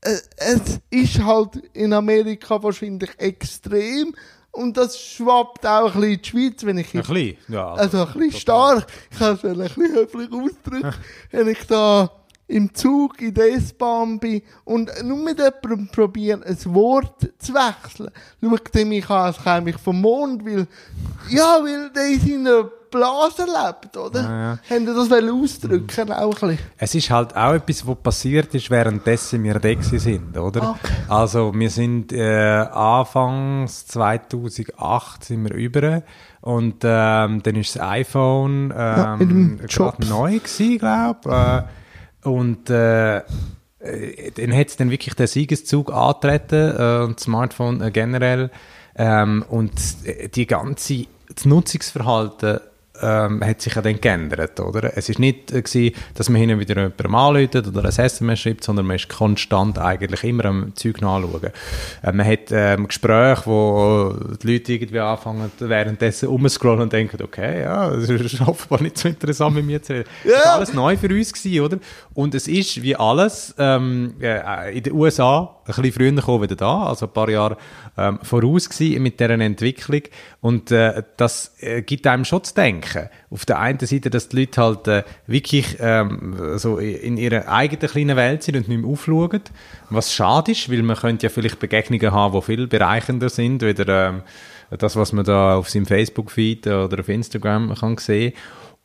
äh, 0.00 0.16
es 0.36 0.80
ist 0.90 1.22
halt 1.22 1.56
in 1.72 1.92
Amerika 1.92 2.62
wahrscheinlich 2.62 3.10
extrem 3.18 4.14
und 4.52 4.76
das 4.76 4.98
schwappt 4.98 5.66
auch 5.66 5.94
ein 5.94 6.00
bisschen 6.00 6.12
in 6.12 6.20
die 6.20 6.28
Schweiz, 6.28 6.64
wenn 6.64 6.78
ich 6.78 6.94
Ein 6.94 7.00
bisschen, 7.00 7.36
ja. 7.48 7.72
also 7.72 8.06
ein 8.06 8.12
bisschen 8.12 8.40
stark. 8.40 8.86
Ich 9.10 9.18
kann 9.18 9.34
es 9.34 9.44
ein 9.44 9.56
bisschen 9.56 9.92
höflich 9.94 10.30
ausdrücken, 10.30 10.94
wenn 11.30 11.48
ich 11.48 11.66
da 11.66 12.10
im 12.48 12.74
Zug, 12.74 13.22
in 13.22 13.32
der 13.32 13.54
S-Bahn 13.54 14.18
bin 14.18 14.42
und 14.64 14.90
nur 15.02 15.16
mit 15.16 15.38
jemandem 15.38 15.88
probiere, 15.88 16.44
ein 16.44 16.74
Wort 16.74 17.30
zu 17.38 17.54
wechseln. 17.54 18.10
Schaut 18.42 18.76
er 18.76 18.84
mich 18.84 19.08
an, 19.08 19.26
als 19.26 19.42
käme 19.42 19.70
ich 19.70 19.78
vom 19.78 20.00
Mond, 20.00 20.44
weil, 20.44 20.66
ja, 21.30 21.58
weil 21.62 21.90
der 21.90 22.08
in 22.08 22.20
seiner 22.20 22.70
Blase 22.92 23.44
lebt, 23.44 23.96
oder? 23.96 24.22
Ja, 24.22 24.30
ja. 24.52 24.58
Haben 24.70 24.86
Sie 24.86 24.94
das 24.94 25.10
ausdrücken, 25.10 26.12
auch 26.12 26.42
ein 26.42 26.48
bisschen? 26.50 26.58
Es 26.78 26.94
ist 26.94 27.10
halt 27.10 27.34
auch 27.36 27.54
etwas, 27.54 27.84
was 27.86 27.96
passiert 27.96 28.54
ist, 28.54 28.70
währenddessen 28.70 29.42
wir 29.42 29.58
da 29.58 29.82
sind, 29.82 30.38
oder? 30.38 30.70
Okay. 30.70 30.92
Also 31.08 31.52
wir 31.54 31.70
sind 31.70 32.12
äh, 32.12 32.66
Anfangs 32.70 33.86
2008 33.88 35.24
sind 35.24 35.42
wir 35.44 35.54
über 35.54 36.02
und 36.42 36.76
ähm, 36.84 37.42
dann 37.42 37.56
ist 37.56 37.74
das 37.76 37.82
iPhone 37.82 38.70
Ja, 38.70 39.14
ähm, 39.14 39.60
Job. 39.68 39.96
gerade 39.96 40.08
neu 40.08 40.38
gewesen, 40.38 40.78
glaube 40.78 41.66
äh, 42.24 42.28
und 42.28 42.70
äh, 42.70 43.18
äh, 43.18 44.30
dann 44.36 44.52
hat 44.56 44.68
es 44.68 44.76
dann 44.76 44.90
wirklich 44.90 45.14
den 45.14 45.26
Siegeszug 45.26 45.92
antreten 45.92 46.76
äh, 46.78 47.04
und 47.04 47.16
das 47.16 47.24
Smartphone 47.24 47.80
äh, 47.80 47.90
generell 47.90 48.50
ähm, 48.96 49.44
und 49.48 49.72
äh, 50.04 50.28
die 50.28 50.46
ganze 50.46 51.06
das 51.34 51.44
Nutzungsverhalten 51.46 52.60
ähm, 53.02 53.44
hat 53.44 53.60
sich 53.60 53.74
ja 53.74 53.82
dann 53.82 54.00
geändert, 54.00 54.58
oder? 54.60 54.96
Es 54.96 55.08
ist 55.08 55.18
nicht 55.18 55.52
äh, 55.52 55.62
gewesen, 55.62 55.94
dass 56.14 56.28
man 56.28 56.40
hin 56.40 56.50
und 56.52 56.60
wieder 56.60 56.76
jemandem 56.76 57.14
anruft 57.14 57.56
oder 57.56 57.80
ein 57.84 57.90
SMS 57.90 58.40
schreibt, 58.40 58.64
sondern 58.64 58.86
man 58.86 58.96
ist 58.96 59.08
konstant 59.08 59.78
eigentlich 59.78 60.24
immer 60.24 60.44
am 60.46 60.74
Zeug 60.76 61.00
nachschauen. 61.00 61.50
Äh, 62.02 62.12
man 62.12 62.26
hat 62.26 62.50
ähm, 62.50 62.88
Gespräche, 62.88 63.42
wo 63.46 64.14
die 64.42 64.52
Leute 64.52 64.72
irgendwie 64.72 65.00
anfangen, 65.00 65.50
währenddessen 65.58 66.28
umzuscrollen 66.28 66.82
und 66.82 66.92
denken, 66.92 67.22
okay, 67.22 67.62
ja, 67.62 67.90
das 67.90 68.08
ist 68.08 68.40
offenbar 68.46 68.82
nicht 68.82 68.98
so 68.98 69.08
interessant 69.08 69.54
mit 69.56 69.66
mir 69.66 69.82
zu 69.82 69.94
reden. 69.94 70.08
Das 70.24 70.32
ist 70.32 70.44
Ja. 70.44 70.52
alles 70.54 70.72
neu 70.74 70.96
für 70.96 71.08
uns 71.08 71.32
gewesen, 71.32 71.60
oder? 71.64 71.78
Und 72.14 72.34
es 72.34 72.48
ist 72.48 72.82
wie 72.82 72.94
alles 72.96 73.54
ähm, 73.58 74.14
äh, 74.20 74.76
in 74.76 74.82
den 74.82 74.92
USA 74.92 75.56
ein 75.64 75.74
bisschen 75.74 75.92
früher 75.92 76.12
gekommen 76.12 76.42
wieder 76.42 76.56
da, 76.56 76.84
also 76.84 77.06
ein 77.06 77.12
paar 77.12 77.28
Jahre 77.28 77.56
ähm, 77.96 78.18
voraus 78.22 78.68
gewesen 78.68 79.02
mit 79.02 79.20
dieser 79.20 79.30
Entwicklung. 79.30 80.02
Und 80.40 80.70
äh, 80.70 81.02
das 81.16 81.54
äh, 81.60 81.82
gibt 81.82 82.06
einem 82.06 82.24
schon 82.24 82.42
zu 82.44 82.54
denken. 82.54 82.91
Auf 83.30 83.44
der 83.44 83.58
einen 83.58 83.78
Seite, 83.78 84.10
dass 84.10 84.28
die 84.28 84.40
Leute 84.40 84.60
halt 84.60 84.88
äh, 84.88 85.02
wirklich 85.26 85.76
ähm, 85.80 86.58
so 86.58 86.78
in 86.78 87.16
ihrer 87.16 87.48
eigenen 87.48 87.88
kleinen 87.88 88.16
Welt 88.16 88.42
sind 88.42 88.56
und 88.56 88.68
nicht 88.68 88.80
mehr 88.80 88.90
aufschauen. 88.90 89.42
Was 89.90 90.12
schade 90.12 90.52
ist, 90.52 90.70
weil 90.70 90.82
man 90.82 90.96
könnte 90.96 91.26
ja 91.26 91.30
vielleicht 91.30 91.58
Begegnungen 91.58 92.12
haben, 92.12 92.34
die 92.34 92.42
viel 92.42 92.66
bereichender 92.66 93.28
sind, 93.28 93.62
wieder 93.62 94.08
ähm, 94.08 94.22
das, 94.70 94.96
was 94.96 95.12
man 95.12 95.24
da 95.24 95.56
auf 95.56 95.68
seinem 95.68 95.86
Facebook-Feed 95.86 96.66
oder 96.66 97.00
auf 97.00 97.08
Instagram 97.08 97.74
kann 97.74 97.98
sehen 97.98 98.32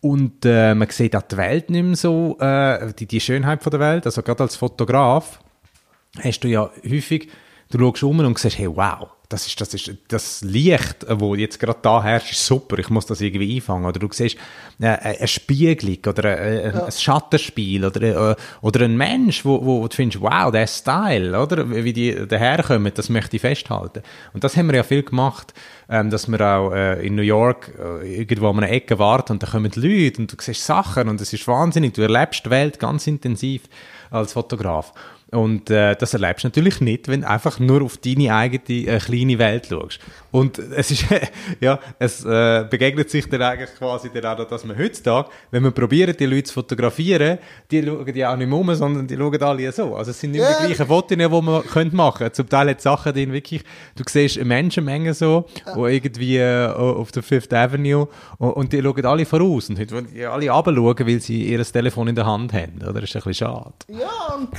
und 0.02 0.46
äh, 0.46 0.76
man 0.76 0.90
sieht 0.90 1.16
auch 1.16 1.24
die 1.24 1.38
Welt 1.38 1.70
nicht 1.70 1.84
mehr 1.84 1.96
so, 1.96 2.38
äh, 2.40 2.94
die, 2.94 3.08
die 3.08 3.20
Schönheit 3.20 3.64
von 3.64 3.72
der 3.72 3.80
Welt. 3.80 4.06
Also 4.06 4.22
gerade 4.22 4.44
als 4.44 4.56
Fotograf 4.56 5.40
hast 6.20 6.42
du 6.42 6.48
ja 6.48 6.70
häufig, 6.88 7.30
du 7.72 7.80
schaust 7.80 8.04
um 8.04 8.20
und 8.20 8.38
siehst, 8.38 8.60
hey, 8.60 8.68
wow, 8.68 9.10
das 9.30 9.46
ist 9.46 9.60
das, 9.60 9.74
ist, 9.74 9.92
das 10.08 10.42
Licht, 10.42 11.04
äh, 11.04 11.20
wo 11.20 11.36
jetzt 11.36 11.60
gerade 11.60 11.80
da 11.82 12.02
herrscht, 12.02 12.32
ist 12.32 12.46
super, 12.46 12.80
ich 12.80 12.90
muss 12.90 13.06
das 13.06 13.22
irgendwie 13.22 13.56
einfangen. 13.56 13.86
Oder 13.86 14.00
du 14.00 14.08
siehst 14.12 14.38
äh, 14.80 14.88
eine 14.88 15.28
Spiegelung 15.28 15.98
oder 16.08 16.40
äh, 16.40 16.72
ein 16.72 16.92
Schattenspiel 16.92 17.86
oder, 17.86 18.32
äh, 18.32 18.36
oder 18.62 18.86
ein 18.86 18.96
Mensch, 18.96 19.44
wo, 19.44 19.64
wo 19.66 19.88
du 19.88 19.96
findest, 19.96 20.22
wow, 20.22 20.52
der 20.52 20.68
Style, 20.68 21.40
oder? 21.40 21.70
Wie 21.70 21.94
die 21.94 22.28
daherkommen, 22.28 22.92
das 22.96 23.10
möchte 23.10 23.36
ich 23.36 23.42
festhalten. 23.42 24.02
Und 24.34 24.44
das 24.44 24.56
haben 24.56 24.68
wir 24.68 24.78
ja 24.78 24.84
viel 24.84 25.04
gemacht, 25.04 25.54
ähm, 25.90 26.10
dass 26.10 26.28
wir 26.28 26.40
auch 26.42 26.72
äh, 26.72 27.06
in 27.06 27.16
New 27.16 27.22
York 27.22 27.74
äh, 27.78 28.20
irgendwo 28.20 28.50
an 28.50 28.58
einer 28.58 28.72
Ecke 28.72 28.98
warten 29.00 29.34
und 29.34 29.44
da 29.44 29.48
kommen 29.48 29.72
Leute 29.76 30.22
und 30.22 30.32
du 30.32 30.36
siehst 30.40 30.66
Sachen 30.66 31.10
und 31.10 31.20
es 31.22 31.34
ist 31.34 31.48
wahnsinnig, 31.48 31.94
du 31.94 32.02
erlebst 32.02 32.46
die 32.46 32.50
Welt 32.50 32.80
ganz 32.80 33.08
intensiv 33.08 33.64
als 34.10 34.34
Fotograf. 34.34 34.94
Und 35.32 35.70
äh, 35.70 35.96
das 35.96 36.14
erlebst 36.14 36.44
du 36.46 36.48
natürlich 36.48 36.80
nicht, 36.80 37.10
wenn 37.10 37.22
du 37.22 37.28
einfach 37.28 37.60
nur 37.60 37.82
auf 37.82 37.98
deine 37.98 38.34
eigene 38.34 38.88
äh, 38.88 38.98
kleine 39.00 39.38
Welt 39.38 39.68
schaust. 39.68 40.00
Und 40.32 40.58
es 40.58 40.92
ist, 40.92 41.06
ja, 41.60 41.80
es 42.00 42.24
äh, 42.24 42.66
begegnet 42.70 43.10
sich 43.10 43.28
dann 43.30 43.42
eigentlich 43.42 43.76
quasi 43.78 44.10
dann 44.10 44.40
auch, 44.40 44.48
dass 44.48 44.64
man 44.64 44.78
heutzutage, 44.78 45.30
wenn 45.52 45.64
man 45.64 45.74
probiert, 45.74 46.18
die 46.20 46.26
Leute 46.26 46.44
zu 46.44 46.54
fotografieren, 46.54 47.40
die 47.70 47.84
schauen 47.86 48.06
die 48.06 48.26
auch 48.26 48.38
nicht 48.38 48.48
mehr 48.48 48.58
um, 48.58 48.74
sondern 48.74 49.06
die 49.08 49.18
schauen 49.18 49.42
alle 49.42 49.72
so. 49.72 49.96
Also 49.96 50.12
es 50.12 50.20
sind 50.20 50.32
nicht 50.32 50.40
mehr 50.42 50.50
Ja. 50.50 50.58
die 50.62 50.68
gleichen 50.68 50.88
Fotos, 50.88 51.18
die 51.18 51.28
man 51.28 51.64
könnte 51.64 51.96
machen 51.96 52.32
Zum 52.34 52.48
Teil 52.48 52.70
hat 52.70 52.82
Sachen 52.82 53.14
drin 53.14 53.34
wirklich, 53.34 53.64
du 53.96 54.04
siehst 54.08 54.38
eine 54.38 54.46
Menschenmenge 54.46 55.14
so, 55.14 55.46
wo 55.76 55.88
irgendwie 55.88 56.38
äh, 56.38 56.68
auf 56.68 57.12
der 57.12 57.24
Fifth 57.24 57.54
Avenue 57.54 58.08
und, 58.38 58.52
und 58.52 58.74
die 58.74 58.82
schauen 58.82 59.06
alle 59.06 59.26
voraus 59.26 59.70
und 59.70 59.78
heute 59.80 59.96
wollen 59.96 60.08
die 60.14 60.26
alle 60.26 60.50
runterschauen, 60.50 61.08
weil 61.08 61.20
sie 61.20 61.44
ihr 61.48 61.64
Telefon 61.66 62.08
in 62.08 62.16
der 62.16 62.26
Hand 62.26 62.54
haben. 62.54 62.82
Oder? 62.82 63.02
Das 63.02 63.04
ist 63.04 63.16
ein 63.16 63.24
bisschen 63.24 63.48
schade. 63.48 63.74
Ja, 63.90 64.36
und 64.36 64.50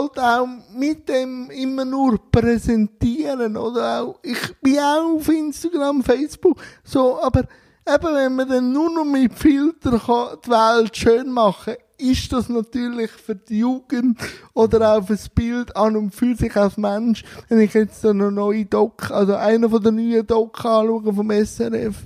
halt 0.00 0.18
auch 0.18 0.48
mit 0.74 1.08
dem 1.08 1.50
immer 1.50 1.84
nur 1.84 2.18
präsentieren, 2.30 3.56
oder 3.56 4.02
auch, 4.02 4.18
ich 4.22 4.56
bin 4.60 4.78
auch 4.78 5.16
auf 5.16 5.28
Instagram, 5.28 6.02
Facebook, 6.02 6.58
so, 6.84 7.20
aber 7.20 7.40
eben, 7.86 8.14
wenn 8.14 8.36
man 8.36 8.48
dann 8.48 8.72
nur 8.72 8.90
noch 8.90 9.04
mit 9.04 9.34
Filter 9.34 9.98
kann 9.98 10.38
die 10.44 10.50
Welt 10.50 10.96
schön 10.96 11.30
machen 11.30 11.74
ist 12.00 12.32
das 12.32 12.48
natürlich 12.48 13.10
für 13.10 13.34
die 13.34 13.58
Jugend 13.58 14.18
oder 14.54 14.96
auch 14.96 15.06
fürs 15.06 15.28
Bild 15.28 15.76
an 15.76 15.96
und 15.96 16.14
für 16.14 16.34
sich 16.34 16.56
als 16.56 16.76
Mensch, 16.76 17.24
wenn 17.48 17.60
ich 17.60 17.74
jetzt 17.74 18.00
so 18.00 18.08
eine 18.08 18.32
neue 18.32 18.64
Doc, 18.64 19.10
also 19.10 19.34
einer 19.34 19.68
von 19.68 19.82
den 19.82 19.96
neuen 19.96 20.26
Doc 20.26 20.64
anschaue 20.64 21.12
vom 21.12 21.30
SRF, 21.30 21.96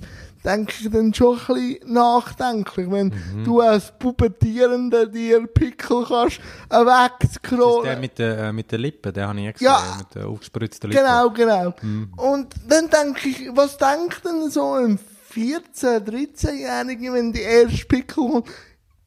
denke 0.44 0.74
ich 0.80 0.90
dann 0.90 1.14
schon 1.14 1.38
ein 1.38 1.54
bisschen 1.54 1.92
nachdenklich, 1.92 2.90
wenn 2.90 3.06
Mhm. 3.08 3.44
du 3.44 3.60
als 3.60 3.92
Pubertierender 3.98 5.06
dir 5.06 5.46
Pickel 5.46 6.04
kannst, 6.06 6.38
äh, 6.38 6.40
Das 6.68 6.80
ist 6.80 6.86
der 6.86 6.86
wegscrollen. 7.20 8.00
mit 8.00 8.18
den 8.18 8.38
äh, 8.38 8.52
mit 8.52 8.70
den 8.70 8.80
Lippen, 8.80 9.12
den 9.12 9.26
habe 9.26 9.40
ich 9.40 9.52
gesehen, 9.54 9.66
Ja. 9.66 9.96
mit 9.98 10.14
den 10.14 10.24
aufgespritzten 10.24 10.90
Lippen. 10.90 11.04
Genau, 11.04 11.30
genau. 11.30 11.74
Mhm. 11.82 12.12
Und 12.16 12.54
dann 12.68 12.90
denke 12.90 13.28
ich, 13.28 13.48
was 13.54 13.76
denkt 13.78 14.24
denn 14.24 14.50
so 14.50 14.72
ein 14.74 14.98
14-, 15.34 16.00
13-Jähriger, 16.04 17.12
wenn 17.14 17.32
die 17.32 17.40
erste 17.40 17.84
Pickel 17.86 18.14
kommt? 18.30 18.48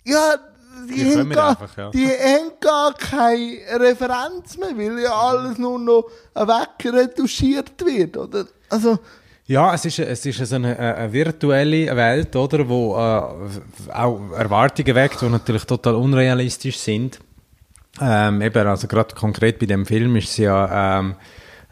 Ja, 0.04 0.36
die, 0.90 0.94
Die 0.94 1.18
haben 1.18 1.30
gar, 1.32 1.50
einfach, 1.50 1.78
ja. 1.78 1.90
die 1.92 2.06
haben 2.08 2.52
gar 2.60 2.94
keine 2.94 3.58
Referenz 3.80 4.58
mehr, 4.58 4.78
weil 4.78 5.00
ja 5.00 5.12
alles 5.12 5.58
nur 5.58 5.80
noch 5.80 6.06
wegretuschiert 6.36 7.84
wird, 7.86 8.18
oder? 8.18 8.46
Also, 8.70 9.00
Ja, 9.48 9.74
es 9.74 9.86
ist, 9.86 10.00
es 10.00 10.26
ist 10.26 10.54
eine, 10.54 10.78
eine 10.78 11.12
virtuelle 11.14 11.96
Welt, 11.96 12.36
oder, 12.36 12.68
wo 12.68 12.96
äh, 12.96 13.92
auch 13.94 14.32
Erwartungen 14.38 14.94
weckt, 14.94 15.22
die 15.22 15.30
natürlich 15.30 15.64
total 15.64 15.96
unrealistisch 15.96 16.78
sind. 16.78 17.20
Ähm, 18.02 18.42
eben, 18.42 18.68
also 18.68 18.88
gerade 18.88 19.16
konkret 19.16 19.58
bei 19.58 19.66
dem 19.66 19.86
Film 19.86 20.18
ist 20.18 20.30
es 20.32 20.38
ja, 20.38 21.00
ähm, 21.00 21.16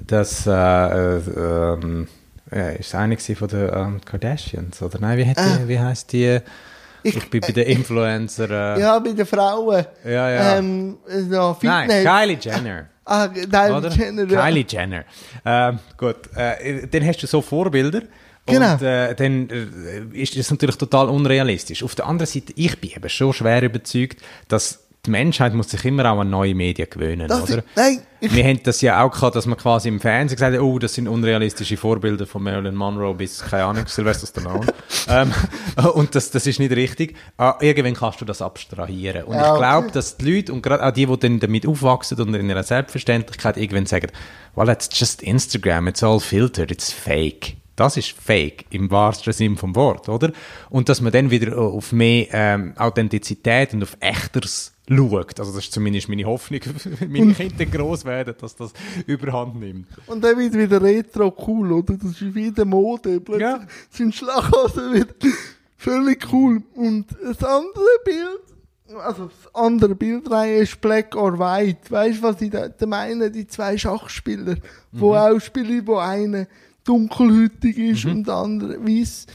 dass 0.08 0.48
äh, 0.48 0.52
äh, 0.52 1.18
ähm, 1.38 2.08
ja, 2.52 2.70
ist 2.70 2.88
es 2.88 2.96
eine 2.96 3.18
von 3.18 3.48
den 3.50 3.70
ähm, 3.74 4.02
Kardashians, 4.06 4.82
oder 4.82 5.00
nein, 5.00 5.18
wie, 5.18 5.28
hat 5.28 5.38
die, 5.38 5.68
wie 5.68 5.80
heißt 5.80 6.12
die? 6.14 6.40
Ich, 7.04 7.16
Ich- 7.18 7.30
bin 7.30 7.42
bei 7.42 7.52
den 7.52 7.68
Influencer. 7.68 8.78
Äh, 8.78 8.80
ja, 8.82 8.98
bei 9.00 9.12
den 9.12 9.26
Frauen. 9.26 9.86
Ja, 10.04 10.30
ja. 10.30 10.58
Ähm, 10.58 10.98
so 11.30 11.58
nein. 11.62 11.90
Kylie 11.90 12.38
Jenner. 12.40 12.86
Ah, 13.06 13.28
Kylie? 13.28 13.90
Jenner, 13.90 14.32
ja. 14.32 14.46
Kylie 14.46 14.66
Jenner. 14.68 15.06
Ähm, 15.46 15.80
gut, 15.98 16.16
äh, 16.36 16.88
dann 16.88 17.06
hast 17.06 17.22
du 17.22 17.28
so 17.28 17.42
Vorbilder. 17.42 18.02
Genau. 18.48 18.74
Und 18.74 18.82
äh, 18.82 19.16
dann 19.16 19.50
äh, 19.50 20.22
ist 20.22 20.38
das 20.38 20.52
natürlich 20.52 20.76
total 20.78 21.10
unrealistisch. 21.10 21.84
Auf 21.84 21.96
der 21.96 22.06
anderen 22.06 22.28
Seite, 22.28 22.54
ich 22.56 22.80
bin 22.80 22.92
eben 22.92 23.10
schon 23.10 23.34
schwer 23.34 23.64
überzeugt, 23.64 24.22
dass 24.48 24.85
die 25.06 25.12
Menschheit 25.12 25.54
muss 25.54 25.70
sich 25.70 25.84
immer 25.86 26.12
auch 26.12 26.20
an 26.20 26.30
neue 26.30 26.54
Medien 26.56 26.90
gewöhnen, 26.90 27.28
Das 27.28 27.44
oder? 27.44 27.60
ist- 27.60 27.66
nein, 27.76 28.00
Wir 28.20 28.44
haben 28.44 28.60
das 28.64 28.82
ja 28.82 29.04
auch 29.04 29.12
gehabt, 29.12 29.36
dass 29.36 29.46
man 29.46 29.58
quasi 29.58 29.88
im 29.88 30.00
Fernsehen 30.00 30.36
gesagt 30.38 30.54
hat, 30.56 30.62
oh, 30.62 30.80
das 30.80 30.96
sind 30.96 31.08
unrealistische 31.08 31.78
Vorbilder 31.78 32.26
von 32.26 32.42
Marilyn 32.44 32.74
Monroe 32.76 33.14
bis, 33.14 33.42
keine 33.44 33.66
Ahnung, 33.66 33.84
Sylvester 33.88 34.26
Stallone. 34.28 34.66
ähm, 35.10 35.32
und 35.94 36.16
das, 36.16 36.32
das 36.32 36.48
ist 36.48 36.60
nicht 36.60 36.72
richtig. 36.76 37.16
Ah, 37.38 37.56
irgendwann 37.62 37.94
kannst 37.94 38.22
du 38.22 38.26
das 38.26 38.42
abstrahieren. 38.42 39.24
Und 39.26 39.36
Ja, 39.36 39.54
ich 39.54 39.60
glaube, 39.60 39.86
okay. 39.88 39.94
dass 39.94 40.18
die 40.18 40.32
Leute, 40.36 40.54
und 40.54 40.62
gerade 40.64 40.84
auch 40.86 40.92
die, 40.92 41.06
die 41.06 41.20
dann 41.20 41.40
damit 41.40 41.68
aufwachsen 41.68 42.20
und 42.20 42.34
in 42.34 42.50
ihrer 42.50 42.64
Selbstverständlichkeit 42.64 43.58
irgendwann 43.58 43.86
sagen, 43.86 44.08
well, 44.56 44.70
it's 44.70 44.90
just 44.92 45.22
Instagram, 45.22 45.88
it's 45.88 46.02
all 46.04 46.20
filtered, 46.20 46.72
it's 46.72 46.92
fake. 46.92 47.58
Das 47.78 47.98
ist 47.98 48.12
fake, 48.12 48.66
im 48.70 48.90
wahrsten 48.90 49.34
Sinn 49.34 49.58
vom 49.58 49.76
Wort, 49.76 50.08
oder? 50.08 50.32
Und 50.70 50.88
dass 50.88 51.02
man 51.02 51.12
dann 51.12 51.30
wieder 51.30 51.58
auf 51.58 51.92
mehr 51.92 52.28
ähm, 52.32 52.74
Authentizität 52.78 53.74
und 53.74 53.84
auf 53.84 53.98
Echteres 54.00 54.72
schaut. 54.90 55.40
Also 55.40 55.52
das 55.54 55.66
ist 55.66 55.74
zumindest 55.74 56.10
meine 56.10 56.26
Hoffnung, 56.26 56.62
wenn 57.00 57.12
meine 57.12 57.34
Kinder 57.34 57.66
groß 57.66 58.06
werden, 58.06 58.36
dass 58.40 58.56
das 58.56 58.72
überhand 59.08 59.60
nimmt. 59.60 59.88
Und 60.08 60.24
dann 60.24 60.38
wird 60.38 60.54
wieder 60.54 60.82
retro 60.82 61.34
cool, 61.48 61.72
oder? 61.72 61.94
Das 61.98 62.12
ist 62.22 62.36
wieder 62.36 62.66
Mode. 62.66 63.20
Plötzlich 63.20 63.42
Ja. 63.42 63.66
sind 63.90 64.14
Schlaghosen 64.16 64.94
wieder 64.94 65.14
völlig 65.78 66.32
cool. 66.32 66.62
Und 66.76 67.06
das 67.24 67.44
andere 67.44 67.86
Bild, 68.04 69.00
also 69.04 69.26
das 69.26 69.56
andere 69.56 69.96
Bildreihe 69.96 70.58
ist 70.60 70.80
Black 70.82 71.16
or 71.16 71.40
White. 71.40 71.90
Weißt 71.90 72.20
du, 72.20 72.24
was 72.24 72.42
ich 72.42 72.52
da, 72.52 72.70
meine? 72.86 73.32
Die 73.32 73.48
zwei 73.48 73.78
Schachspieler, 73.78 74.56
wo 74.92 75.16
auch 75.16 75.40
spielen, 75.40 75.86
wo 75.88 75.98
einer 75.98 76.48
dunkelhütig 76.84 77.78
ist 77.78 78.06
und 78.06 78.28
der 78.28 78.36
andere 78.36 78.78
weiß. 78.86 79.26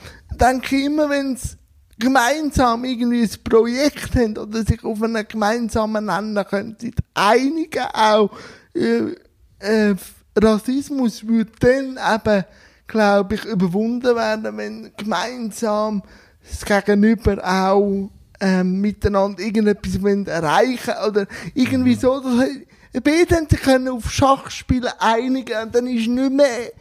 Denke 0.40 0.76
ich 0.76 0.84
immer, 0.86 1.10
wenn 1.10 1.36
sie 1.36 1.56
gemeinsam 2.00 2.84
irgendwie 2.84 3.22
ein 3.22 3.44
Projekt 3.44 4.16
haben 4.16 4.36
oder 4.36 4.64
sich 4.64 4.82
auf 4.82 5.02
einen 5.02 5.26
gemeinsamen 5.28 6.06
Nenner 6.06 6.44
können, 6.44 6.76
sich 6.78 6.94
einigen 7.14 7.84
auch, 7.92 8.30
äh, 8.74 9.14
äh, 9.60 9.94
Rassismus 10.36 11.26
würde 11.26 11.52
dann 11.60 11.98
eben, 12.14 12.44
glaube 12.86 13.34
ich, 13.34 13.44
überwunden 13.44 14.16
werden, 14.16 14.56
wenn 14.56 14.90
gemeinsam 14.96 16.02
das 16.42 16.64
Gegenüber 16.64 17.38
auch 17.44 18.10
ähm, 18.40 18.80
miteinander 18.80 19.42
irgendetwas 19.42 19.96
erreichen 20.26 20.94
oder 21.06 21.26
irgendwie 21.54 21.94
so. 21.94 22.20
Dass, 22.20 23.02
beide 23.02 23.36
haben 23.36 23.48
sich 23.48 23.60
können 23.60 23.88
auf 23.88 24.10
Schachspielen 24.10 24.90
einigen 24.98 25.62
und 25.62 25.74
dann 25.74 25.86
ist 25.86 26.08
nicht 26.08 26.32
mehr 26.32 26.72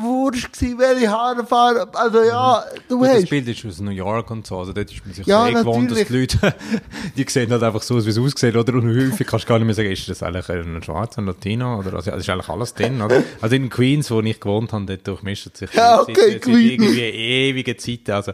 wurscht 0.00 0.52
gewesen, 0.52 0.78
welche 0.78 1.10
Haarfarbe, 1.10 1.88
also 1.98 2.22
ja, 2.22 2.64
du 2.88 3.02
das 3.02 3.14
hast. 3.14 3.30
Bild 3.30 3.48
ist 3.48 3.64
aus 3.66 3.80
New 3.80 3.90
York 3.90 4.30
und 4.30 4.46
so, 4.46 4.58
also 4.58 4.72
dort 4.72 4.90
ist 4.90 5.04
man 5.04 5.14
sich 5.14 5.26
Ja, 5.26 5.48
eh 5.48 5.52
gewohnt, 5.52 5.90
dass 5.90 6.04
die. 6.04 6.12
Leute, 6.12 6.54
die 7.16 7.26
sehen 7.28 7.50
halt 7.50 7.62
einfach 7.62 7.82
so 7.82 7.96
aus, 7.96 8.06
wie 8.06 8.10
es 8.10 8.18
aussieht, 8.18 8.56
oder? 8.56 8.74
Und 8.74 8.88
häufig 8.88 9.26
kannst 9.26 9.44
du 9.44 9.48
gar 9.48 9.58
nicht 9.58 9.66
mehr 9.66 9.74
sagen, 9.74 9.90
ist 9.90 10.08
das 10.08 10.22
eigentlich 10.22 10.48
ein 10.48 10.82
Schwarzer, 10.82 11.20
ein 11.20 11.26
Latino, 11.26 11.78
oder? 11.78 11.94
Also, 11.94 12.10
das 12.10 12.20
ist 12.20 12.30
eigentlich 12.30 12.48
alles 12.48 12.74
drin, 12.74 13.00
oder? 13.02 13.22
Also 13.40 13.56
in 13.56 13.68
Queens, 13.70 14.10
wo 14.10 14.20
ich 14.20 14.40
gewohnt 14.40 14.72
habe, 14.72 14.86
dort 14.86 15.06
durchmischt 15.06 15.56
sich 15.56 15.72
Ja, 15.74 16.04
die 16.04 16.12
okay, 16.12 16.32
seit 16.32 16.46
irgendwie 16.46 17.00
ewige 17.00 17.76
Zeiten, 17.76 18.12
also, 18.12 18.32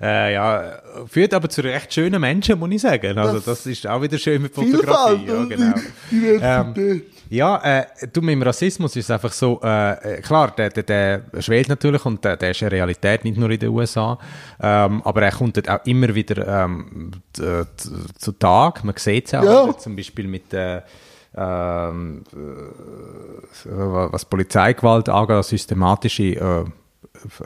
äh, 0.00 0.34
ja, 0.34 0.78
führt 1.06 1.34
aber 1.34 1.48
zu 1.48 1.62
recht 1.62 1.92
schönen 1.92 2.20
Menschen, 2.20 2.58
muss 2.58 2.70
ich 2.70 2.80
sagen. 2.82 3.18
Also, 3.18 3.40
das 3.40 3.66
ist 3.66 3.86
auch 3.86 4.02
wieder 4.02 4.18
schön 4.18 4.42
mit 4.42 4.54
Fotografie, 4.54 5.26
ja, 5.26 5.44
genau. 5.44 5.74
Diversität. 6.10 7.15
Ja, 7.28 7.56
äh, 7.64 7.86
du, 8.12 8.20
mit 8.22 8.32
dem 8.34 8.42
Rassismus 8.42 8.94
ist 8.96 9.06
es 9.06 9.10
einfach 9.10 9.32
so, 9.32 9.60
äh, 9.62 10.18
äh, 10.18 10.20
klar, 10.22 10.52
der, 10.56 10.70
der, 10.70 10.82
der 10.84 11.42
schwelt 11.42 11.68
natürlich 11.68 12.04
und 12.04 12.24
der, 12.24 12.36
der 12.36 12.52
ist 12.52 12.62
eine 12.62 12.70
Realität, 12.72 13.24
nicht 13.24 13.36
nur 13.36 13.50
in 13.50 13.58
den 13.58 13.70
USA, 13.70 14.18
ähm, 14.60 15.02
aber 15.04 15.22
er 15.22 15.32
kommt 15.32 15.56
dort 15.56 15.68
auch 15.68 15.84
immer 15.86 16.14
wieder 16.14 16.64
ähm, 16.64 17.10
t- 17.32 17.64
zu 18.18 18.32
Tag, 18.32 18.84
man 18.84 18.94
sieht 18.96 19.26
es 19.26 19.34
auch, 19.34 19.42
Ja. 19.44 19.76
zum 19.78 19.96
Beispiel 19.96 20.28
mit 20.28 20.52
äh, 20.54 20.82
ähm, 21.36 22.22
äh, 22.32 23.66
was 23.66 24.24
Polizeigewalt 24.24 25.08
angeht, 25.08 25.44
systematische 25.44 26.22
äh, 26.22 26.64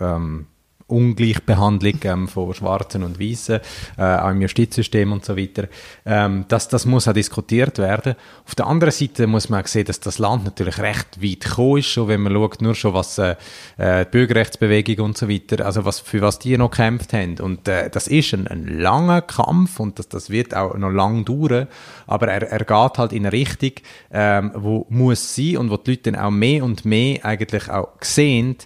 ähm, 0.00 0.46
Ungleichbehandlung 0.90 2.00
ähm, 2.04 2.28
von 2.28 2.54
Schwarzen 2.54 3.02
und 3.02 3.20
Weißen, 3.20 3.60
äh, 3.98 4.02
auch 4.02 4.30
im 4.30 4.42
Justizsystem 4.42 5.12
und 5.12 5.24
so 5.24 5.36
weiter. 5.36 5.68
Ähm, 6.04 6.44
das, 6.48 6.68
das 6.68 6.86
muss 6.86 7.08
auch 7.08 7.12
diskutiert 7.12 7.78
werden. 7.78 8.14
Auf 8.46 8.54
der 8.54 8.66
anderen 8.66 8.92
Seite 8.92 9.26
muss 9.26 9.48
man 9.48 9.62
auch 9.62 9.66
sehen, 9.66 9.86
dass 9.86 10.00
das 10.00 10.18
Land 10.18 10.44
natürlich 10.44 10.78
recht 10.78 11.22
weit 11.22 11.40
gekommen 11.40 11.78
ist, 11.78 11.86
schon 11.86 12.08
wenn 12.08 12.20
man 12.22 12.32
schaut, 12.32 12.62
nur 12.62 12.74
schon 12.74 12.94
was 12.94 13.18
äh, 13.18 13.36
äh, 13.76 14.04
die 14.04 14.10
Bürgerrechtsbewegung 14.10 15.04
und 15.06 15.18
so 15.18 15.28
weiter, 15.28 15.64
also 15.64 15.84
was, 15.84 16.00
für 16.00 16.20
was 16.20 16.38
die 16.38 16.56
noch 16.56 16.70
gekämpft 16.70 17.12
haben. 17.12 17.38
Und 17.40 17.68
äh, 17.68 17.90
das 17.90 18.08
ist 18.08 18.34
ein, 18.34 18.46
ein 18.46 18.66
langer 18.66 19.22
Kampf 19.22 19.80
und 19.80 19.98
das, 19.98 20.08
das 20.08 20.30
wird 20.30 20.54
auch 20.54 20.74
noch 20.76 20.90
lang 20.90 21.24
dauern, 21.24 21.68
aber 22.06 22.28
er, 22.28 22.50
er 22.50 22.58
geht 22.64 22.98
halt 22.98 23.12
in 23.12 23.26
eine 23.26 23.32
Richtung, 23.32 23.72
ähm, 24.12 24.52
wo 24.54 24.86
muss 24.88 25.34
sein 25.34 25.58
und 25.58 25.70
wo 25.70 25.76
die 25.76 25.92
Leute 25.92 26.12
dann 26.12 26.20
auch 26.20 26.30
mehr 26.30 26.64
und 26.64 26.84
mehr 26.84 27.24
eigentlich 27.24 27.68
auch 27.68 27.88
sehen, 28.00 28.56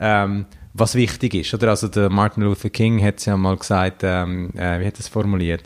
ähm, 0.00 0.46
was 0.74 0.94
wichtig 0.96 1.34
ist. 1.34 1.54
Oder? 1.54 1.70
Also 1.70 1.88
der 1.88 2.10
Martin 2.10 2.42
Luther 2.42 2.68
King 2.68 3.02
hat 3.02 3.18
es 3.18 3.24
ja 3.24 3.36
mal 3.36 3.56
gesagt, 3.56 4.02
ähm, 4.02 4.50
äh, 4.56 4.80
wie 4.80 4.86
hat 4.86 4.94
er 4.94 5.00
es 5.00 5.08
formuliert? 5.08 5.62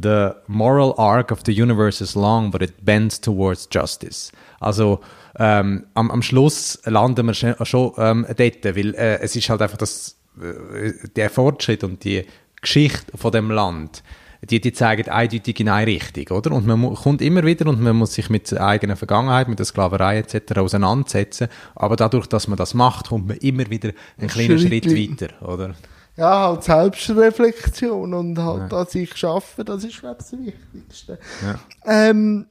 The 0.00 0.30
moral 0.46 0.94
arc 0.96 1.30
of 1.32 1.40
the 1.44 1.62
universe 1.62 2.02
is 2.02 2.14
long, 2.14 2.50
but 2.50 2.62
it 2.62 2.84
bends 2.84 3.20
towards 3.20 3.68
justice. 3.70 4.32
Also 4.58 5.00
ähm, 5.38 5.86
am, 5.94 6.10
am 6.10 6.22
Schluss 6.22 6.80
landen 6.84 7.26
wir 7.26 7.34
schon, 7.34 7.54
schon 7.64 7.92
ähm, 7.98 8.26
dort, 8.36 8.64
weil 8.64 8.94
äh, 8.94 9.20
es 9.20 9.36
ist 9.36 9.50
halt 9.50 9.62
einfach 9.62 9.78
das, 9.78 10.16
äh, 10.40 10.92
der 11.14 11.30
Fortschritt 11.30 11.84
und 11.84 12.04
die 12.04 12.24
Geschichte 12.60 13.16
von 13.16 13.32
dem 13.32 13.50
Land, 13.50 14.02
die, 14.42 14.60
die 14.60 14.72
zeigen 14.72 15.08
eindeutig 15.08 15.58
in 15.60 15.68
eine 15.68 15.86
Richtung, 15.86 16.36
oder? 16.36 16.52
Und 16.52 16.66
man 16.66 16.94
kommt 16.94 17.22
immer 17.22 17.42
wieder 17.44 17.66
und 17.66 17.80
man 17.80 17.96
muss 17.96 18.14
sich 18.14 18.30
mit 18.30 18.50
der 18.50 18.64
eigenen 18.64 18.96
Vergangenheit, 18.96 19.48
mit 19.48 19.58
der 19.58 19.66
Sklaverei 19.66 20.18
etc. 20.18 20.58
auseinandersetzen. 20.58 21.48
Aber 21.74 21.96
dadurch, 21.96 22.26
dass 22.26 22.46
man 22.46 22.56
das 22.56 22.74
macht, 22.74 23.08
kommt 23.08 23.28
man 23.28 23.36
immer 23.38 23.68
wieder 23.68 23.90
einen 24.16 24.28
kleinen 24.28 24.58
Schritt 24.58 24.84
Schritt 24.84 25.20
weiter, 25.20 25.46
oder? 25.46 25.74
Ja, 26.16 26.48
halt 26.48 26.64
Selbstreflexion 26.64 28.12
und 28.12 28.38
halt 28.38 28.72
an 28.72 28.86
sich 28.86 29.16
schaffen, 29.16 29.64
das 29.64 29.84
ist, 29.84 30.00
glaube 30.00 30.16
ich, 30.18 30.26
das 30.26 30.32
Wichtigste. 30.40 31.18
Ähm, 31.84 32.46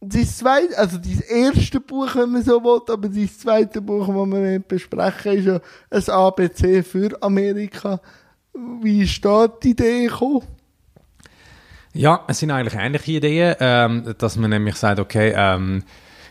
das 0.00 0.38
zweite, 0.38 0.78
also 0.78 0.98
das 0.98 1.20
erste 1.22 1.80
Buch, 1.80 2.14
wenn 2.14 2.30
man 2.30 2.44
so 2.44 2.62
will, 2.62 2.80
aber 2.88 3.08
das 3.08 3.38
zweite 3.38 3.80
Buch, 3.80 4.06
das 4.06 4.16
wir 4.16 4.60
besprechen, 4.60 5.36
ist 5.90 6.08
ja 6.08 6.14
ein 6.14 6.26
ABC 6.26 6.82
für 6.84 7.20
Amerika. 7.20 8.00
Wie 8.80 9.02
ist 9.02 9.24
da 9.24 9.48
die 9.48 9.70
Idee 9.70 10.06
gekommen? 10.06 10.42
Ja, 11.94 12.24
es 12.28 12.38
sind 12.38 12.50
eigentlich 12.50 12.80
ähnliche 12.80 13.12
Ideen, 13.12 13.56
ähm, 13.60 14.14
dass 14.18 14.36
man 14.36 14.50
nämlich 14.50 14.76
sagt, 14.76 15.00
okay, 15.00 15.32
ähm, 15.36 15.82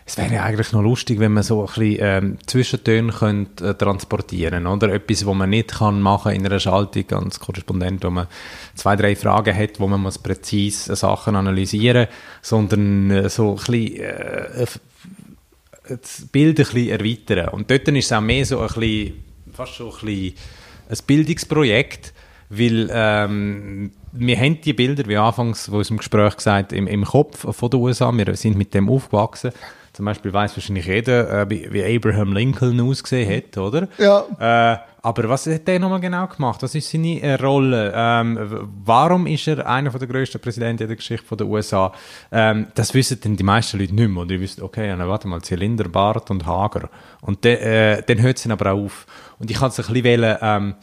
es 0.08 0.18
wäre 0.18 0.34
ja 0.34 0.44
eigentlich 0.44 0.72
noch 0.72 0.82
lustig, 0.82 1.20
wenn 1.20 1.34
man 1.34 1.44
so 1.44 1.62
ein 1.62 1.66
bisschen 1.66 1.98
ähm, 2.00 2.38
Zwischentöne 2.46 3.12
könnte, 3.12 3.70
äh, 3.70 3.74
transportieren 3.74 4.66
oder 4.66 4.94
etwas, 4.94 5.26
wo 5.26 5.34
man 5.34 5.50
nicht 5.50 5.80
kann 5.80 6.02
machen 6.02 6.32
in 6.32 6.46
einer 6.46 6.62
Schaltung 6.62 7.12
als 7.12 7.42
Korrespondent, 7.42 8.06
wo 8.06 8.10
man 8.10 8.28
zwei, 8.74 8.96
drei 8.96 9.18
Fragen 9.18 9.54
hat, 9.54 9.82
wo 9.82 9.88
man 9.88 10.00
muss 10.00 10.18
präzise 10.18 10.96
Sachen 10.96 11.36
analysieren, 11.36 12.08
sondern 12.42 13.12
äh, 13.12 13.30
so 13.30 13.50
ein 13.50 13.56
bisschen 13.58 14.00
äh, 14.00 14.66
das 15.90 16.26
Bild 16.32 16.60
ein 16.60 16.66
bisschen 16.66 16.90
erweitern. 16.90 17.50
Und 17.50 17.70
dort 17.70 17.88
ist 17.90 18.06
es 18.06 18.12
auch 18.14 18.22
mehr 18.22 18.46
so 18.46 18.62
ein 18.62 18.68
bisschen, 18.68 19.24
fast 19.52 19.74
schon 19.74 19.88
ein 19.88 20.06
bisschen 20.06 20.36
ein 20.90 20.98
Bildungsprojekt, 21.06 22.14
weil 22.50 22.90
ähm, 22.94 23.92
wir 24.20 24.38
haben 24.38 24.62
die 24.62 24.74
Bilder, 24.74 25.08
wie 25.08 25.18
anfangs 25.18 25.72
wo 25.72 25.82
im 25.82 25.98
Gespräch 25.98 26.36
gesagt, 26.36 26.74
im, 26.74 26.88
im 26.88 27.06
Kopf 27.06 27.46
von 27.56 27.70
den 27.70 27.80
USA, 27.80 28.12
wir 28.12 28.36
sind 28.36 28.58
mit 28.58 28.74
dem 28.74 28.90
aufgewachsen. 28.90 29.52
Zum 29.94 30.06
Beispiel 30.06 30.32
weiß 30.32 30.56
wahrscheinlich 30.56 30.86
jeder, 30.86 31.42
äh, 31.42 31.50
wie, 31.50 31.74
wie 31.74 31.84
Abraham 31.84 32.32
Lincoln 32.32 32.80
ausgesehen 32.82 33.36
hat, 33.36 33.58
oder? 33.58 33.88
Ja. 33.98 34.74
Äh, 34.74 34.78
aber 35.02 35.30
was 35.30 35.48
hat 35.48 35.68
der 35.68 35.80
nochmal 35.80 36.02
genau 36.02 36.28
gemacht? 36.28 36.62
Was 36.62 36.76
ist 36.76 36.92
seine 36.92 37.20
äh, 37.22 37.34
Rolle? 37.36 37.94
Ähm, 37.96 38.68
warum 38.86 39.26
ist 39.26 39.48
er 39.48 39.66
einer 39.66 39.90
der 39.90 40.08
grössten 40.08 40.40
Präsidenten 40.40 40.84
in 40.84 40.90
der 40.90 40.98
Geschichte 40.98 41.36
der 41.36 41.48
USA? 41.48 41.94
Ähm, 42.32 42.68
das 42.76 42.94
wissen 42.94 43.20
dann 43.24 43.38
die 43.38 43.44
meisten 43.44 43.80
Leute 43.80 43.96
nicht 43.96 44.08
mehr. 44.08 44.22
Oder 44.22 44.36
die 44.36 44.42
wissen, 44.42 44.62
okay, 44.62 44.94
na, 44.96 45.08
warte 45.08 45.28
mal, 45.28 45.42
Zylinder, 45.42 45.90
Bart 45.90 46.30
und 46.30 46.46
Hager. 46.46 46.90
Und 47.22 47.44
de, 47.44 47.56
äh, 47.56 48.04
dann 48.06 48.22
hört 48.22 48.38
es 48.38 48.44
dann 48.44 48.52
aber 48.52 48.74
auch 48.74 48.86
auf. 48.86 49.08
Und 49.40 49.50
ich 49.50 49.58
kann 49.58 49.70
es 49.70 49.80
ein 49.80 49.86
bisschen 49.86 50.04
wählen, 50.04 50.38
ähm, 50.42 50.76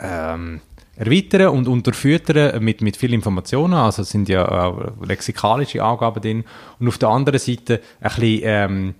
ähm, 0.00 0.60
erweitern 0.98 1.48
und 1.48 1.68
unterfüttern 1.68 2.62
mit, 2.62 2.82
mit 2.82 2.96
viel 2.96 3.14
Informationen. 3.14 3.74
Also 3.74 4.02
es 4.02 4.10
sind 4.10 4.28
ja 4.28 4.46
auch 4.46 4.92
lexikalische 5.02 5.82
Angaben 5.82 6.20
drin. 6.20 6.44
Und 6.80 6.88
auf 6.88 6.98
der 6.98 7.08
anderen 7.08 7.38
Seite 7.38 7.80
ein 8.00 8.10
bisschen 8.10 8.40
ähm, 8.44 8.94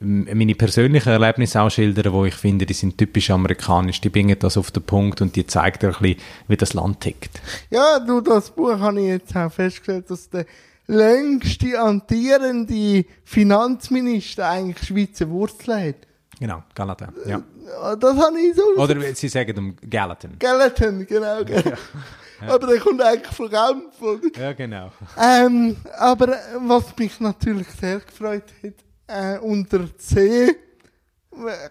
meine 0.00 0.54
persönlichen 0.54 1.10
Erlebnisse 1.10 1.60
auch 1.60 1.70
schildern, 1.70 2.12
wo 2.12 2.24
ich 2.24 2.34
finde, 2.34 2.64
die 2.64 2.72
sind 2.72 2.96
typisch 2.96 3.30
amerikanisch. 3.30 4.00
Die 4.00 4.08
bringen 4.08 4.36
das 4.38 4.56
auf 4.56 4.70
den 4.70 4.82
Punkt 4.82 5.20
und 5.20 5.36
die 5.36 5.46
zeigen 5.46 5.86
ein 5.86 5.92
bisschen, 5.92 6.16
wie 6.48 6.56
das 6.56 6.72
Land 6.72 7.00
tickt. 7.00 7.42
Ja, 7.68 7.98
du, 7.98 8.20
das 8.20 8.50
Buch 8.50 8.78
habe 8.78 9.00
ich 9.00 9.08
jetzt 9.08 9.36
auch 9.36 9.52
festgestellt, 9.52 10.08
dass 10.08 10.30
der 10.30 10.46
längste 10.86 11.78
amtierende 11.78 13.04
Finanzminister 13.24 14.48
eigentlich 14.48 14.86
Schweizer 14.86 15.28
Wurzeln 15.28 15.88
hat. 15.88 16.09
Genau, 16.40 16.62
Gallatin. 16.74 17.08
Ja. 17.26 17.42
Ja, 17.66 17.96
Das 17.96 18.16
habe 18.16 18.40
ich 18.40 18.56
so 18.56 18.62
Oder 18.82 19.14
sie 19.14 19.28
sagen 19.28 19.56
um 19.58 19.76
Gallatin. 19.88 20.38
Gallatin, 20.38 21.06
genau. 21.06 21.44
genau. 21.44 21.76
Aber 22.48 22.66
der 22.66 22.80
kommt 22.80 23.02
eigentlich 23.02 23.34
von 23.36 23.50
Genf. 23.50 24.00
oder? 24.00 24.40
Ja, 24.40 24.52
genau. 24.54 24.90
Ähm, 25.22 25.76
aber 25.98 26.28
äh, 26.30 26.38
was 26.60 26.96
mich 26.96 27.20
natürlich 27.20 27.68
sehr 27.72 28.00
gefreut 28.00 28.44
hat, 28.62 28.74
äh, 29.06 29.38
unter 29.40 29.94
C, 29.98 30.48
äh, 30.48 30.54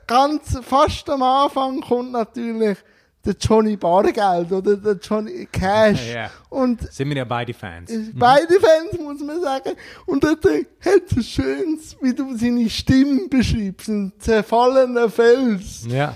ganz 0.05 0.59
fast 0.61 1.09
am 1.09 1.23
Anfang 1.23 1.81
kommt 1.81 2.11
natürlich 2.11 2.77
der 3.25 3.35
Johnny 3.39 3.75
Bargeld 3.75 4.51
oder 4.51 4.77
der 4.77 4.93
Johnny 4.93 5.47
Cash. 5.51 6.13
Ja. 6.13 6.31
Und 6.49 6.91
Sind 6.91 7.09
wir 7.09 7.17
ja 7.17 7.25
beide 7.25 7.53
Fans. 7.53 7.91
beide 8.13 8.59
Fans, 8.59 8.99
muss 8.99 9.21
man 9.21 9.41
sagen. 9.41 9.73
Und 10.05 10.23
dort 10.23 10.45
hat 10.45 11.17
es 11.17 11.27
schönes, 11.27 11.95
wie 12.01 12.13
du 12.13 12.35
seine 12.37 12.69
Stimme 12.69 13.27
beschreibst, 13.27 13.89
ein 13.89 14.13
zerfallener 14.19 15.09
Fels. 15.09 15.85
Ja. 15.87 16.15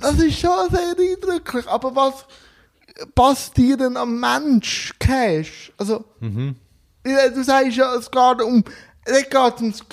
das 0.00 0.18
ist 0.18 0.40
schon 0.40 0.68
sehr 0.70 0.94
eindrücklich. 0.98 1.66
Aber 1.68 1.94
was 1.94 2.26
passt 3.14 3.56
dir 3.56 3.76
denn 3.76 3.96
am 3.96 4.18
Mensch, 4.18 4.94
Cash? 4.98 5.72
Also, 5.78 6.04
ja, 7.06 7.28
du 7.28 7.44
sagst 7.44 7.76
ja, 7.76 7.94
es 7.94 8.10
geht 8.10 8.42
um, 8.42 8.64
es 9.04 9.22
geht 9.30 9.60
ums 9.60 9.84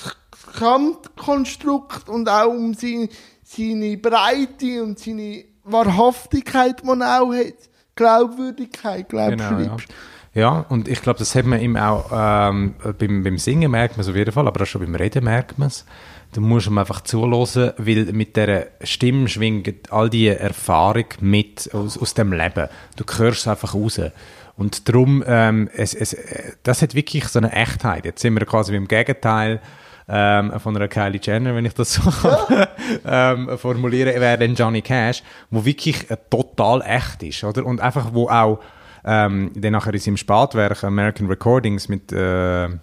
Gesamtkonstrukt 0.51 2.09
und 2.09 2.27
auch 2.29 2.47
um 2.49 2.73
seine, 2.73 3.07
seine 3.43 3.97
Breite 3.97 4.83
und 4.83 4.99
seine 4.99 5.45
Wahrhaftigkeit, 5.63 6.81
die 6.83 6.87
er 7.01 7.21
auch 7.21 7.33
hat. 7.33 7.53
Glaubwürdigkeit, 7.95 9.07
glaube 9.07 9.37
Genau, 9.37 9.59
ja. 9.59 9.77
Ja, 10.35 10.65
und 10.69 10.87
ich 10.87 11.01
glaube, 11.03 11.19
das 11.19 11.35
hat 11.35 11.45
man 11.45 11.61
ihm 11.61 11.77
auch 11.77 12.09
ähm, 12.11 12.73
beim, 12.97 13.23
beim 13.23 13.37
Singen 13.37 13.69
merkt 13.69 13.97
man 13.97 14.01
es 14.01 14.09
auf 14.09 14.15
jeden 14.15 14.31
Fall, 14.31 14.47
aber 14.47 14.63
auch 14.63 14.65
schon 14.65 14.81
beim 14.81 14.95
Reden 14.95 15.25
merkt 15.25 15.59
man 15.59 15.67
es. 15.67 15.85
Du 16.33 16.41
musst 16.41 16.65
ihm 16.65 16.79
einfach 16.79 17.01
zuhören, 17.01 17.73
weil 17.77 18.05
mit 18.05 18.35
dieser 18.35 18.65
Stimme 18.81 19.27
schwingt 19.27 19.91
all 19.93 20.09
die 20.09 20.29
Erfahrung 20.29 21.05
mit 21.19 21.69
aus, 21.75 21.99
aus 21.99 22.15
dem 22.15 22.33
Leben. 22.33 22.67
Du 22.95 23.03
hörst 23.17 23.41
es 23.41 23.47
einfach 23.47 23.75
raus. 23.75 24.01
Und 24.57 24.89
darum, 24.89 25.23
ähm, 25.27 25.69
es, 25.75 25.93
es, 25.93 26.13
äh, 26.13 26.53
das 26.63 26.81
hat 26.81 26.95
wirklich 26.95 27.27
so 27.27 27.37
eine 27.37 27.51
Echtheit. 27.51 28.05
Jetzt 28.05 28.21
sind 28.21 28.33
wir 28.33 28.45
quasi 28.47 28.71
beim 28.71 28.87
Gegenteil 28.87 29.61
ähm, 30.07 30.51
von 30.59 30.75
einer 30.75 30.87
Kylie 30.87 31.19
Jenner, 31.23 31.55
wenn 31.55 31.65
ich 31.65 31.73
das 31.73 31.93
so 31.93 32.01
ähm, 33.05 33.57
formulieren 33.57 34.19
wäre 34.19 34.37
dann 34.37 34.55
Johnny 34.55 34.81
Cash, 34.81 35.23
wo 35.49 35.63
wirklich 35.65 36.09
äh, 36.11 36.17
total 36.29 36.81
echt 36.81 37.23
ist, 37.23 37.43
oder? 37.43 37.65
Und 37.65 37.79
einfach, 37.81 38.13
wo 38.13 38.27
auch 38.29 38.59
ähm, 39.05 39.51
dann 39.55 39.73
nachher 39.73 39.93
in 39.93 39.99
seinem 39.99 40.17
Spätwerk 40.17 40.83
American 40.83 41.27
Recordings 41.27 41.89
mit 41.89 42.11
äh, 42.11 42.65
einem 42.65 42.79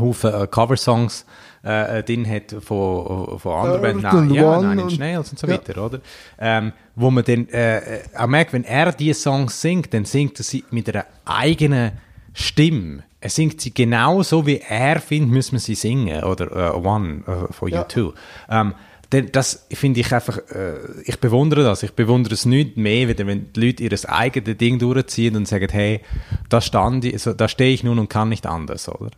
Haufen 0.00 0.32
äh, 0.32 0.46
Coversongs 0.46 1.26
äh, 1.64 1.98
äh, 1.98 2.02
drin 2.04 2.28
hat 2.28 2.54
von, 2.62 3.38
von 3.38 3.52
anderen 3.52 4.04
and 4.04 4.28
Nein, 4.30 4.30
ja, 4.34 4.44
One 4.58 4.68
Nine 4.68 4.82
und- 4.82 4.90
Inch 4.90 4.98
Nails 5.00 5.30
und 5.30 5.38
so 5.38 5.46
Ja. 5.46 5.54
weiter, 5.54 5.84
oder? 5.84 6.00
Ähm, 6.38 6.72
wo 6.96 7.10
man 7.10 7.24
dann 7.24 7.48
äh, 7.48 7.78
äh, 7.78 8.00
auch 8.16 8.26
merkt, 8.26 8.52
wenn 8.52 8.64
er 8.64 8.92
diese 8.92 9.20
Songs 9.20 9.60
singt, 9.60 9.92
dann 9.94 10.04
singt 10.04 10.38
er 10.40 10.44
sie 10.44 10.64
mit 10.70 10.88
einer 10.88 11.06
eigenen 11.24 11.92
Stimme. 12.34 13.02
Er 13.22 13.30
singt 13.30 13.60
sie 13.60 13.72
genau 13.72 14.22
so, 14.22 14.46
wie 14.46 14.58
er 14.58 15.00
findet, 15.00 15.30
müssen 15.30 15.52
wir 15.52 15.60
sie 15.60 15.76
singen, 15.76 16.24
oder 16.24 16.74
äh, 16.74 16.76
One 16.76 17.22
äh, 17.26 17.52
von 17.52 17.68
Ja. 17.68 17.82
U2. 17.82 18.12
Ähm, 18.50 18.74
denn 19.12 19.30
das 19.30 19.66
finde 19.70 20.00
ich 20.00 20.12
einfach, 20.12 20.38
äh, 20.50 20.74
ich 21.04 21.20
bewundere 21.20 21.62
das. 21.62 21.82
Ich 21.82 21.92
bewundere 21.92 22.34
es 22.34 22.46
nicht 22.46 22.78
mehr, 22.78 23.08
wieder, 23.08 23.26
wenn 23.26 23.52
die 23.52 23.66
Leute 23.66 23.84
ihr 23.84 24.10
eigenes 24.10 24.56
Ding 24.56 24.78
durchziehen 24.78 25.36
und 25.36 25.46
sagen, 25.46 25.68
hey, 25.70 26.00
da 26.48 26.60
stand 26.60 27.04
ich, 27.04 27.22
so, 27.22 27.34
da 27.34 27.46
stehe 27.46 27.74
ich 27.74 27.84
nun 27.84 27.98
und 27.98 28.08
kann 28.08 28.30
nicht 28.30 28.46
anders, 28.46 28.88
oder? 28.88 29.10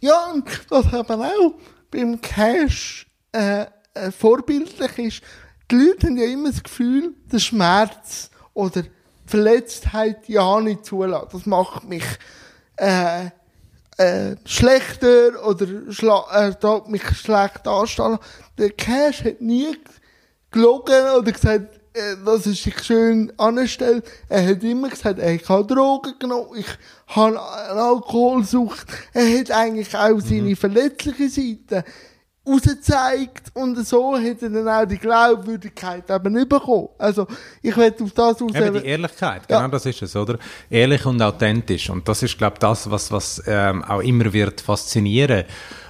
Ja, 0.00 0.32
und 0.32 0.44
was 0.70 0.92
aber 0.94 1.18
auch 1.26 1.54
beim 1.90 2.20
Cash 2.22 3.06
äh, 3.32 3.66
äh, 3.92 4.10
vorbildlich 4.10 4.98
ist, 4.98 5.22
die 5.70 5.76
Leute 5.76 6.06
haben 6.06 6.16
ja 6.16 6.24
immer 6.24 6.50
das 6.50 6.62
Gefühl, 6.62 7.12
der 7.30 7.38
Schmerz 7.38 8.30
oder 8.54 8.82
die 8.82 8.90
Verletztheit 9.26 10.28
ja 10.28 10.60
nicht 10.60 10.86
zulassen. 10.86 11.28
Das 11.32 11.46
macht 11.46 11.84
mich 11.84 12.04
äh, 12.76 13.26
äh, 13.96 14.36
schlechter 14.44 15.46
oder 15.46 15.66
schla 15.90 16.24
äh, 16.32 16.54
tut 16.54 16.88
mich 16.88 17.04
schlecht 17.16 17.66
anstellen. 17.66 18.18
Der 18.58 18.70
Cash 18.70 19.24
hat 19.24 19.40
nie 19.40 19.76
gelogen 20.50 21.04
oder 21.18 21.32
gesagt, 21.32 21.80
äh, 21.94 22.16
dass 22.24 22.46
er 22.46 22.52
sich 22.52 22.82
schön 22.82 23.32
anstellt. 23.36 24.04
Er 24.28 24.46
hat 24.48 24.62
immer 24.64 24.88
gesagt, 24.88 25.20
ich 25.20 25.48
habe 25.48 25.74
Drogen 25.74 26.14
genommen, 26.18 26.50
ich 26.56 26.66
habe 27.06 27.40
eine 27.40 27.80
Alkoholsucht. 27.80 28.86
Er 29.12 29.38
hat 29.38 29.50
eigentlich 29.50 29.94
auch 29.94 30.20
seine 30.20 30.56
verletzliche 30.56 31.28
Seite 31.28 31.84
rausgezeigt 32.46 33.50
und 33.54 33.86
so 33.86 34.16
hat 34.16 34.42
er 34.42 34.50
dann 34.50 34.68
auch 34.68 34.84
die 34.84 34.98
Glaubwürdigkeit 34.98 36.10
eben 36.10 36.48
bekommen. 36.48 36.88
Also, 36.98 37.26
ich 37.62 37.76
werde 37.76 38.04
auf 38.04 38.12
das 38.12 38.40
raus... 38.40 38.52
Eben 38.54 38.74
die 38.74 38.86
Ehrlichkeit, 38.86 39.48
genau 39.48 39.60
Ja. 39.60 39.68
das 39.68 39.86
ist 39.86 40.02
es, 40.02 40.14
oder? 40.14 40.38
Ehrlich 40.68 41.04
und 41.06 41.20
authentisch. 41.22 41.88
Und 41.90 42.06
das 42.08 42.22
ist, 42.22 42.36
glaube 42.36 42.54
ich, 42.54 42.60
das, 42.60 42.90
was, 42.90 43.10
was 43.10 43.42
ähm, 43.46 43.82
auch 43.84 44.00
immer 44.00 44.32
wird 44.32 44.60
faszinieren 44.60 45.44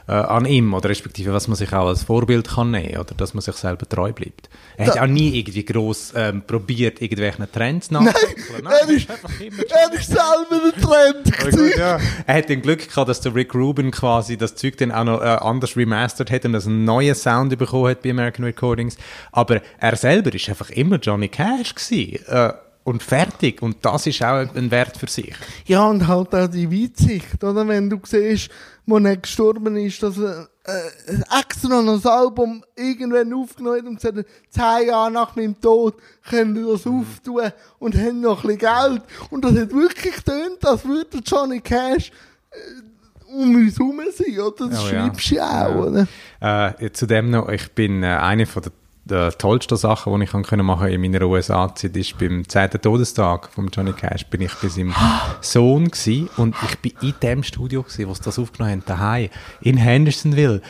äh, 0.07 0.13
an 0.13 0.45
ihm, 0.45 0.75
oder 0.75 0.89
respektive 0.91 1.33
was 1.33 1.49
man 1.49 1.57
sich 1.57 1.73
auch 1.73 1.87
als 1.87 2.03
Vorbild 2.03 2.49
kann 2.49 2.71
nehmen, 2.73 2.99
oder 2.99 3.15
dass 3.17 3.33
man 3.35 3.41
sich 3.41 3.55
selber 3.55 3.89
treu 3.89 4.13
bleibt. 4.13 4.49
Er 4.77 4.87
hat 4.89 4.97
Ja. 4.97 5.03
auch 5.03 5.07
nie 5.07 5.39
irgendwie 5.39 5.65
gross 5.65 6.13
ähm, 6.17 6.43
probiert, 6.47 7.01
irgendwelchen 7.01 7.51
Trends 7.51 7.91
nachzufolgen. 7.91 8.67
er 8.67 8.89
ist, 8.91 9.09
er 9.09 9.93
ist 9.99 10.07
selber 10.09 10.73
der 10.73 10.83
Trend. 10.83 11.39
Gut, 11.57 11.77
ja. 11.77 11.99
Er 12.27 12.35
hat 12.37 12.49
den 12.49 12.61
Glück 12.63 12.89
gehabt, 12.89 13.09
dass 13.09 13.21
der 13.21 13.35
Rick 13.35 13.55
Rubin 13.55 13.91
quasi 13.91 14.37
das 14.37 14.55
Zeug 14.57 14.77
dann 14.77 14.93
auch 14.93 15.05
noch 15.05 15.21
äh, 15.23 15.25
anders 15.25 15.77
remastert 15.77 16.31
hat 16.31 16.45
und 16.45 16.55
einen 16.55 16.85
neuen 16.85 17.15
Sound 17.15 17.57
bekommen 17.59 17.89
hat 17.89 18.03
bei 18.03 18.11
American 18.11 18.45
Recordings. 18.45 18.97
Aber 19.33 19.63
er 19.79 19.97
selber 19.97 20.35
ist 20.35 20.49
einfach 20.49 20.71
immer 20.71 20.97
Johnny 20.97 21.29
Cash 21.29 21.75
gewesen. 21.75 22.25
Äh, 22.27 22.53
und 22.85 23.03
fertig. 23.03 23.63
Und 23.63 23.77
das 23.83 24.07
ist 24.07 24.23
auch 24.23 24.47
ein 24.55 24.71
Wert 24.71 24.97
für 24.97 25.09
sich. 25.09 25.35
Ja, 25.67 25.87
und 25.87 26.07
halt 26.07 26.35
auch 26.35 26.47
die 26.49 26.71
Weitsicht, 26.71 27.43
oder? 27.43 27.67
Wenn 27.67 27.91
du 27.91 27.99
siehst, 28.05 28.51
wo 28.87 28.99
er 28.99 29.17
gestorben 29.17 29.77
ist, 29.77 30.03
dass 30.03 30.19
er 30.19 30.49
äh, 30.67 31.41
extra 31.41 31.81
noch 31.83 31.95
das 31.97 32.07
Album 32.07 32.63
irgendwann 32.77 33.33
aufgenommen 33.35 33.79
hat 33.79 33.87
und 33.87 33.95
gesagt 33.97 34.19
hat, 34.19 34.27
zehn 34.51 34.89
Jahre 34.89 35.11
nach 35.11 35.35
meinem 35.37 35.59
Tod 35.61 35.95
können 36.29 36.55
wir 36.55 36.73
das 36.73 36.87
auftun 36.87 37.51
und 37.79 37.97
haben 37.97 38.21
noch 38.21 38.45
ein 38.45 38.57
bisschen 38.57 38.91
Geld. 38.91 39.03
Und 39.31 39.45
das 39.45 39.53
hat 39.59 39.73
wirklich 39.73 40.15
getönt, 40.17 40.65
als 40.67 40.85
würde 40.85 41.19
Johnny 41.25 41.61
Cash 41.61 42.11
äh, 42.51 42.57
um 43.33 43.55
uns 43.57 43.79
herum 43.79 44.01
sein, 44.17 44.39
oder? 44.41 44.69
Das 44.69 44.85
Oh 44.85 44.89
schreibst 44.89 45.31
du 45.31 45.35
ja 45.35 45.67
auch, 45.67 45.71
Ja. 45.71 46.07
oder? 46.41 46.75
Äh, 46.81 46.91
zudem 46.93 47.31
noch, 47.31 47.49
ich 47.49 47.73
bin 47.73 48.03
äh, 48.03 48.07
eine 48.09 48.47
von 48.47 48.63
der, 48.63 48.73
der 49.05 49.37
tollsten 49.37 49.77
Sachen, 49.77 50.19
die 50.19 50.25
ich 50.25 50.31
können 50.31 50.65
machen 50.65 50.89
in 50.89 51.01
meiner 51.01 51.27
USA-Zeit, 51.27 51.97
ist 51.97 52.19
beim 52.19 52.49
10. 52.49 52.71
Todestag 52.83 53.51
von 53.51 53.69
Johnny 53.69 53.93
Cash, 53.93 54.27
bin 54.27 54.41
ich 54.41 54.55
bei 54.55 54.69
seinem 54.69 54.95
Sohn 55.43 55.91
gsi 55.91 56.29
und 56.39 56.55
ich 56.67 56.79
bin 56.79 56.93
in 57.03 57.15
dem 57.23 57.43
Studio 57.43 57.83
gsi, 57.83 58.09
wo 58.09 58.15
sie 58.15 58.23
das 58.23 58.39
aufgenommen 58.39 58.73
haben, 58.73 58.85
daheim 58.87 59.29
in 59.61 59.77
Hendersonville, 59.77 60.63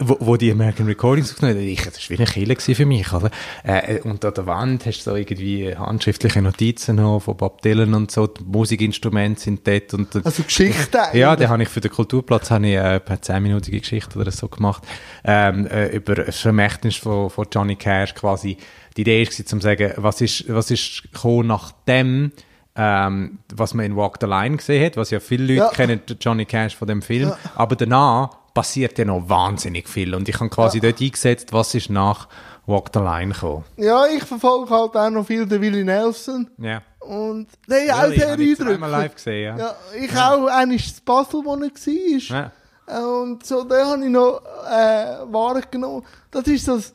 wo, 0.00 0.16
wo 0.20 0.36
die 0.36 0.50
American 0.50 0.86
Recordings 0.86 1.32
aufgenommen 1.32 1.58
haben. 1.58 1.66
Ich, 1.66 1.84
das 1.84 2.10
war 2.10 2.18
wie 2.18 2.22
eine 2.22 2.26
Kille 2.26 2.56
für 2.56 2.86
mich, 2.86 3.12
oder? 3.12 3.30
Äh, 3.62 4.00
und 4.00 4.24
an 4.24 4.34
der 4.34 4.46
Wand 4.46 4.84
hast 4.84 5.06
du 5.06 5.10
so 5.10 5.16
irgendwie 5.16 5.76
handschriftliche 5.76 6.42
Notizen 6.42 6.96
noch 6.96 7.20
von 7.20 7.36
Bob 7.36 7.62
Dylan 7.62 7.94
und 7.94 8.10
so, 8.10 8.26
die 8.26 8.42
Musikinstrumente 8.42 9.40
sind 9.40 9.66
dort 9.66 9.94
und 9.94 10.24
Also 10.24 10.42
Geschichte 10.42 10.98
ja, 11.12 11.36
den 11.36 11.48
habe 11.48 11.62
ich 11.62 11.68
für 11.68 11.80
den 11.80 11.92
Kulturplatz 11.92 12.50
habe 12.50 12.66
ich, 12.66 12.74
äh, 12.74 12.78
eine 12.78 13.00
10-minütige 13.00 13.80
Geschichte 13.80 14.18
oder 14.18 14.32
so 14.32 14.48
gemacht, 14.48 14.82
ähm, 15.24 15.66
äh, 15.66 15.88
über 15.94 16.16
das 16.16 16.40
Vermächtnis 16.40 16.96
von, 16.96 17.30
von 17.30 17.46
Johnny 17.52 17.75
Cash 17.76 18.14
quasi. 18.14 18.56
Die 18.96 19.02
Idee 19.02 19.24
war, 19.26 19.30
zu 19.46 19.60
sagen, 19.60 19.92
was 19.96 20.20
ist, 20.20 20.52
was 20.52 20.70
ist 20.70 21.02
gekommen 21.12 21.46
nachdem, 21.48 22.32
ähm, 22.74 23.38
was 23.54 23.74
man 23.74 23.86
in 23.86 23.96
Walk 23.96 24.18
the 24.20 24.26
Line 24.26 24.56
gesehen 24.56 24.84
hat, 24.84 24.96
was 24.96 25.10
ja 25.10 25.20
viele 25.20 25.44
Leute 25.44 25.58
Ja. 25.58 25.68
kennen, 25.70 26.00
Johnny 26.20 26.44
Cash 26.44 26.76
von 26.76 26.88
dem 26.88 27.02
Film, 27.02 27.28
Ja. 27.30 27.38
aber 27.54 27.76
danach 27.76 28.30
passiert 28.54 28.98
ja 28.98 29.04
noch 29.04 29.28
wahnsinnig 29.28 29.88
viel 29.88 30.14
und 30.14 30.28
ich 30.28 30.38
habe 30.40 30.48
quasi 30.50 30.80
dort 30.80 31.00
eingesetzt, 31.00 31.52
was 31.52 31.74
ist 31.74 31.90
nach 31.90 32.28
Walk 32.66 32.90
the 32.92 32.98
Line 33.00 33.32
gekommen. 33.32 33.64
Ja, 33.76 34.06
ich 34.06 34.24
verfolge 34.24 34.70
halt 34.70 34.96
auch 34.96 35.10
noch 35.10 35.26
viel 35.26 35.46
den 35.46 35.60
Willie 35.60 35.84
Nelson. 35.84 36.50
Ja. 36.58 36.82
Und, 37.00 37.46
nee, 37.68 37.88
auch 37.90 38.08
sehr 38.08 38.32
Habe 38.32 38.42
ich 38.42 38.58
live 38.58 38.68
eindrücklich. 38.82 39.14
gesehen, 39.14 39.58
ja. 39.58 39.66
Ja, 39.66 39.74
ich 40.02 40.16
auch, 40.16 40.46
eigentlich 40.48 40.90
das 40.90 41.00
Basel, 41.02 41.42
wo 41.44 41.54
er 41.54 41.60
war. 41.60 42.50
Ja. 42.88 42.98
Und 42.98 43.46
so, 43.46 43.62
da 43.64 43.86
habe 43.86 44.04
ich 44.04 44.10
noch 44.10 44.40
äh, 44.68 45.32
wahrgenommen. 45.32 46.04
Das 46.30 46.44
ist 46.48 46.66
das 46.66 46.94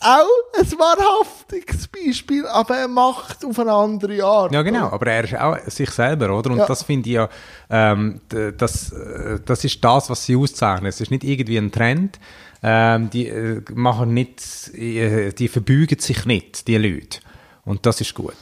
auch 0.00 0.26
ein 0.58 0.70
wahrhaftiges 0.78 1.88
Beispiel, 1.88 2.46
aber 2.46 2.76
er 2.76 2.88
macht 2.88 3.44
auf 3.44 3.58
eine 3.58 3.72
andere 3.72 4.24
Art. 4.24 4.52
Ja, 4.52 4.62
genau. 4.62 4.88
Aber 4.90 5.06
er 5.06 5.24
ist 5.24 5.36
auch 5.38 5.58
sich 5.66 5.90
selber, 5.90 6.36
oder? 6.36 6.50
Und 6.50 6.58
Ja. 6.58 6.66
das 6.66 6.82
finde 6.82 7.08
ich 7.08 7.14
ja, 7.14 7.28
ähm, 7.68 8.20
das, 8.56 8.92
äh, 8.92 9.38
das 9.44 9.64
ist 9.64 9.84
das, 9.84 10.08
was 10.10 10.24
sie 10.24 10.36
auszeichnen. 10.36 10.88
Es 10.88 11.00
ist 11.00 11.10
nicht 11.10 11.24
irgendwie 11.24 11.58
ein 11.58 11.70
Trend. 11.72 12.18
Ähm, 12.62 13.10
die 13.10 13.28
äh, 13.28 13.60
machen 13.74 14.14
nicht, 14.14 14.74
äh, 14.74 15.30
die 15.32 15.48
verbeugen 15.48 15.98
sich 15.98 16.24
nicht, 16.24 16.66
die 16.66 16.78
Leute. 16.78 17.20
Und 17.64 17.84
das 17.84 18.00
ist 18.00 18.14
gut. 18.14 18.34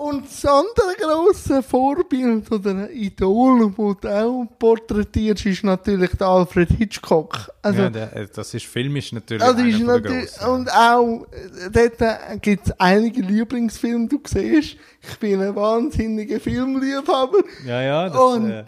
Und 0.00 0.24
das 0.24 0.46
andere 0.46 0.94
grosse 0.98 1.62
Vorbild 1.62 2.50
oder 2.50 2.90
Idol, 2.90 3.70
das 3.76 4.00
du 4.00 4.08
auch 4.08 4.46
porträtierst, 4.58 5.44
ist 5.44 5.62
natürlich 5.62 6.12
der 6.16 6.26
Alfred 6.26 6.70
Hitchcock. 6.70 7.50
Also, 7.60 7.82
ja, 7.82 7.90
der, 7.90 8.16
äh, 8.16 8.26
das 8.34 8.54
ist 8.54 8.64
filmisch 8.64 9.12
natürlich 9.12 9.42
Also 9.42 9.58
einer 9.58 9.68
ist 9.68 9.78
der 9.78 9.86
natürlich, 9.86 10.32
Grossen. 10.32 10.52
und 10.52 10.72
auch, 10.72 11.26
äh, 11.32 11.70
dort 11.70 12.40
gibt 12.40 12.66
es 12.68 12.80
einige 12.80 13.20
Lieblingsfilme, 13.20 14.08
du 14.08 14.22
siehst, 14.24 14.76
ich 15.02 15.18
bin 15.18 15.42
ein 15.42 15.54
wahnsinniger 15.54 16.40
Filmliebhaber. 16.40 17.40
Ja, 17.66 17.82
ja, 17.82 18.08
das, 18.08 18.18
und, 18.18 18.50
äh, 18.50 18.64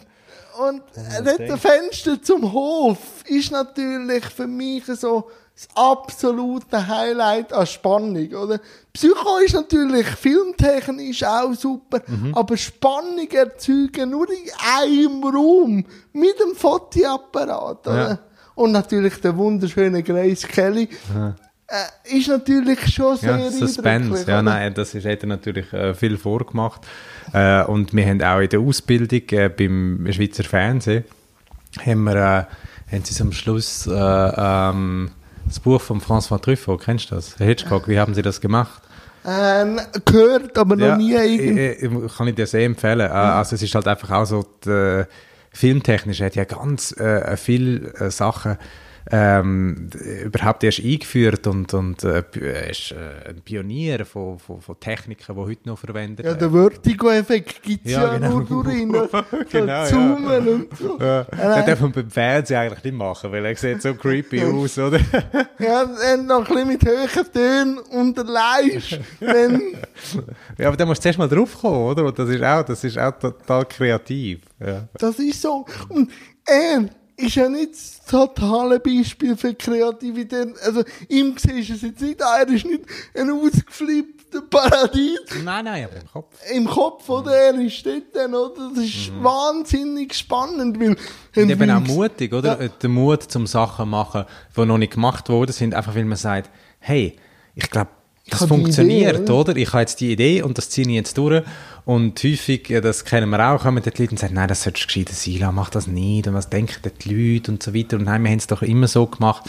und 0.67 0.83
äh, 0.93 1.23
dort 1.23 1.49
das 1.49 1.59
Fenster 1.59 2.21
zum 2.21 2.53
Hof 2.53 2.99
ist 3.25 3.51
natürlich 3.51 4.25
für 4.25 4.45
mich 4.45 4.85
so 4.85 5.31
das 5.55 5.67
absolute 5.75 6.87
Highlight 6.87 7.53
an 7.53 7.67
Spannung, 7.67 8.27
oder? 8.33 8.59
Psycho 8.91 9.37
ist 9.45 9.53
natürlich 9.53 10.07
filmtechnisch 10.07 11.23
auch 11.23 11.53
super, 11.53 12.01
Mhm. 12.07 12.33
aber 12.33 12.57
Spannung 12.57 13.29
erzeugen 13.31 14.09
nur 14.11 14.27
in 14.29 14.49
einem 14.81 15.23
Raum 15.23 15.85
mit 16.13 16.39
dem 16.39 16.55
Fotoapparat, 16.55 17.87
oder? 17.87 18.09
Ja. 18.09 18.19
Und 18.55 18.71
natürlich 18.71 19.19
der 19.21 19.35
wunderschöne 19.37 20.03
Grace 20.03 20.47
Kelly. 20.47 20.87
äh, 21.67 22.17
ist 22.17 22.27
natürlich 22.27 22.79
schon 22.93 23.17
sehr 23.17 23.37
Ja, 23.37 23.49
Suspense, 23.51 24.25
ja, 24.29 24.41
nein, 24.43 24.73
das 24.75 24.93
ist, 24.93 25.05
hat 25.07 25.21
er 25.23 25.27
natürlich 25.27 25.71
äh, 25.73 25.93
viel 25.95 26.17
vorgemacht. 26.17 26.81
Äh, 27.33 27.63
und 27.63 27.93
wir 27.95 28.05
haben 28.05 28.21
auch 28.21 28.39
in 28.41 28.49
der 28.49 28.59
Ausbildung 28.59 29.21
äh, 29.31 29.49
beim 29.49 30.07
Schweizer 30.11 30.43
Fernsehen, 30.43 31.03
haben, 31.83 32.03
wir, 32.03 32.15
äh, 32.15 32.93
haben 32.95 33.03
sie 33.05 33.21
am 33.23 33.31
Schluss 33.31 33.87
äh, 33.87 33.91
ähm, 33.91 35.11
das 35.45 35.59
Buch 35.59 35.81
von 35.81 36.01
François 36.01 36.39
Truffaut, 36.41 36.81
kennst 36.81 37.11
du 37.11 37.15
das? 37.15 37.35
Hitchcock, 37.37 37.87
wie 37.87 37.99
haben 37.99 38.13
sie 38.13 38.21
das 38.21 38.41
gemacht? 38.41 38.81
Äh, 39.25 39.65
gehört, 40.05 40.57
aber 40.57 40.75
noch 40.75 40.97
nie 40.97 41.13
irgendwie. 41.13 41.59
äh, 41.59 41.85
äh, 41.85 42.09
kann 42.15 42.27
ich 42.27 42.35
dir 42.35 42.45
sehr 42.47 42.65
empfehlen. 42.65 42.99
Äh, 42.99 43.03
Also 43.13 43.55
es 43.55 43.61
ist 43.61 43.73
halt 43.73 43.87
einfach 43.87 44.11
auch 44.11 44.25
so, 44.25 44.45
die, 44.65 44.69
äh, 44.69 45.05
filmtechnisch 45.51 46.21
hat 46.21 46.35
ja 46.35 46.45
ganz 46.45 46.91
äh, 46.97 47.37
viele 47.37 47.93
äh, 47.93 48.11
Sachen 48.11 48.57
ähm, 49.11 49.89
überhaupt 50.23 50.63
erst 50.63 50.79
eingeführt 50.79 51.45
und, 51.47 51.73
und 51.73 52.03
äh, 52.03 52.23
er 52.39 52.69
ist 52.69 52.91
äh, 52.91 53.29
ein 53.29 53.41
Pionier 53.41 54.05
von, 54.05 54.39
von, 54.39 54.61
von 54.61 54.79
Techniken, 54.79 55.35
die 55.35 55.41
heute 55.41 55.67
noch 55.67 55.77
verwendet 55.77 56.25
Ja, 56.25 56.33
der 56.33 56.49
Vertigo-Effekt 56.51 57.61
gibt 57.63 57.85
es 57.85 57.91
Ja, 57.91 58.03
ja, 58.05 58.17
genau. 58.17 58.39
nur 58.39 58.63
durch 58.63 58.75
ihn. 58.77 58.93
So 58.93 59.07
Genau, 59.51 59.67
ja. 59.67 59.85
zoomen 59.85 60.47
und 60.47 60.77
so. 60.77 60.97
Ja, 60.99 61.27
nein. 61.31 61.39
das 61.39 61.65
darf 61.65 61.81
man 61.81 61.91
beim 61.91 62.09
Fernsehen 62.09 62.57
eigentlich 62.59 62.83
nicht 62.83 62.95
machen, 62.95 63.31
weil 63.31 63.45
er 63.45 63.55
sieht 63.55 63.81
so 63.81 63.93
creepy 63.93 64.41
aus, 64.45 64.77
oder? 64.77 64.99
Ja, 65.59 65.85
noch 66.17 66.47
ein 66.49 66.53
bisschen 66.53 66.67
mit 66.67 66.85
höheren 66.85 67.31
Tönen 67.33 67.77
unterleist. 67.79 68.99
dann, 69.19 69.61
ja, 70.57 70.67
aber 70.67 70.77
da 70.77 70.85
musst 70.85 70.99
du 70.99 71.03
zuerst 71.03 71.19
mal 71.19 71.27
drauf 71.27 71.59
kommen, 71.59 71.91
oder? 71.91 72.05
Und 72.05 72.17
das 72.17 72.29
ist 72.29 72.43
auch, 72.43 72.63
das 72.63 72.83
ist 72.83 72.97
auch 72.97 73.11
total 73.19 73.65
kreativ. 73.65 74.39
Ja. 74.59 74.87
das 74.93 75.19
ist 75.19 75.41
so. 75.41 75.65
Und 75.89 76.09
er 76.45 76.85
ist 77.17 77.35
ja 77.35 77.47
nicht 77.49 77.73
das 77.73 78.01
totale 78.09 78.79
Beispiel 78.79 79.35
für 79.35 79.53
Kreativität. 79.53 80.55
Also, 80.63 80.83
ihm 81.09 81.35
siehst 81.37 81.69
du 81.69 81.73
es 81.73 81.81
jetzt 81.81 82.01
nicht 82.01 82.21
an, 82.21 82.47
er 82.47 82.53
ist 82.53 82.65
nicht 82.65 82.83
ein 83.15 83.29
ausgeflippter 83.29 84.41
Paradies 84.49 85.19
Nein, 85.43 85.65
nein, 85.65 85.85
aber 85.85 85.95
im 85.95 86.07
Kopf. 86.11 86.35
im 86.51 86.65
Kopf, 86.65 87.09
oder? 87.09 87.31
Er 87.35 87.53
ist 87.61 87.85
dort 87.85 88.03
dann, 88.13 88.33
oder? 88.33 88.71
Das 88.75 88.83
ist 88.83 89.11
wahnsinnig 89.21 90.13
spannend, 90.15 90.79
weil... 90.79 90.97
Und 91.35 91.49
eben 91.49 91.71
auch 91.71 91.81
mutig, 91.81 92.33
oder? 92.33 92.61
Ja. 92.61 92.67
Der 92.67 92.89
Mut 92.89 93.23
zum 93.23 93.45
Sachen 93.45 93.89
machen, 93.89 94.25
die 94.55 94.65
noch 94.65 94.77
nicht 94.77 94.93
gemacht 94.93 95.29
worden 95.29 95.51
sind, 95.51 95.75
einfach 95.75 95.95
weil 95.95 96.05
man 96.05 96.17
sagt, 96.17 96.49
hey, 96.79 97.15
ich 97.55 97.69
glaube, 97.69 97.91
das 98.29 98.45
funktioniert, 98.45 99.15
Idee, 99.15 99.23
oder? 99.23 99.39
oder? 99.51 99.55
Ich 99.57 99.73
habe 99.73 99.81
jetzt 99.81 99.99
die 99.99 100.11
Idee 100.11 100.41
und 100.41 100.57
das 100.57 100.69
ziehe 100.69 100.87
ich 100.87 100.93
jetzt 100.93 101.17
durch. 101.17 101.43
Und 101.85 102.23
häufig, 102.23 102.73
das 102.81 103.03
kennen 103.03 103.29
wir 103.29 103.45
auch, 103.51 103.61
kommen 103.63 103.83
die 103.83 103.89
Leute 103.89 104.11
und 104.11 104.17
sagen, 104.17 104.35
nein, 104.35 104.47
das 104.47 104.63
solltest 104.63 104.85
du 104.85 104.87
gescheiter 104.87 105.13
sein 105.13 105.37
lassen, 105.39 105.55
mach 105.55 105.69
das 105.69 105.87
nicht. 105.87 106.27
Und 106.27 106.33
was 106.33 106.49
denken 106.49 106.75
die 107.03 107.33
Leute 107.33 107.51
und 107.51 107.61
so 107.61 107.73
weiter. 107.73 107.97
Und 107.97 108.05
nein, 108.05 108.23
wir 108.23 108.31
haben 108.31 108.37
es 108.37 108.47
doch 108.47 108.61
immer 108.61 108.87
so 108.87 109.05
gemacht. 109.05 109.43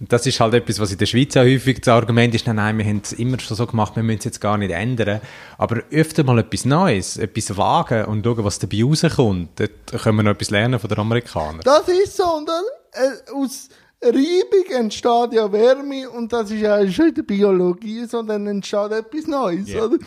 Und 0.00 0.12
das 0.12 0.26
ist 0.26 0.40
halt 0.40 0.54
etwas, 0.54 0.80
was 0.80 0.90
in 0.90 0.98
der 0.98 1.06
Schweiz 1.06 1.36
auch 1.36 1.42
häufig 1.42 1.80
das 1.80 1.94
Argument 1.94 2.34
ist, 2.34 2.46
nein, 2.48 2.56
nein, 2.56 2.78
wir 2.78 2.84
haben 2.84 3.00
es 3.04 3.12
immer 3.12 3.38
schon 3.38 3.56
so 3.56 3.66
gemacht, 3.66 3.94
wir 3.94 4.02
müssen 4.02 4.18
es 4.18 4.24
jetzt 4.24 4.40
gar 4.40 4.58
nicht 4.58 4.72
ändern. 4.72 5.20
Aber 5.56 5.82
öfter 5.92 6.24
mal 6.24 6.38
etwas 6.40 6.64
Neues, 6.64 7.16
etwas 7.16 7.56
wagen 7.56 8.06
und 8.06 8.24
schauen, 8.24 8.44
was 8.44 8.58
dabei 8.58 8.82
rauskommt. 8.82 9.50
Dort 9.60 10.02
können 10.02 10.16
wir 10.16 10.22
noch 10.24 10.32
etwas 10.32 10.50
lernen 10.50 10.80
von 10.80 10.88
den 10.88 10.98
Amerikanern. 10.98 11.60
Das 11.62 11.86
ist 11.86 12.16
so, 12.16 12.24
und 12.24 12.48
dann, 12.48 12.64
äh, 12.92 13.32
aus 13.32 13.68
Reibung 14.02 14.70
entsteht 14.76 15.32
ja 15.32 15.50
Wärme, 15.52 16.08
und 16.10 16.32
das 16.32 16.50
ist 16.50 16.60
ja 16.60 16.88
schon 16.90 17.08
in 17.08 17.14
der 17.14 17.22
Biologie 17.22 18.04
so, 18.04 18.22
dann 18.22 18.46
entsteht 18.48 18.92
etwas 18.92 19.26
Neues, 19.26 19.68
Ja. 19.70 19.84
oder? 19.84 19.98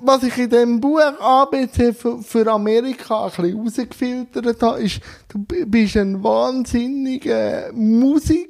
Was 0.00 0.22
ich 0.22 0.38
in 0.38 0.50
dem 0.50 0.80
Buch 0.80 1.00
ABC 1.00 1.92
für, 1.92 2.22
für 2.22 2.46
Amerika 2.46 3.24
ein 3.24 3.30
bisschen 3.30 3.60
rausgefiltert 3.60 4.62
habe, 4.62 4.82
ist, 4.82 5.00
du 5.28 5.44
bist 5.44 5.96
ein 5.96 6.22
wahnsinniger 6.22 7.72
Musikfan 7.72 8.46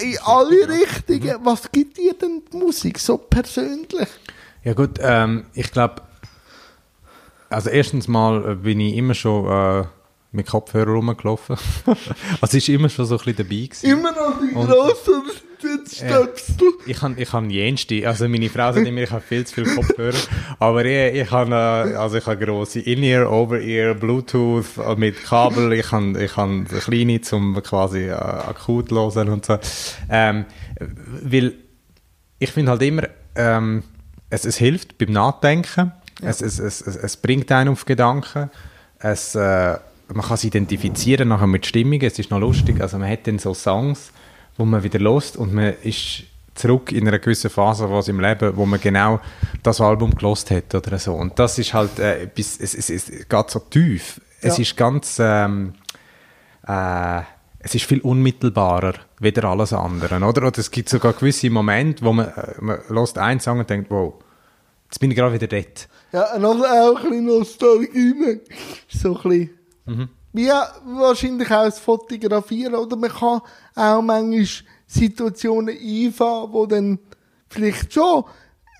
in 0.00 0.16
alle 0.24 0.68
Richtungen. 0.68 1.40
Was 1.42 1.72
gibt 1.72 1.96
dir 1.96 2.14
denn 2.14 2.42
die 2.52 2.56
Musik 2.56 3.00
so 3.00 3.18
persönlich? 3.18 4.08
Ja 4.62 4.74
gut, 4.74 4.98
ähm, 5.00 5.46
ich 5.54 5.72
glaube, 5.72 6.02
also 7.50 7.68
erstens 7.68 8.06
mal 8.06 8.52
äh, 8.52 8.54
bin 8.54 8.78
ich 8.78 8.96
immer 8.96 9.14
schon 9.14 9.46
äh, 9.46 9.84
mit 10.34 10.46
Kopfhörer 10.46 10.90
rumgelaufen. 10.92 11.56
also 12.40 12.58
war 12.58 12.68
immer 12.68 12.88
schon 12.88 13.06
so 13.06 13.14
ein 13.14 13.18
bisschen 13.18 13.36
dabei 13.36 13.66
gewesen. 13.66 13.90
Immer 13.90 14.12
noch 14.12 14.40
die 14.40 14.54
grossen 14.54 15.22
Stöpsel. 15.86 16.72
Ich 16.86 17.00
habe 17.00 17.20
ich 17.20 17.32
han 17.32 17.50
jenste, 17.50 18.06
also 18.06 18.28
meine 18.28 18.50
Frau 18.50 18.72
sagt 18.72 18.86
immer, 18.86 19.02
ich 19.02 19.10
habe 19.10 19.22
viel 19.22 19.46
zu 19.46 19.54
viel 19.54 19.74
Kopfhörer, 19.74 20.18
aber 20.58 20.84
ich, 20.84 21.22
ich 21.22 21.30
habe 21.30 21.50
äh, 21.52 21.94
also 21.94 22.18
ich 22.18 22.26
habe 22.26 22.44
grosse 22.44 22.80
In-Ear, 22.80 23.30
Over-Ear, 23.30 23.94
Bluetooth 23.94 24.76
äh, 24.76 24.94
mit 24.96 25.22
Kabel, 25.24 25.72
ich 25.72 25.90
habe 25.90 26.22
ich 26.22 26.36
han 26.36 26.66
kleine 26.66 27.20
zum 27.20 27.62
quasi 27.62 28.08
äh, 28.08 28.12
akut 28.12 28.90
hören 28.90 29.28
und 29.28 29.46
so. 29.46 29.58
Ähm, 30.10 30.44
weil 31.22 31.54
ich 32.38 32.50
finde 32.50 32.72
halt 32.72 32.82
immer, 32.82 33.04
ähm, 33.34 33.82
es, 34.30 34.44
es 34.44 34.56
hilft 34.56 34.98
beim 34.98 35.12
Nachdenken, 35.12 35.92
es, 36.20 36.40
es, 36.40 36.58
es, 36.58 36.80
es, 36.80 36.96
es 36.96 37.16
bringt 37.16 37.50
einen 37.50 37.70
auf 37.70 37.84
Gedanken, 37.84 38.50
es, 38.98 39.34
äh, 39.34 39.76
man 40.14 40.24
kann 40.26 40.34
es 40.34 40.44
identifizieren 40.44 41.28
nachher 41.28 41.46
mit 41.46 41.66
Stimmungen, 41.66 42.02
es 42.02 42.18
ist 42.18 42.30
noch 42.30 42.40
lustig, 42.40 42.80
also 42.80 42.98
man 42.98 43.08
hat 43.10 43.26
dann 43.26 43.38
so 43.38 43.52
Songs, 43.54 44.12
wo 44.56 44.64
man 44.64 44.82
wieder 44.82 44.98
lost 44.98 45.36
und 45.36 45.52
man 45.52 45.74
ist 45.82 46.24
zurück 46.54 46.92
in 46.92 47.06
einer 47.08 47.18
gewissen 47.18 47.50
Phase 47.50 47.90
was 47.90 48.06
im 48.08 48.20
Leben, 48.20 48.56
wo 48.56 48.64
man 48.64 48.80
genau 48.80 49.20
das 49.64 49.80
Album 49.80 50.14
gelost 50.14 50.50
hat 50.52 50.72
oder 50.74 50.98
so. 50.98 51.14
Und 51.14 51.38
das 51.38 51.58
ist 51.58 51.74
halt 51.74 51.98
äh, 51.98 52.22
etwas, 52.22 52.58
es, 52.60 52.74
es, 52.74 52.90
es 52.90 53.28
geht 53.28 53.50
so 53.50 53.58
tief. 53.58 54.20
Es 54.40 54.56
Ja. 54.58 54.62
ist 54.62 54.76
ganz, 54.76 55.18
ähm, 55.20 55.74
äh, 56.66 57.22
es 57.58 57.74
ist 57.74 57.86
viel 57.86 58.00
unmittelbarer 58.00 58.94
wie 59.18 59.34
alles 59.40 59.72
andere, 59.72 60.16
oder? 60.16 60.46
Oder 60.46 60.58
es 60.58 60.70
gibt 60.70 60.88
sogar 60.90 61.14
gewisse 61.14 61.50
Momente, 61.50 62.04
wo 62.04 62.12
man, 62.12 62.26
äh, 62.28 62.54
man 62.60 62.78
lost 62.88 63.18
einen 63.18 63.40
Song 63.40 63.58
und 63.58 63.68
denkt, 63.68 63.90
wow, 63.90 64.14
jetzt 64.84 65.00
bin 65.00 65.10
ich 65.10 65.16
gerade 65.16 65.34
wieder 65.34 65.46
dort. 65.48 65.88
Ja, 66.12 66.38
noch 66.38 66.60
auch 66.60 66.96
ein 66.98 67.02
bisschen 67.02 67.24
Nostalgie. 67.26 68.14
ne? 68.14 68.40
So 68.88 69.16
ein 69.16 69.22
bisschen. 69.22 69.50
Mhm. 69.86 70.08
Wie 70.32 70.48
wahrscheinlich 70.48 71.50
auch 71.50 71.64
das 71.64 71.78
Fotografieren, 71.78 72.74
oder 72.74 72.96
man 72.96 73.10
kann 73.10 73.40
auch 73.74 74.02
manchmal 74.02 74.46
Situationen 74.86 75.76
einfahren, 75.76 76.52
wo 76.52 76.66
dann 76.66 76.98
vielleicht 77.48 77.92
schon 77.92 78.24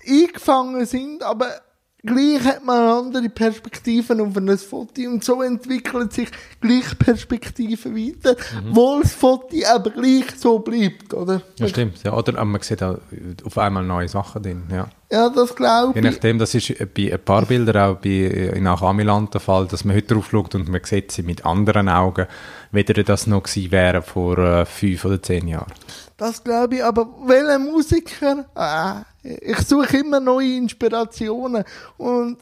eingefangen 0.05 0.85
sind, 0.85 1.23
aber 1.23 1.61
gleich 2.05 2.43
hat 2.43 2.63
man 2.65 2.77
andere 2.81 3.29
Perspektiven 3.29 4.21
auf 4.21 4.35
ein 4.37 4.57
Foto 4.57 5.01
und 5.03 5.23
so 5.23 5.41
entwickelt 5.41 6.13
sich 6.13 6.29
gleich 6.61 6.97
Perspektiven 6.99 7.95
weiter, 7.95 8.35
Mhm. 8.53 8.75
wo 8.75 8.99
das 9.01 9.13
Foto 9.13 9.55
aber 9.73 9.89
gleich 9.89 10.25
so 10.37 10.59
bleibt, 10.59 11.13
oder? 11.13 11.41
Ja, 11.59 11.67
stimmt. 11.67 12.03
Ja, 12.03 12.13
oder 12.13 12.43
man 12.45 12.61
sieht 12.61 12.81
auch 12.83 12.97
auf 13.43 13.57
einmal 13.57 13.83
neue 13.83 14.07
Sachen 14.07 14.43
drin. 14.43 14.63
Ja. 14.71 14.87
Ja, 15.11 15.29
das 15.29 15.55
glaube 15.55 15.93
Je 15.99 16.05
ich. 16.05 16.13
nachdem, 16.13 16.39
das 16.39 16.55
ist 16.55 16.73
bei 16.95 17.13
ein 17.13 17.19
paar 17.23 17.45
Bildern 17.45 17.77
auch 17.91 17.97
bei, 17.97 18.09
in 18.55 18.65
Amiland 18.67 19.33
der 19.33 19.39
Fall, 19.41 19.67
dass 19.67 19.85
man 19.85 19.95
heute 19.95 20.13
drauf 20.15 20.29
schaut 20.31 20.55
und 20.55 20.67
man 20.67 20.81
sieht 20.83 21.11
sie 21.11 21.21
mit 21.21 21.45
anderen 21.45 21.87
Augen, 21.89 22.25
weder 22.71 23.03
das 23.03 23.27
noch 23.27 23.43
gewesen 23.43 23.71
wäre 23.71 24.01
vor 24.01 24.37
äh, 24.39 24.65
fünf 24.65 25.05
oder 25.05 25.21
zehn 25.21 25.47
Jahren. 25.47 25.71
Das 26.17 26.43
glaube 26.43 26.75
ich, 26.77 26.83
aber 26.83 27.07
welcher 27.27 27.59
Musiker? 27.59 28.45
Ah, 28.55 29.03
ich 29.25 29.57
suche 29.59 29.97
immer 29.97 30.19
neue 30.19 30.57
Inspirationen 30.57 31.63
und 31.97 32.37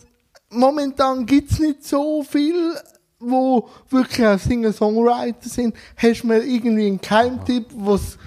momentan 0.50 1.26
gibt 1.26 1.52
es 1.52 1.60
nicht 1.60 1.86
so 1.86 2.24
viel, 2.24 2.74
wo 3.20 3.70
wirklich 3.90 4.42
Singer-Songwriter 4.42 5.48
sind. 5.48 5.76
Hast 5.96 6.24
du 6.24 6.28
mir 6.28 6.44
irgendwie 6.44 6.88
einen 6.88 7.02
Keimtipp, 7.02 7.68
was 7.74 8.18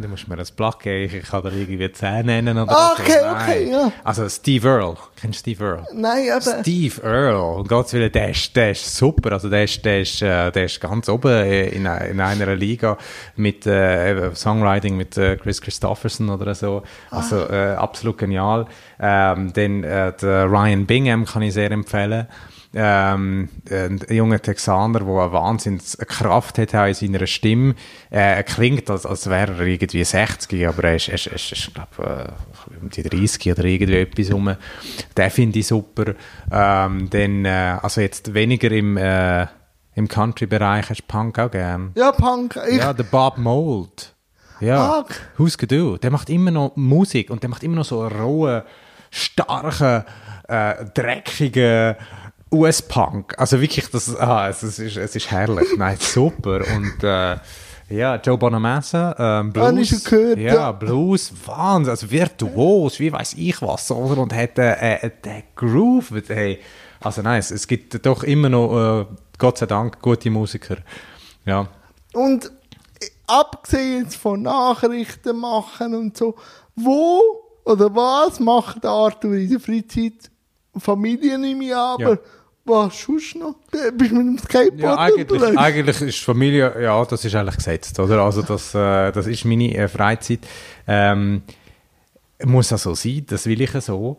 Dann 0.00 0.10
musst 0.10 0.26
du 0.26 0.30
mir 0.30 0.38
ein 0.38 0.46
Plug 0.56 0.72
geben, 0.82 1.14
ich 1.16 1.28
kann 1.28 1.42
dir 1.42 1.52
irgendwie 1.52 1.92
zehn 1.92 2.26
nennen 2.26 2.56
oder 2.58 2.72
Ah, 2.72 2.94
so. 2.96 3.02
okay, 3.02 3.16
Nein. 3.22 3.34
okay, 3.42 3.70
ja. 3.70 3.92
Also 4.04 4.28
Steve 4.28 4.68
Earle, 4.68 4.96
kennst 5.20 5.46
du 5.46 5.50
Steve 5.52 5.64
Earle? 5.64 5.86
Nein, 5.94 6.30
aber 6.32 6.60
Steve 6.62 7.02
Earle, 7.02 7.42
und 7.42 7.68
Gottes 7.68 7.92
Willen, 7.92 8.12
der 8.12 8.30
ist, 8.30 8.54
der 8.56 8.70
ist 8.72 8.96
super, 8.96 9.32
also 9.32 9.48
der 9.50 9.64
ist, 9.64 9.84
der 9.84 10.00
ist, 10.00 10.22
äh, 10.22 10.50
der 10.50 10.64
ist 10.64 10.80
ganz 10.80 11.08
oben 11.08 11.44
in, 11.44 11.86
in 11.86 12.20
einer 12.20 12.54
Liga 12.56 12.96
mit 13.36 13.66
äh, 13.66 14.34
Songwriting 14.34 14.96
mit 14.96 15.16
äh, 15.16 15.36
Chris 15.36 15.60
Christopherson 15.60 16.28
oder 16.30 16.54
so, 16.54 16.82
also 17.10 17.48
äh, 17.48 17.74
absolut 17.74 18.18
genial. 18.18 18.66
Ähm, 18.98 19.52
dann 19.52 19.84
äh, 19.84 20.12
Ryan 20.24 20.86
Bingham 20.86 21.24
kann 21.24 21.42
ich 21.42 21.54
sehr 21.54 21.70
empfehlen. 21.70 22.26
Ähm, 22.72 23.48
ein 23.68 24.00
junger 24.08 24.40
Texaner, 24.40 25.00
der 25.00 25.08
eine 25.08 25.32
Wahnsinnskraft 25.32 26.58
hat 26.58 26.72
in 26.72 26.94
seiner 26.94 27.26
Stimme. 27.26 27.74
Äh, 28.10 28.36
er 28.36 28.42
klingt, 28.44 28.88
als, 28.88 29.04
als 29.06 29.28
wäre 29.28 29.54
er 29.54 29.66
irgendwie 29.66 30.04
60, 30.04 30.68
aber 30.68 30.84
er 30.84 30.96
ist, 30.96 31.08
er 31.08 31.14
ist, 31.14 31.26
er 31.26 31.34
ist, 31.34 31.52
ich 31.52 31.74
glaube, 31.74 32.32
äh, 32.70 32.76
um 32.80 32.88
die 32.90 33.02
30 33.02 33.50
oder 33.52 33.64
irgendwie 33.64 33.96
etwas 33.96 34.32
rum. 34.32 34.54
Den 35.16 35.30
finde 35.30 35.58
ich 35.58 35.66
super. 35.66 36.14
Ähm, 36.52 37.10
dann, 37.10 37.44
äh, 37.44 37.78
also 37.82 38.00
jetzt 38.00 38.32
weniger 38.34 38.70
im, 38.70 38.96
äh, 38.96 39.46
im 39.96 40.06
Country-Bereich, 40.06 40.90
hast 40.90 41.00
du 41.00 41.06
Punk 41.08 41.38
auch 41.40 41.50
gern? 41.50 41.90
ja, 41.96 42.12
Punk, 42.12 42.56
ich, 42.70 42.76
Ja, 42.76 42.92
der 42.92 43.02
Bob 43.04 43.36
Mold. 43.38 44.14
Ja, 44.60 45.00
Ah. 45.00 45.04
Who's 45.38 45.56
Do. 45.56 45.96
Der 45.96 46.10
macht 46.10 46.30
immer 46.30 46.50
noch 46.52 46.76
Musik 46.76 47.30
und 47.30 47.42
der 47.42 47.50
macht 47.50 47.64
immer 47.64 47.76
noch 47.76 47.84
so 47.84 48.02
einen 48.02 48.20
rohen, 48.20 48.62
starken, 49.10 50.04
äh, 50.48 50.84
dreckigen 50.94 51.96
US-Punk. 52.52 53.34
Also 53.38 53.60
wirklich, 53.60 53.88
das, 53.90 54.16
ah, 54.16 54.48
es, 54.48 54.62
es, 54.62 54.78
ist, 54.78 54.96
es 54.96 55.16
ist 55.16 55.30
herrlich. 55.30 55.68
Nein, 55.76 55.96
super. 56.00 56.62
Und 56.74 57.02
äh, 57.04 57.36
Ja, 57.90 58.16
Joe 58.16 58.38
Bonamassa, 58.38 59.40
ähm, 59.40 59.52
Blues. 59.52 59.66
Habe 59.66 59.80
ich 59.80 59.88
schon 59.88 60.04
gehört, 60.04 60.38
ja, 60.38 60.54
ja. 60.54 60.72
Blues, 60.72 61.32
Wahnsinn, 61.44 61.90
also 61.90 62.08
virtuos, 62.08 63.00
wie 63.00 63.12
weiß 63.12 63.34
ich 63.34 63.60
was, 63.62 63.90
oder? 63.90 64.22
Und 64.22 64.32
hat 64.32 64.58
äh, 64.58 64.94
äh, 64.94 65.10
den 65.24 65.42
Groove, 65.56 66.22
hey, 66.28 66.60
also 67.00 67.20
nein, 67.22 67.40
es, 67.40 67.50
es 67.50 67.66
gibt 67.66 68.06
doch 68.06 68.22
immer 68.22 68.48
noch, 68.48 69.00
äh, 69.00 69.06
Gott 69.38 69.58
sei 69.58 69.66
Dank, 69.66 70.00
gute 70.00 70.30
Musiker. 70.30 70.76
Ja. 71.44 71.66
Und 72.12 72.46
äh, 72.46 73.06
abgesehen 73.26 74.08
von 74.08 74.42
Nachrichten 74.42 75.36
machen 75.36 75.94
und 75.94 76.16
so, 76.16 76.36
wo 76.76 77.20
oder 77.64 77.92
was 77.94 78.38
macht 78.38 78.86
Arthur 78.86 79.34
in 79.34 79.50
der 79.50 79.60
Freizeit? 79.60 80.30
Familie 80.78 81.36
nehme 81.38 81.64
ich 81.64 81.74
aber 81.74 82.10
Ja. 82.12 82.18
Was 82.64 83.00
sonst 83.02 83.36
noch? 83.36 83.54
Bist 83.70 84.10
du 84.10 84.16
mit 84.16 84.26
dem 84.26 84.38
Skateboard 84.38 84.80
Ja, 84.80 84.96
eigentlich, 84.98 85.30
unterwegs? 85.30 85.56
eigentlich 85.58 86.00
ist 86.02 86.18
Familie, 86.18 86.74
ja, 86.82 87.04
das 87.04 87.24
ist 87.24 87.34
eigentlich 87.34 87.56
gesetzt, 87.56 87.98
oder? 87.98 88.22
Also 88.22 88.42
das, 88.42 88.74
äh, 88.74 89.10
das 89.12 89.26
ist 89.26 89.44
meine 89.44 89.74
äh, 89.76 89.88
Freizeit. 89.88 90.40
Ähm, 90.86 91.42
muss 92.44 92.72
auch 92.72 92.78
so 92.78 92.94
sein, 92.94 93.24
das 93.28 93.46
will 93.46 93.60
ich 93.60 93.70
so. 93.70 94.18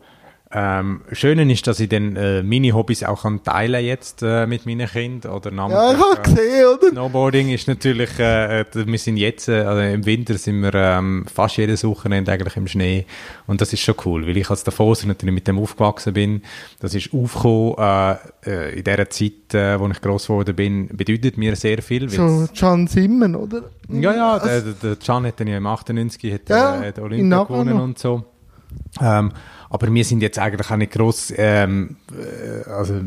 Ähm, 0.54 1.00
Schöne 1.12 1.50
ist, 1.50 1.66
dass 1.66 1.80
ich 1.80 1.88
dann 1.88 2.14
äh, 2.14 2.42
meine 2.42 2.74
Hobbys 2.74 3.04
auch 3.04 3.22
kann 3.22 3.42
teilen 3.42 3.82
jetzt 3.82 4.22
äh, 4.22 4.46
mit 4.46 4.66
meinen 4.66 4.86
Kindern 4.86 5.32
oder 5.32 5.50
Ja, 5.50 5.92
ich 5.92 5.98
habe 5.98 6.18
äh, 6.18 6.22
gesehen, 6.22 6.66
oder? 6.66 6.88
Snowboarding 6.90 7.48
ist 7.48 7.68
natürlich, 7.68 8.18
äh, 8.18 8.60
äh, 8.60 8.64
wir 8.74 8.98
sind 8.98 9.16
jetzt, 9.16 9.48
äh, 9.48 9.62
also 9.62 9.80
im 9.80 10.04
Winter 10.04 10.36
sind 10.36 10.60
wir 10.60 10.74
ähm, 10.74 11.24
fast 11.32 11.56
jedes 11.56 11.84
Wochenende 11.84 12.32
eigentlich 12.32 12.56
im 12.56 12.68
Schnee 12.68 13.06
und 13.46 13.62
das 13.62 13.72
ist 13.72 13.80
schon 13.80 13.94
cool, 14.04 14.26
weil 14.26 14.36
ich 14.36 14.50
als 14.50 14.62
davor 14.62 14.94
natürlich 15.06 15.34
mit 15.34 15.48
dem 15.48 15.58
aufgewachsen 15.58 16.12
bin, 16.12 16.42
das 16.80 16.94
ist 16.94 17.14
aufgekommen 17.14 17.74
äh, 17.78 18.16
äh, 18.44 18.78
in 18.78 18.84
dieser 18.84 19.08
Zeit, 19.08 19.54
äh, 19.54 19.80
wo 19.80 19.88
ich 19.88 20.00
gross 20.02 20.26
geworden 20.26 20.54
bin, 20.54 20.88
bedeutet 20.88 21.38
mir 21.38 21.56
sehr 21.56 21.80
viel. 21.80 22.10
So 22.10 22.46
John 22.52 22.86
Simon, 22.88 23.36
oder? 23.36 23.62
ja, 23.88 24.14
ja, 24.14 24.38
der, 24.38 24.60
der 24.60 24.96
Can 24.96 25.24
hat 25.24 25.40
dann 25.40 25.46
ja 25.46 25.56
im 25.56 25.66
98 25.66 26.34
hat, 26.34 26.48
Ja, 26.50 26.82
äh, 26.82 26.92
in 26.94 27.02
Olympia 27.02 27.44
gewonnen 27.44 27.80
und 27.80 27.98
so. 27.98 28.24
Ähm, 29.00 29.32
aber 29.72 29.92
wir 29.92 30.04
sind 30.04 30.20
jetzt 30.20 30.38
eigentlich 30.38 30.70
auch 30.70 30.76
nicht 30.76 30.92
gross, 30.92 31.32
ähm, 31.34 31.96
äh, 32.12 32.68
also 32.68 33.00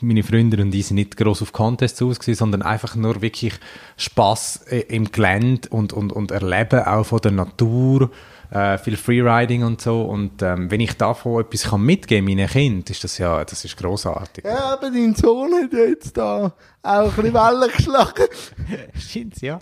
meine 0.00 0.22
Freunde 0.22 0.62
und 0.62 0.72
ich 0.72 0.86
sind 0.86 0.94
nicht 0.94 1.16
gross 1.16 1.42
auf 1.42 1.52
Contests 1.52 2.00
aus 2.00 2.18
sondern 2.22 2.62
einfach 2.62 2.94
nur 2.94 3.20
wirklich 3.22 3.54
Spaß 3.96 4.66
äh, 4.68 4.80
im 4.82 5.10
Gelände 5.10 5.68
und, 5.70 5.92
und, 5.92 6.12
und 6.12 6.30
Erleben 6.30 6.84
auch 6.84 7.04
von 7.04 7.18
der 7.22 7.32
Natur, 7.32 8.10
äh, 8.50 8.78
viel 8.78 8.96
Freeriding 8.96 9.64
und 9.64 9.80
so. 9.80 10.02
Und 10.02 10.42
ähm, 10.42 10.70
wenn 10.70 10.80
ich 10.80 10.96
davon 10.96 11.42
etwas 11.42 11.64
kann 11.64 11.82
mitgeben 11.82 12.26
meinen 12.26 12.48
Kind, 12.48 12.90
ist 12.90 13.04
das 13.04 13.18
ja, 13.18 13.44
das 13.44 13.64
ist 13.64 13.76
großartig. 13.76 14.44
ja, 14.44 14.72
aber 14.72 14.90
dein 14.90 15.14
Sohn 15.14 15.52
hat 15.54 15.72
ja 15.72 15.84
jetzt 15.84 16.16
da 16.16 16.52
auch 16.82 17.04
ein 17.04 17.10
bisschen 17.10 17.34
Wellen 17.34 17.70
geschlagen. 17.70 18.24
Stimmt's, 18.98 19.40
ja. 19.40 19.58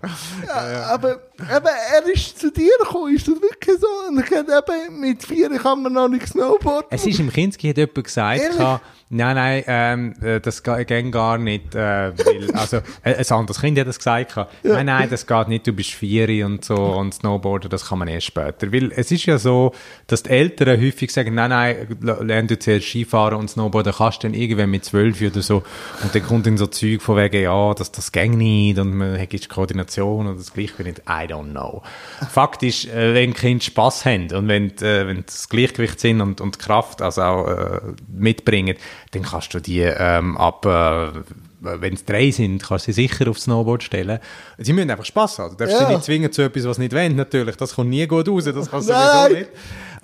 Ja, 0.46 0.86
aber, 0.92 1.20
aber 1.50 1.70
er 1.70 2.06
ist 2.12 2.38
zu 2.38 2.50
dir 2.52 2.72
gekommen, 2.80 3.14
ist 3.14 3.26
das 3.26 3.40
wirklich 3.40 3.78
so? 3.80 3.86
Und 4.08 4.30
hat 4.30 4.70
eben 4.70 5.00
mit 5.00 5.24
vier 5.24 5.48
kann 5.58 5.82
man 5.82 5.92
noch 5.92 6.08
nicht 6.08 6.28
Snowboarden. 6.28 6.88
Es 6.90 7.06
ist 7.06 7.18
im 7.18 7.30
Kinski 7.30 7.68
hat 7.68 7.78
jemand 7.78 8.04
gesagt, 8.04 8.40
Ehrlich? 8.40 8.80
Nein, 9.10 9.36
nein, 9.36 9.64
ähm, 9.66 10.14
äh, 10.22 10.40
das 10.40 10.62
geht 10.62 10.88
gar 11.12 11.38
nicht, 11.38 11.74
äh, 11.74 12.12
weil, 12.16 12.50
also, 12.54 12.78
äh, 13.02 13.14
ein 13.14 13.30
anderes 13.30 13.60
Kind 13.60 13.78
hat 13.78 13.86
das 13.86 13.98
gesagt, 13.98 14.34
gehabt, 14.34 14.52
nein, 14.62 14.86
nein, 14.86 15.08
das 15.10 15.26
geht 15.26 15.48
nicht, 15.48 15.66
du 15.66 15.72
bist 15.72 15.90
vier 15.90 16.46
und 16.46 16.64
so, 16.64 16.74
und 16.74 17.14
Snowboarden, 17.14 17.70
das 17.70 17.86
kann 17.88 17.98
man 17.98 18.08
erst 18.08 18.26
später, 18.26 18.72
weil 18.72 18.92
es 18.92 19.10
ist 19.10 19.26
ja 19.26 19.38
so, 19.38 19.72
dass 20.06 20.22
die 20.22 20.30
Eltern 20.30 20.80
häufig 20.80 21.12
sagen, 21.12 21.34
nein, 21.34 21.50
nein, 21.50 21.98
lern 22.00 22.46
du 22.46 22.58
zuerst 22.58 22.86
Skifahren 22.86 23.38
und 23.38 23.48
Snowboarden, 23.48 23.92
kannst 23.92 24.22
du 24.22 24.28
dann 24.28 24.34
irgendwann 24.34 24.70
mit 24.70 24.84
zwölf 24.84 25.20
oder 25.20 25.42
so, 25.42 25.62
und 26.02 26.14
dann 26.14 26.22
kommt 26.22 26.46
dann 26.46 26.56
so 26.56 26.66
Zeug 26.66 27.02
von 27.02 27.16
wegen, 27.16 27.42
ja, 27.42 27.74
das, 27.74 27.92
das 27.92 28.12
ging 28.12 28.36
nicht, 28.36 28.78
und 28.78 28.94
man 28.94 29.20
hat 29.20 29.48
Koordination 29.48 30.26
und 30.26 30.38
das 30.38 30.52
Gleichgewicht, 30.52 31.02
I 31.08 31.26
don't 31.26 31.50
know. 31.50 31.82
Fakt 32.30 32.62
ist, 32.62 32.86
äh, 32.86 33.14
wenn 33.14 33.34
Kinder 33.34 33.62
Spass 33.62 34.04
haben 34.04 34.30
und 34.32 34.48
wenn, 34.48 34.70
äh, 34.78 35.06
wenn 35.06 35.24
das 35.24 35.48
Gleichgewicht 35.48 36.00
sind 36.00 36.20
und, 36.20 36.40
und 36.40 36.58
Kraft 36.58 37.02
also 37.02 37.22
auch 37.22 37.48
äh, 37.48 37.80
mitbringen, 38.08 38.76
dann 39.12 39.22
kannst 39.22 39.52
du 39.54 39.60
die 39.60 39.80
ähm, 39.80 40.36
ab, 40.36 40.64
äh, 40.66 41.08
wenn 41.60 41.94
es 41.94 42.04
drei 42.04 42.30
sind, 42.30 42.62
kannst 42.62 42.86
du 42.88 42.92
sie 42.92 43.06
sicher 43.06 43.28
aufs 43.30 43.44
Snowboard 43.44 43.82
stellen. 43.82 44.18
Sie 44.58 44.72
müssen 44.72 44.90
einfach 44.90 45.04
Spass 45.04 45.38
haben. 45.38 45.56
Du 45.56 45.64
darfst 45.64 45.80
Ja. 45.80 45.86
sie 45.86 45.92
nicht 45.94 46.04
zwingen 46.04 46.30
zu 46.32 46.42
etwas, 46.42 46.64
was 46.66 46.76
sie 46.76 46.82
nicht 46.82 46.94
wollen, 46.94 47.16
natürlich. 47.16 47.56
Das 47.56 47.74
kommt 47.74 47.90
nie 47.90 48.06
gut 48.06 48.28
raus, 48.28 48.44
das 48.44 48.70
kannst 48.70 48.88
du 48.88 48.92
sowieso 48.92 49.34
nicht. 49.34 49.50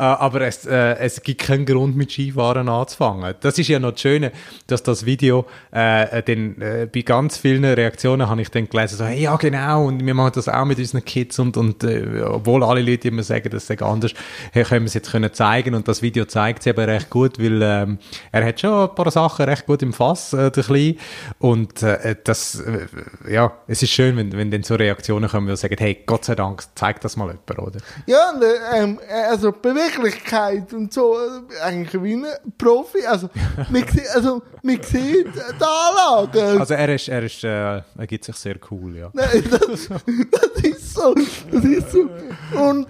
Äh, 0.01 0.05
aber 0.05 0.41
es, 0.41 0.65
äh, 0.65 0.97
es 0.97 1.23
gibt 1.23 1.43
keinen 1.43 1.67
Grund, 1.67 1.95
mit 1.95 2.11
Skifahren 2.11 2.71
anzufangen. 2.71 3.35
Das 3.41 3.59
ist 3.59 3.69
ja 3.69 3.79
noch 3.79 3.93
das 3.93 4.01
Schöne, 4.01 4.33
dass 4.67 4.83
das 4.83 5.05
Video 5.05 5.45
äh, 5.73 6.23
dann, 6.23 6.59
äh, 6.63 6.89
bei 6.93 7.03
ganz 7.03 7.37
vielen 7.37 7.67
Reaktionen 7.67 8.27
habe 8.27 8.41
ich 8.41 8.49
dann 8.49 8.67
gelesen, 8.67 8.97
so, 8.97 9.05
hey, 9.05 9.21
ja 9.21 9.37
genau, 9.37 9.85
und 9.85 10.07
wir 10.07 10.15
machen 10.15 10.33
das 10.37 10.49
auch 10.49 10.65
mit 10.65 10.79
unseren 10.79 11.05
Kids 11.05 11.39
und, 11.39 11.59
und 11.59 11.85
äh, 11.85 12.23
obwohl 12.23 12.65
alle 12.65 12.81
Leute 12.81 13.09
immer 13.09 13.23
sagen, 13.23 13.51
das 13.51 13.67
sei 13.67 13.79
anders, 13.79 14.15
hey, 14.53 14.65
können 14.65 14.85
wir 14.85 14.87
es 14.87 14.95
jetzt 14.95 15.13
können 15.13 15.35
zeigen 15.35 15.75
und 15.75 15.87
das 15.87 16.01
Video 16.01 16.25
zeigt 16.25 16.61
es 16.61 16.67
eben 16.67 16.81
recht 16.81 17.11
gut, 17.11 17.39
weil 17.39 17.61
ähm, 17.63 17.99
er 18.33 18.47
hat 18.47 18.59
schon 18.59 18.89
ein 18.89 18.95
paar 18.95 19.11
Sachen 19.11 19.45
recht 19.45 19.67
gut 19.67 19.83
im 19.83 19.93
Fass, 19.93 20.33
äh, 20.33 20.51
der 20.51 20.65
Kleine. 20.65 20.97
und 21.41 21.83
äh, 21.83 22.17
das, 22.25 22.59
äh, 22.59 22.87
ja, 23.31 23.53
es 23.67 23.83
ist 23.83 23.91
schön, 23.91 24.17
wenn, 24.17 24.33
wenn 24.33 24.51
dann 24.51 24.63
so 24.63 24.77
Reaktionen 24.77 25.29
kommen, 25.29 25.47
die 25.47 25.57
sagen, 25.57 25.77
hey, 25.79 25.99
Gott 26.07 26.25
sei 26.25 26.37
Dank, 26.37 26.63
zeig 26.75 27.03
das 27.03 27.19
mal 27.19 27.27
jemand, 27.27 27.59
oder? 27.59 27.81
Ja, 28.07 28.33
äh, 28.41 28.83
ähm, 28.83 28.99
äh, 29.07 29.31
also 29.31 29.53
Beweglichkeit 29.97 30.73
und 30.73 30.93
so, 30.93 31.17
eigentlich 31.63 32.03
wie 32.03 32.15
ein 32.15 32.27
Profi. 32.59 33.05
Also, 33.07 33.29
man 33.71 33.85
also, 34.15 34.43
man 34.63 34.83
sieht 34.83 35.27
die 35.27 35.65
Anlage. 35.65 36.61
Also 36.61 36.75
er 36.75 36.95
ist, 36.95 37.09
er 37.09 37.23
ist, 37.23 37.45
äh, 37.45 37.49
er 37.99 38.07
gibt 38.07 38.25
sich 38.25 38.37
sehr 38.37 38.57
cool, 38.71 38.97
ja. 38.97 39.11
Nein, 39.13 39.45
das, 39.51 39.61
das 39.89 40.65
ist 40.65 40.95
so. 40.95 41.15
Das 41.15 41.65
ist 41.65 41.91
so. 41.93 42.09
Und 42.59 42.87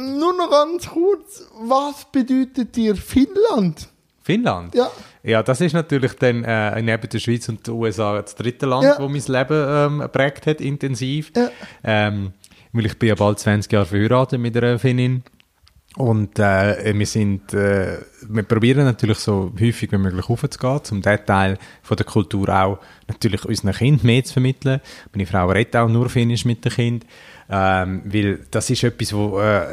nur 0.00 0.32
noch 0.36 0.50
ganz 0.50 0.86
kurz, 0.88 1.42
was 1.60 2.04
bedeutet 2.10 2.74
dir 2.74 2.96
Finnland? 2.96 3.88
Finnland? 4.22 4.74
Ja. 4.74 4.90
Ja, 5.22 5.42
das 5.42 5.60
ist 5.60 5.72
natürlich 5.74 6.14
dann 6.14 6.44
äh, 6.44 6.80
neben 6.82 7.08
der 7.08 7.18
Schweiz 7.18 7.48
und 7.48 7.66
den 7.66 7.74
USA 7.74 8.20
das 8.20 8.34
dritte 8.34 8.66
Land, 8.66 8.84
Ja. 8.84 8.96
wo 8.98 9.08
mein 9.08 9.22
Leben 9.26 9.66
ähm, 9.68 9.98
geprägt 10.00 10.46
hat, 10.46 10.60
intensiv. 10.60 11.30
Ja. 11.36 11.50
Ähm, 11.82 12.32
weil 12.72 12.86
ich 12.86 12.98
bin 12.98 13.10
ja 13.10 13.14
bald 13.14 13.38
20 13.38 13.70
Jahre 13.72 13.86
verheiratet 13.86 14.40
mit 14.40 14.56
einer 14.56 14.78
Finnin. 14.78 15.22
Und 15.96 16.40
äh, 16.40 16.92
wir 16.92 17.06
sind, 17.06 17.54
äh, 17.54 17.98
wir 18.28 18.42
probieren 18.42 18.84
natürlich 18.84 19.18
so 19.18 19.52
häufig 19.60 19.92
wie 19.92 19.98
möglich 19.98 20.28
aufzugehen, 20.28 20.80
um 20.90 21.02
diesen 21.02 21.26
Teil 21.26 21.58
von 21.82 21.96
der 21.96 22.06
Kultur 22.06 22.48
auch 22.48 22.78
natürlich 23.06 23.44
unseren 23.44 23.72
Kindern 23.72 24.06
mehr 24.06 24.24
zu 24.24 24.32
vermitteln. 24.32 24.80
Meine 25.12 25.26
Frau 25.26 25.48
redet 25.48 25.76
auch 25.76 25.88
nur 25.88 26.08
Finnisch 26.08 26.44
mit 26.44 26.64
den 26.64 26.72
Kindern, 26.72 27.08
ähm, 27.48 28.02
weil 28.06 28.40
das 28.50 28.70
ist 28.70 28.82
etwas, 28.82 29.12
wo 29.12 29.38
äh, 29.38 29.66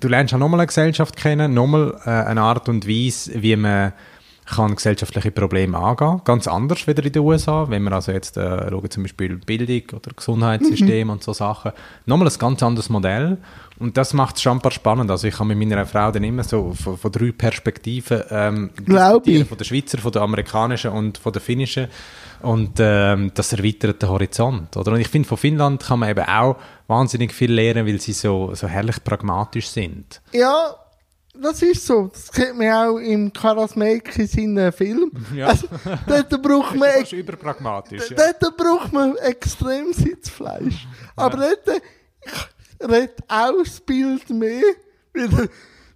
du 0.00 0.08
lernst 0.08 0.32
auch 0.32 0.38
nochmal 0.38 0.60
eine 0.60 0.66
Gesellschaft 0.66 1.14
kennen, 1.14 1.52
nochmal 1.52 2.00
äh, 2.06 2.10
eine 2.10 2.40
Art 2.40 2.70
und 2.70 2.88
Weise, 2.88 3.42
wie 3.42 3.56
man 3.56 3.92
kann 4.48 4.74
gesellschaftliche 4.74 5.30
Probleme 5.30 5.76
angehen. 5.76 6.22
Ganz 6.24 6.48
anders 6.48 6.86
wieder 6.86 7.04
in 7.04 7.12
den 7.12 7.22
USA, 7.22 7.68
wenn 7.68 7.82
wir 7.82 7.92
also 7.92 8.12
jetzt 8.12 8.36
äh, 8.36 8.70
schauen, 8.70 8.90
zum 8.90 9.02
Beispiel 9.02 9.36
Bildung 9.36 10.00
oder 10.00 10.12
Gesundheitssystem 10.16 11.10
und 11.10 11.22
so 11.22 11.32
Sachen. 11.32 11.72
Nochmal 12.06 12.28
ein 12.28 12.38
ganz 12.38 12.62
anderes 12.62 12.88
Modell. 12.88 13.36
Und 13.78 13.96
das 13.96 14.12
macht 14.12 14.36
es 14.36 14.42
schon 14.42 14.58
ein 14.58 14.60
paar 14.60 14.72
spannend. 14.72 15.10
Also 15.10 15.28
ich 15.28 15.38
habe 15.38 15.54
mit 15.54 15.58
meiner 15.58 15.86
Frau 15.86 16.10
dann 16.10 16.24
immer 16.24 16.42
so 16.42 16.74
von, 16.74 16.96
von 16.96 17.12
drei 17.12 17.32
Perspektiven 17.32 18.22
ähm, 18.30 18.70
ich. 19.24 19.46
Von 19.46 19.58
der 19.58 19.64
Schweizer, 19.64 19.98
von 19.98 20.10
der 20.10 20.22
amerikanischen 20.22 20.90
und 20.90 21.18
von 21.18 21.32
der 21.32 21.40
finnischen. 21.40 21.88
Und 22.42 22.78
ähm, 22.78 23.30
das 23.34 23.52
erweitert 23.52 24.02
den 24.02 24.08
Horizont. 24.08 24.76
Oder? 24.76 24.92
Und 24.92 25.00
ich 25.00 25.08
finde, 25.08 25.28
von 25.28 25.38
Finnland 25.38 25.82
kann 25.82 26.00
man 26.00 26.10
eben 26.10 26.24
auch 26.24 26.56
wahnsinnig 26.86 27.32
viel 27.32 27.52
lernen, 27.52 27.86
weil 27.86 28.00
sie 28.00 28.12
so, 28.12 28.54
so 28.54 28.66
herrlich 28.66 29.02
pragmatisch 29.02 29.68
sind. 29.68 30.20
Ja, 30.32 30.74
das 31.40 31.62
ist 31.62 31.86
so. 31.86 32.08
Das 32.08 32.28
sieht 32.32 32.56
man 32.56 32.72
auch 32.72 32.98
im 32.98 33.32
Karasmekis 33.32 34.34
in 34.34 34.58
einem 34.58 34.72
Film. 34.72 35.12
Ja. 35.34 35.48
Also, 35.48 35.68
dort 36.06 36.42
braucht 36.42 36.74
man 36.76 36.90
Das 36.90 37.02
ist 37.02 37.12
überpragmatisch. 37.12 38.10
Ja. 38.10 38.32
Dort 38.40 38.56
braucht 38.56 38.92
man 38.92 39.16
extrem 39.18 39.92
Sitzfleisch. 39.92 40.86
Aber 41.14 41.36
dort 41.36 41.80
redet 42.80 43.18
auch 43.28 43.52
das 43.64 43.80
Bild 43.80 44.28
mehr, 44.30 44.62
weil, 45.14 45.48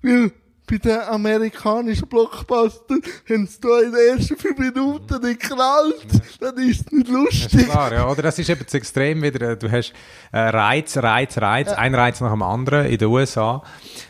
weil 0.03 0.33
bei 0.65 0.79
den 0.79 1.01
amerikanischen 1.01 2.09
Blockbuster 2.09 2.95
haben 3.29 3.47
sie 3.47 3.61
da 3.61 3.81
in 3.81 3.93
den 3.93 4.17
ersten 4.19 4.37
fünf 4.37 4.57
Minuten 4.59 5.21
nicht 5.21 5.41
geknallt. 5.41 6.07
Dann 6.41 6.57
ist 6.57 6.87
es 6.87 6.93
nicht 6.93 7.09
Das 7.09 7.35
ist 7.35 7.53
lustig. 7.53 7.69
klar, 7.69 7.93
ja. 7.93 8.09
Oder 8.09 8.23
das 8.23 8.39
ist 8.39 8.49
eben 8.49 8.63
das 8.65 8.73
Extrem 8.73 9.21
wieder. 9.23 9.57
Du 9.57 9.71
hast 9.71 9.93
äh, 10.31 10.39
Reiz, 10.39 10.97
Reiz, 10.97 11.37
Reiz, 11.39 11.69
ein 11.69 11.95
Reiz 11.95 12.21
nach 12.21 12.31
dem 12.31 12.43
anderen 12.43 12.87
in 12.87 12.97
den 12.97 13.09
USA, 13.09 13.63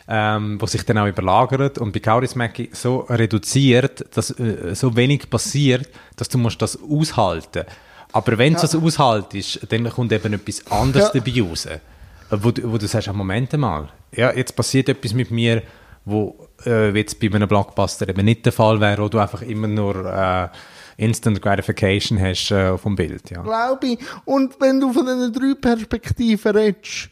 ähm, 0.06 0.60
wo 0.60 0.66
sich 0.66 0.84
dann 0.84 0.98
auch 0.98 1.08
überlagert 1.08 1.78
und 1.78 1.90
bei 1.92 2.00
Kaurismäki 2.00 2.70
so 2.72 2.98
reduziert, 3.08 4.04
dass 4.16 4.30
äh, 4.38 4.74
so 4.74 4.94
wenig 4.94 5.30
passiert, 5.30 5.88
dass 6.16 6.28
du 6.28 6.38
musst 6.38 6.62
das 6.62 6.78
aushalten. 6.80 7.64
Aber 8.12 8.36
wenn 8.38 8.54
du 8.54 8.60
das 8.60 8.76
aushaltest, 8.76 9.66
dann 9.72 9.88
kommt 9.90 10.12
eben 10.12 10.34
etwas 10.34 10.64
anderes 10.70 11.10
Ja. 11.14 11.20
dabei 11.20 11.42
raus. 11.42 11.66
Wo, 12.40 12.50
du- 12.50 12.70
wo 12.72 12.78
du 12.78 12.86
sagst, 12.86 13.08
ah, 13.08 13.12
Moment 13.12 13.52
mal, 13.58 13.88
ja, 14.14 14.32
jetzt 14.34 14.56
passiert 14.56 14.88
etwas 14.88 15.12
mit 15.14 15.30
mir, 15.30 15.62
wo 16.04 16.48
äh, 16.66 16.90
jetzt 16.96 17.20
bei 17.20 17.26
einem 17.32 17.46
Blockbuster 17.48 18.08
eben 18.08 18.24
nicht 18.24 18.44
der 18.44 18.52
Fall 18.52 18.80
wäre, 18.80 19.02
wo 19.02 19.08
du 19.08 19.18
einfach 19.18 19.42
immer 19.42 19.68
nur 19.68 20.04
äh, 20.06 20.48
Instant 20.96 21.40
Gratification 21.40 22.20
hast 22.20 22.50
äh, 22.50 22.76
vom 22.78 22.96
Bild. 22.96 23.30
Ja. 23.30 23.42
Glaube 23.42 23.86
ich. 23.86 23.98
Und 24.24 24.60
wenn 24.60 24.80
du 24.80 24.92
von 24.92 25.04
diesen 25.06 25.32
drei 25.32 25.54
Perspektiven 25.60 26.56
redest, 26.56 27.08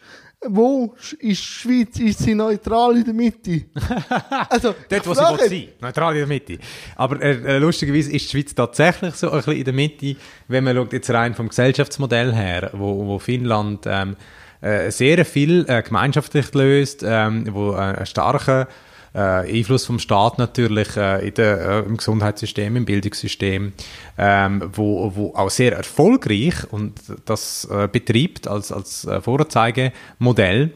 wo 0.47 0.95
ist 1.19 1.21
die 1.21 1.35
Schweiz? 1.35 1.99
Ist 1.99 2.19
sie 2.19 2.33
neutral 2.33 2.97
in 2.97 3.03
der 3.03 3.13
Mitte? 3.13 3.61
also, 4.49 4.73
Dort, 4.89 5.05
wo 5.07 5.13
sie 5.13 5.19
sein 5.49 5.67
Neutral 5.79 6.13
in 6.13 6.17
der 6.19 6.27
Mitte. 6.27 6.57
Aber 6.95 7.21
äh, 7.21 7.59
lustigerweise 7.59 8.11
ist 8.11 8.25
die 8.25 8.37
Schweiz 8.37 8.55
tatsächlich 8.55 9.13
so 9.15 9.29
ein 9.29 9.37
bisschen 9.37 9.53
in 9.57 9.63
der 9.65 9.73
Mitte, 9.73 10.15
wenn 10.47 10.63
man 10.63 10.75
schaut 10.75 10.93
jetzt 10.93 11.11
rein 11.11 11.35
vom 11.35 11.47
Gesellschaftsmodell 11.49 12.33
her, 12.33 12.71
wo, 12.73 13.05
wo 13.05 13.19
Finnland 13.19 13.85
ähm, 13.85 14.15
äh, 14.61 14.91
sehr 14.91 15.25
viel 15.25 15.65
äh, 15.67 15.81
gemeinschaftlich 15.81 16.53
löst, 16.53 17.03
ähm, 17.05 17.45
wo 17.51 17.73
äh, 17.73 17.77
einen 17.77 18.05
starken 18.05 18.67
äh, 19.13 19.19
Einfluss 19.19 19.85
vom 19.85 19.99
Staat 19.99 20.37
natürlich 20.37 20.95
äh, 20.95 21.27
in 21.27 21.33
der, 21.33 21.85
im 21.85 21.97
Gesundheitssystem, 21.97 22.75
im 22.75 22.85
Bildungssystem, 22.85 23.73
ähm, 24.17 24.69
wo, 24.73 25.15
wo 25.15 25.33
auch 25.35 25.49
sehr 25.49 25.75
erfolgreich 25.75 26.71
und 26.71 26.93
das 27.25 27.67
betreibt 27.91 28.47
als, 28.47 28.71
als 28.71 29.07
Vorzeigemodell. 29.21 30.71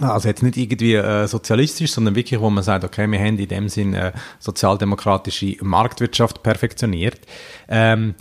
Also 0.00 0.28
jetzt 0.28 0.42
nicht 0.42 0.56
irgendwie 0.56 0.94
äh, 0.94 1.26
sozialistisch, 1.26 1.92
sondern 1.92 2.14
wirklich, 2.14 2.40
wo 2.40 2.50
man 2.50 2.62
sagt, 2.62 2.84
okay, 2.84 3.10
wir 3.10 3.18
haben 3.18 3.38
in 3.38 3.48
dem 3.48 3.68
Sinn 3.68 3.94
äh, 3.94 4.12
sozialdemokratische 4.38 5.56
Marktwirtschaft 5.60 6.42
perfektioniert. 6.42 7.20
Ähm, 7.68 8.14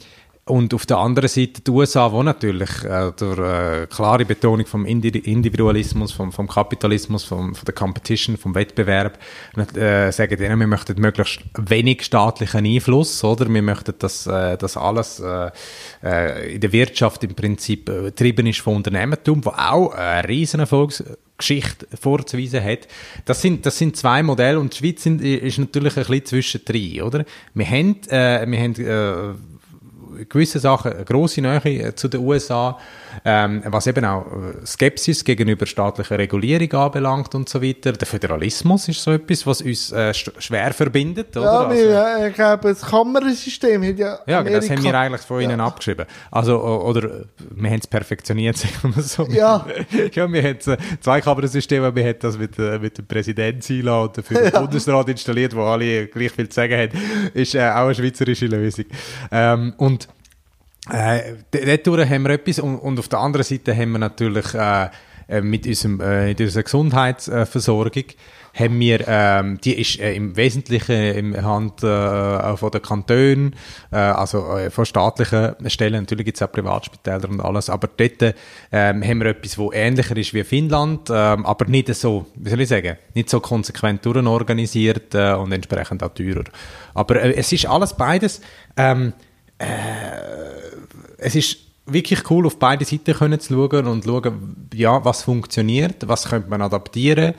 und 0.47 0.73
auf 0.73 0.85
der 0.85 0.97
anderen 0.97 1.29
Seite 1.29 1.61
die 1.61 1.71
USA, 1.71 2.11
wo 2.11 2.23
natürlich 2.23 2.83
äh, 2.83 3.11
durch 3.17 3.39
äh, 3.39 3.87
klare 3.87 4.25
Betonung 4.25 4.65
vom 4.65 4.85
Individualismus, 4.85 6.11
vom, 6.11 6.31
vom 6.31 6.47
Kapitalismus, 6.47 7.23
vom, 7.23 7.53
von 7.53 7.65
der 7.65 7.73
Competition, 7.73 8.37
vom 8.37 8.55
Wettbewerb, 8.55 9.19
äh, 9.75 10.11
sagen 10.11 10.37
denen, 10.37 10.59
wir 10.59 10.67
möchten 10.67 10.99
möglichst 10.99 11.41
wenig 11.57 12.03
staatlichen 12.03 12.65
Einfluss, 12.65 13.23
oder? 13.23 13.47
Wir 13.47 13.61
möchten, 13.61 13.93
dass 13.99 14.27
äh, 14.27 14.57
das 14.57 14.77
alles 14.77 15.19
äh, 15.19 15.51
äh, 16.03 16.55
in 16.55 16.61
der 16.61 16.71
Wirtschaft 16.71 17.23
im 17.23 17.35
Prinzip 17.35 17.89
äh, 17.89 18.03
getrieben 18.03 18.47
ist 18.47 18.59
von 18.61 18.77
Unternehmertum, 18.77 19.43
wo 19.45 19.49
auch 19.49 19.91
eine 19.93 20.27
riesen 20.27 20.59
Erfolgsgeschichte 20.61 21.87
vorzuweisen 21.99 22.63
hat. 22.63 22.87
Das 23.25 23.41
sind, 23.41 23.65
das 23.65 23.77
sind 23.77 23.97
zwei 23.97 24.23
Modelle 24.23 24.59
und 24.59 24.73
die 24.73 24.77
Schweiz 24.77 25.03
sind, 25.03 25.21
ist 25.21 25.57
natürlich 25.57 25.97
ein 25.97 26.03
bisschen 26.03 26.25
zwischendrin, 26.25 27.01
oder? 27.01 27.25
Wir 27.53 27.69
haben, 27.69 27.97
äh, 28.09 28.45
wir 28.49 28.59
haben 28.59 28.75
äh, 28.75 29.56
gewisse 30.25 30.59
Sachen 30.59 30.93
eine 30.93 31.05
grosse 31.05 31.41
Nähe 31.41 31.61
äh, 31.63 31.95
zu 31.95 32.07
den 32.07 32.21
USA, 32.21 32.77
ähm, 33.25 33.61
was 33.65 33.87
eben 33.87 34.05
auch 34.05 34.25
äh, 34.25 34.65
Skepsis 34.65 35.23
gegenüber 35.23 35.65
staatlicher 35.65 36.17
Regulierung 36.17 36.71
anbelangt 36.73 37.35
und 37.35 37.49
so 37.49 37.61
weiter. 37.61 37.93
Der 37.93 38.07
Föderalismus 38.07 38.87
ist 38.87 39.01
so 39.01 39.11
etwas, 39.11 39.45
was 39.45 39.61
uns 39.61 39.91
äh, 39.91 40.13
schwer 40.13 40.73
verbindet. 40.73 41.35
Oder? 41.35 41.45
Ja, 41.45 41.71
wir, 41.71 42.01
also, 42.01 42.25
ich 42.25 42.33
glaube, 42.33 42.69
das 42.69 42.81
Kammersystem 42.81 43.83
hat 43.83 43.97
ja 43.97 44.19
Ja, 44.27 44.39
Amerika. 44.39 44.59
das 44.59 44.69
haben 44.69 44.83
wir 44.83 44.93
eigentlich 44.93 45.21
von 45.21 45.41
Ihnen 45.41 45.59
ja. 45.59 45.65
abgeschrieben. 45.65 46.05
Also, 46.31 46.61
oder 46.61 47.25
wir 47.51 47.69
haben 47.69 47.79
es 47.79 47.87
perfektioniert, 47.87 48.57
sagen 48.57 48.95
wir 48.95 49.03
so. 49.03 49.27
Ja. 49.27 49.65
ja 50.13 50.31
wir 50.31 50.43
haben 50.43 50.59
zwei 50.99 51.21
Kammersysteme, 51.21 51.95
wir 51.95 52.03
haben 52.05 52.19
das 52.19 52.37
mit, 52.37 52.57
mit 52.57 52.97
dem 52.97 53.05
Präsidenten 53.05 53.61
Sila 53.61 54.01
und 54.01 54.17
dafür 54.17 54.41
den 54.41 54.53
ja. 54.53 54.59
Bundesrat 54.59 55.09
installiert, 55.09 55.55
wo 55.55 55.63
alle 55.63 56.07
gleich 56.07 56.31
viel 56.31 56.49
zu 56.49 56.55
sagen 56.55 56.73
haben, 56.73 56.91
ist 57.33 57.55
äh, 57.55 57.61
auch 57.61 57.85
eine 57.85 57.95
schweizerische 57.95 58.45
Lösung. 58.47 58.85
Ähm, 59.31 59.73
und 59.77 60.07
äh, 60.91 61.35
dort 61.79 62.09
haben 62.09 62.23
wir 62.23 62.31
etwas 62.31 62.59
und, 62.59 62.75
und, 62.77 62.99
auf 62.99 63.07
der 63.07 63.19
anderen 63.19 63.43
Seite 63.43 63.75
haben 63.75 63.91
wir 63.91 63.99
natürlich 63.99 64.53
äh, 64.53 64.89
äh 65.27 65.41
mit, 65.41 65.67
unserem, 65.67 65.99
äh, 65.99 66.27
mit 66.27 66.41
unserer 66.41 66.63
Gesundheitsversorgung 66.63 68.05
haben 68.57 68.79
wir, 68.79 69.07
ähm, 69.07 69.59
die 69.63 69.79
ist 69.79 69.99
äh, 69.99 70.13
im 70.13 70.35
Wesentlichen 70.35 70.95
in 70.95 71.45
Hand 71.45 71.83
äh, 71.83 72.57
von 72.57 72.71
den 72.71 72.81
Kantonen, 72.81 73.55
äh, 73.91 73.97
also 73.97 74.57
äh, 74.57 74.69
von 74.71 74.85
staatlichen 74.85 75.55
Stellen, 75.67 76.01
natürlich 76.01 76.25
gibt 76.25 76.37
es 76.37 76.41
auch 76.41 76.51
Privatspitäler 76.51 77.29
und 77.29 77.41
alles, 77.41 77.69
aber 77.69 77.87
dort 77.95 78.35
ähm, 78.71 79.03
haben 79.03 79.19
wir 79.19 79.27
etwas, 79.27 79.57
wo 79.57 79.71
ähnlicher 79.71 80.17
ist 80.17 80.33
wie 80.33 80.43
Finnland, 80.43 81.09
ähm, 81.09 81.45
aber 81.45 81.65
nicht 81.65 81.93
so, 81.93 82.25
wie 82.35 82.49
soll 82.49 82.61
ich 82.61 82.69
sagen, 82.69 82.97
nicht 83.13 83.29
so 83.29 83.39
konsequent 83.39 84.05
durchorganisiert 84.05 85.13
äh, 85.13 85.33
und 85.33 85.51
entsprechend 85.51 86.01
auch 86.03 86.13
teurer. 86.13 86.45
Aber 86.93 87.21
äh, 87.21 87.33
es 87.33 87.51
ist 87.51 87.67
alles 87.67 87.93
beides 87.93 88.41
ähm, 88.75 89.13
äh, 89.59 89.65
es 91.27 91.35
ist 91.35 91.57
wirklich 91.85 92.29
cool, 92.29 92.45
auf 92.45 92.57
beide 92.57 92.85
Seiten 92.85 93.13
können 93.13 93.39
zu 93.39 93.53
schauen 93.53 93.87
und 93.87 94.05
schauen, 94.05 94.69
ja, 94.73 95.03
was 95.03 95.23
funktioniert, 95.23 96.07
was 96.07 96.29
könnte 96.29 96.49
man 96.49 96.61
adaptieren 96.61 97.33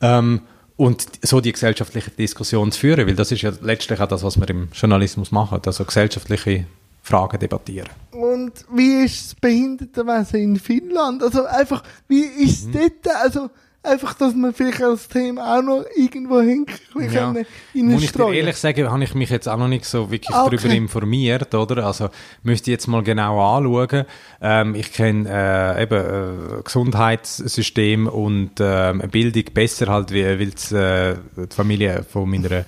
ähm, 0.00 0.40
und 0.76 1.06
so 1.22 1.40
die 1.40 1.52
gesellschaftliche 1.52 2.10
Diskussion 2.10 2.72
zu 2.72 2.80
führen, 2.80 3.06
weil 3.06 3.14
das 3.14 3.32
ist 3.32 3.42
ja 3.42 3.52
letztlich 3.62 4.00
auch 4.00 4.08
das, 4.08 4.22
was 4.22 4.40
wir 4.40 4.48
im 4.48 4.68
Journalismus 4.72 5.30
machen, 5.30 5.60
also 5.64 5.84
gesellschaftliche 5.84 6.66
Fragen 7.02 7.38
debattieren. 7.38 7.90
Und 8.12 8.52
wie 8.72 9.04
ist 9.04 9.26
das 9.26 9.34
Behindertenwesen 9.34 10.40
in 10.40 10.56
Finnland? 10.58 11.22
Also 11.22 11.44
einfach, 11.44 11.82
wie 12.08 12.22
ist 12.22 12.60
es 12.60 12.66
mhm. 12.66 12.72
dort? 12.72 13.16
Also 13.22 13.50
Einfach, 13.84 14.14
dass 14.14 14.34
man 14.34 14.54
vielleicht 14.54 14.82
als 14.82 15.08
Thema 15.08 15.58
auch 15.58 15.62
noch 15.62 15.84
irgendwo 15.94 16.40
hinkriegen 16.40 17.12
ja. 17.12 17.34
Muss 17.74 18.02
ich 18.02 18.12
dir 18.12 18.32
ehrlich 18.32 18.56
sagen, 18.56 18.90
habe 18.90 19.04
ich 19.04 19.14
mich 19.14 19.28
jetzt 19.28 19.46
auch 19.46 19.58
noch 19.58 19.68
nicht 19.68 19.84
so 19.84 20.10
wirklich 20.10 20.34
okay. 20.34 20.56
darüber 20.56 20.74
informiert, 20.74 21.54
oder? 21.54 21.84
Also, 21.84 22.08
müsste 22.42 22.70
ich 22.70 22.76
jetzt 22.76 22.86
mal 22.86 23.02
genau 23.02 23.56
anschauen. 23.56 24.06
Ähm, 24.40 24.74
ich 24.74 24.90
kenne 24.90 25.28
äh, 25.28 25.82
eben 25.82 26.58
äh, 26.58 26.62
Gesundheitssystem 26.62 28.06
und 28.06 28.58
äh, 28.58 28.94
Bildung 29.10 29.44
besser 29.52 29.88
halt, 29.88 30.12
weil 30.12 30.40
äh, 30.40 31.14
die 31.36 31.54
Familie 31.54 32.06
von 32.10 32.30
meiner 32.30 32.64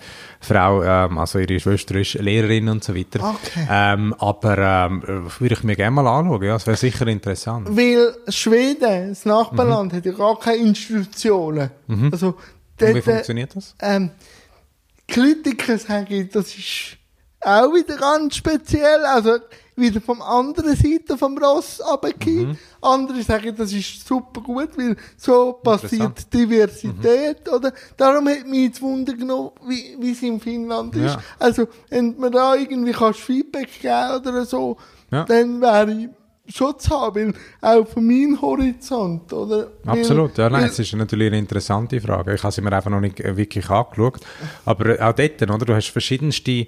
Frau, 0.47 0.83
ähm, 0.83 1.19
also 1.19 1.39
ihre 1.39 1.59
Schwester 1.59 1.97
ist 1.97 2.15
Lehrerin 2.15 2.69
und 2.69 2.85
so 2.85 2.95
weiter. 2.95 3.35
Okay. 3.35 3.67
Ähm, 3.69 4.15
aber 4.19 4.59
ähm, 4.59 5.03
würde 5.39 5.55
ich 5.55 5.63
mir 5.65 5.77
gerne 5.77 5.91
mal 5.91 6.07
anschauen, 6.07 6.43
ja, 6.43 6.53
das 6.55 6.67
wäre 6.67 6.77
sicher 6.77 7.07
interessant. 7.09 7.69
Weil 7.71 8.15
Schweden, 8.29 9.09
das 9.11 9.25
Nachbarland, 9.25 9.93
mhm. 9.93 9.97
hat 9.97 10.07
ja 10.07 10.13
gar 10.13 10.39
keine 10.39 10.59
Institutionen. 10.59 11.71
Mhm. 11.87 12.11
Also, 12.13 12.37
dort, 12.79 12.95
wie 12.95 13.03
funktioniert 13.03 13.57
das? 13.57 13.75
Ähm, 13.81 14.11
Kritiker 15.09 15.79
sagen, 15.79 16.29
das 16.33 16.57
ist 16.57 16.97
auch 17.41 17.73
wieder 17.75 17.97
ganz 17.97 18.37
speziell. 18.37 19.05
Also, 19.05 19.39
wieder 19.77 20.01
vom 20.01 20.23
anderen 20.23 20.75
Seite 20.75 21.19
vom 21.19 21.37
Ross 21.39 21.81
runtergehen. 21.81 22.49
Mhm. 22.49 22.59
Andere 22.81 23.23
sagen, 23.23 23.55
das 23.57 23.73
ist 23.73 24.07
super 24.07 24.41
gut, 24.41 24.71
weil 24.77 24.97
so 25.17 25.53
passiert 25.53 26.33
Diversität, 26.33 27.47
mhm. 27.47 27.53
oder? 27.53 27.73
Darum 27.97 28.29
hat 28.29 28.47
mich 28.47 28.65
jetzt 28.65 28.83
Wunder 28.83 29.15
genommen, 29.15 29.51
wie, 29.67 29.97
wie 29.99 30.13
es 30.13 30.23
in 30.23 30.41
Finnland 30.41 30.95
ist. 30.97 31.19
Also, 31.39 31.69
wenn 31.91 32.19
man 32.19 32.33
da 32.33 32.55
irgendwie 32.55 32.93
kannst 32.93 33.21
Feedback 33.21 33.69
geben 33.81 34.17
oder 34.21 34.45
so, 34.45 34.77
ja. 35.11 35.25
dann 35.25 35.61
wäre 35.61 35.93
ich 35.93 36.09
schon 36.55 36.79
zu 36.79 36.91
haben, 36.91 37.35
auch 37.61 37.87
von 37.89 38.07
meinem 38.07 38.41
Horizont, 38.41 39.33
oder? 39.33 39.73
Absolut, 39.85 40.39
ja, 40.39 40.49
nein, 40.49 40.65
es 40.65 40.79
ist 40.79 40.95
natürlich 40.95 41.27
eine 41.29 41.39
interessante 41.39 42.01
Frage. 42.01 42.35
Ich 42.35 42.43
habe 42.43 42.53
sie 42.53 42.61
mir 42.61 42.73
einfach 42.73 42.91
noch 42.91 43.01
nicht 43.01 43.19
wirklich 43.19 43.69
angeschaut. 43.69 44.21
Aber 44.65 44.95
auch 45.01 45.13
dort, 45.13 45.43
oder? 45.43 45.59
Du 45.59 45.75
hast 45.75 45.89
verschiedenste 45.89 46.67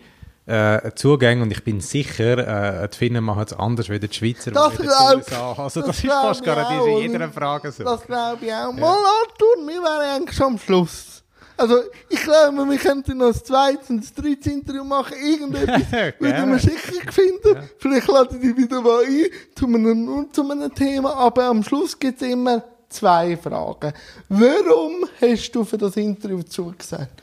äh, 0.48 0.94
Zugänge 0.94 1.42
und 1.42 1.50
ich 1.50 1.62
bin 1.62 1.80
sicher, 1.80 2.82
äh, 2.82 2.88
die 2.88 2.96
Finnen 2.96 3.22
machen 3.22 3.44
es 3.46 3.52
anders 3.52 3.90
wie 3.90 4.00
die 4.00 4.12
Schweizer. 4.12 4.50
Das 4.50 4.76
glaube 4.76 5.22
ich. 5.26 5.36
Also 5.36 5.80
das, 5.82 5.88
das 5.88 6.04
ist 6.04 6.10
fast 6.10 6.42
gar 6.42 6.86
in 6.86 7.12
jeder 7.12 7.28
Frage 7.28 7.70
so. 7.70 7.84
Das 7.84 8.04
glaube 8.04 8.38
ich 8.46 8.52
auch. 8.52 8.68
Ja. 8.68 8.72
Mal 8.72 8.96
Arthur, 8.96 9.66
wir 9.66 9.82
wären 9.82 10.16
eigentlich 10.16 10.36
schon 10.36 10.46
am 10.46 10.58
Schluss. 10.58 11.22
Also, 11.58 11.80
ich 12.08 12.22
glaube, 12.22 12.70
wir 12.70 12.78
könnten 12.78 13.18
noch 13.18 13.32
das 13.32 13.42
zweite 13.42 13.92
und 13.92 14.04
das 14.04 14.14
dritte 14.14 14.48
Interview 14.48 14.84
machen. 14.84 15.14
Irgendetwas 15.20 15.82
würden 16.20 16.52
wir 16.52 16.58
sicher 16.60 17.12
finden. 17.12 17.56
Ja. 17.56 17.62
Vielleicht 17.78 18.06
lade 18.06 18.36
ich 18.36 18.40
dich 18.40 18.56
wieder 18.56 18.80
mal 18.80 19.04
ein 19.04 19.26
zu 19.56 19.66
einem, 19.66 20.28
zu 20.32 20.48
einem 20.48 20.72
Thema. 20.72 21.14
Aber 21.14 21.46
am 21.46 21.64
Schluss 21.64 21.98
gibt 21.98 22.22
es 22.22 22.28
immer 22.28 22.62
zwei 22.88 23.36
Fragen. 23.36 23.92
Warum 24.28 25.04
hast 25.20 25.50
du 25.50 25.64
für 25.64 25.76
das 25.76 25.96
Interview 25.96 26.42
zugesagt? 26.42 27.22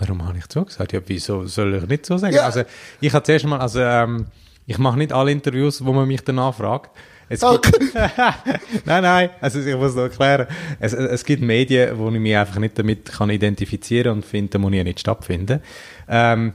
Warum 0.00 0.26
habe 0.26 0.38
ich 0.38 0.48
zugesagt? 0.48 0.92
Ja, 0.92 1.00
wieso 1.06 1.46
soll 1.46 1.74
ich 1.74 1.86
nicht 1.86 2.06
so 2.06 2.16
sagen? 2.16 2.34
Ja. 2.34 2.46
Also, 2.46 2.62
ich 3.00 3.12
habe 3.12 3.22
zuerst 3.22 3.44
mal, 3.44 3.58
also, 3.58 3.80
ähm, 3.80 4.26
ich 4.66 4.78
mache 4.78 4.98
nicht 4.98 5.12
alle 5.12 5.30
Interviews, 5.30 5.84
wo 5.84 5.92
man 5.92 6.08
mich 6.08 6.22
danach 6.22 6.54
fragt. 6.54 6.90
Es 7.28 7.44
okay. 7.44 7.70
gibt, 7.78 7.94
nein, 8.86 9.02
nein, 9.02 9.30
also 9.40 9.60
ich 9.60 9.76
muss 9.76 9.94
noch 9.94 10.02
erklären. 10.02 10.48
Es, 10.80 10.92
es 10.92 11.24
gibt 11.24 11.42
Medien, 11.42 11.96
wo 11.96 12.08
ich 12.08 12.18
mich 12.18 12.36
einfach 12.36 12.58
nicht 12.58 12.78
damit 12.78 13.12
kann 13.12 13.30
identifizieren 13.30 14.14
und 14.14 14.24
finde, 14.24 14.50
da 14.50 14.58
muss 14.58 14.72
ich 14.72 14.82
nicht 14.82 14.98
stattfinden. 15.00 15.60
Ähm, 16.08 16.54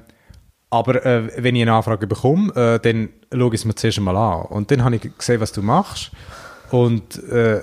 aber 0.69 1.05
äh, 1.05 1.31
wenn 1.37 1.55
ich 1.55 1.61
eine 1.61 1.73
Anfrage 1.73 2.07
bekomme, 2.07 2.53
äh, 2.55 2.79
dann 2.79 3.09
schaue 3.31 3.49
ich 3.49 3.61
es 3.61 3.65
mir 3.65 3.75
zuerst 3.75 4.01
mal 4.01 4.17
an. 4.17 4.47
Und 4.47 4.71
dann 4.71 4.83
habe 4.83 4.97
ich 4.97 5.17
gesehen, 5.17 5.39
was 5.39 5.53
du 5.53 5.61
machst. 5.61 6.11
Und 6.71 7.23
äh, 7.23 7.61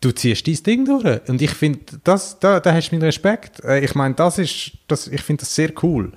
du 0.00 0.12
ziehst 0.12 0.46
dein 0.46 0.62
Ding 0.62 0.84
durch. 0.84 1.28
Und 1.28 1.42
ich 1.42 1.50
finde, 1.50 2.00
das, 2.04 2.38
da, 2.38 2.60
da 2.60 2.72
hast 2.72 2.90
du 2.90 2.96
meinen 2.96 3.04
Respekt. 3.04 3.62
Äh, 3.64 3.84
ich 3.84 3.94
meine, 3.94 4.14
das 4.14 4.38
ist, 4.38 4.72
das, 4.88 5.06
ich 5.06 5.22
finde 5.22 5.40
das 5.40 5.54
sehr 5.54 5.72
cool, 5.82 6.12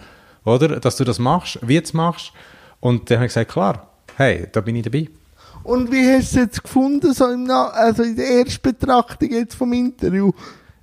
oder? 0.46 0.80
Dass 0.80 0.98
du 0.98 1.04
das 1.04 1.20
machst, 1.20 1.60
wie 1.62 1.78
du 1.78 1.84
es 1.84 1.94
machst. 1.94 2.32
Und 2.80 3.10
dann 3.10 3.18
habe 3.18 3.26
ich 3.28 3.30
gesagt, 3.30 3.52
klar, 3.52 3.90
hey, 4.18 4.48
da 4.52 4.62
bin 4.62 4.76
ich 4.76 4.84
dabei. 4.84 5.10
Und 5.64 5.92
wie 5.92 6.06
hast 6.12 6.34
du 6.34 6.40
es 6.40 6.46
jetzt 6.46 6.64
gefunden, 6.64 7.14
so 7.14 7.30
im 7.30 7.50
also 7.50 8.04
in 8.04 8.16
der 8.16 8.26
Erstbetrachtung 8.26 9.32
jetzt 9.32 9.56
vom 9.56 9.72
Interview? 9.72 10.32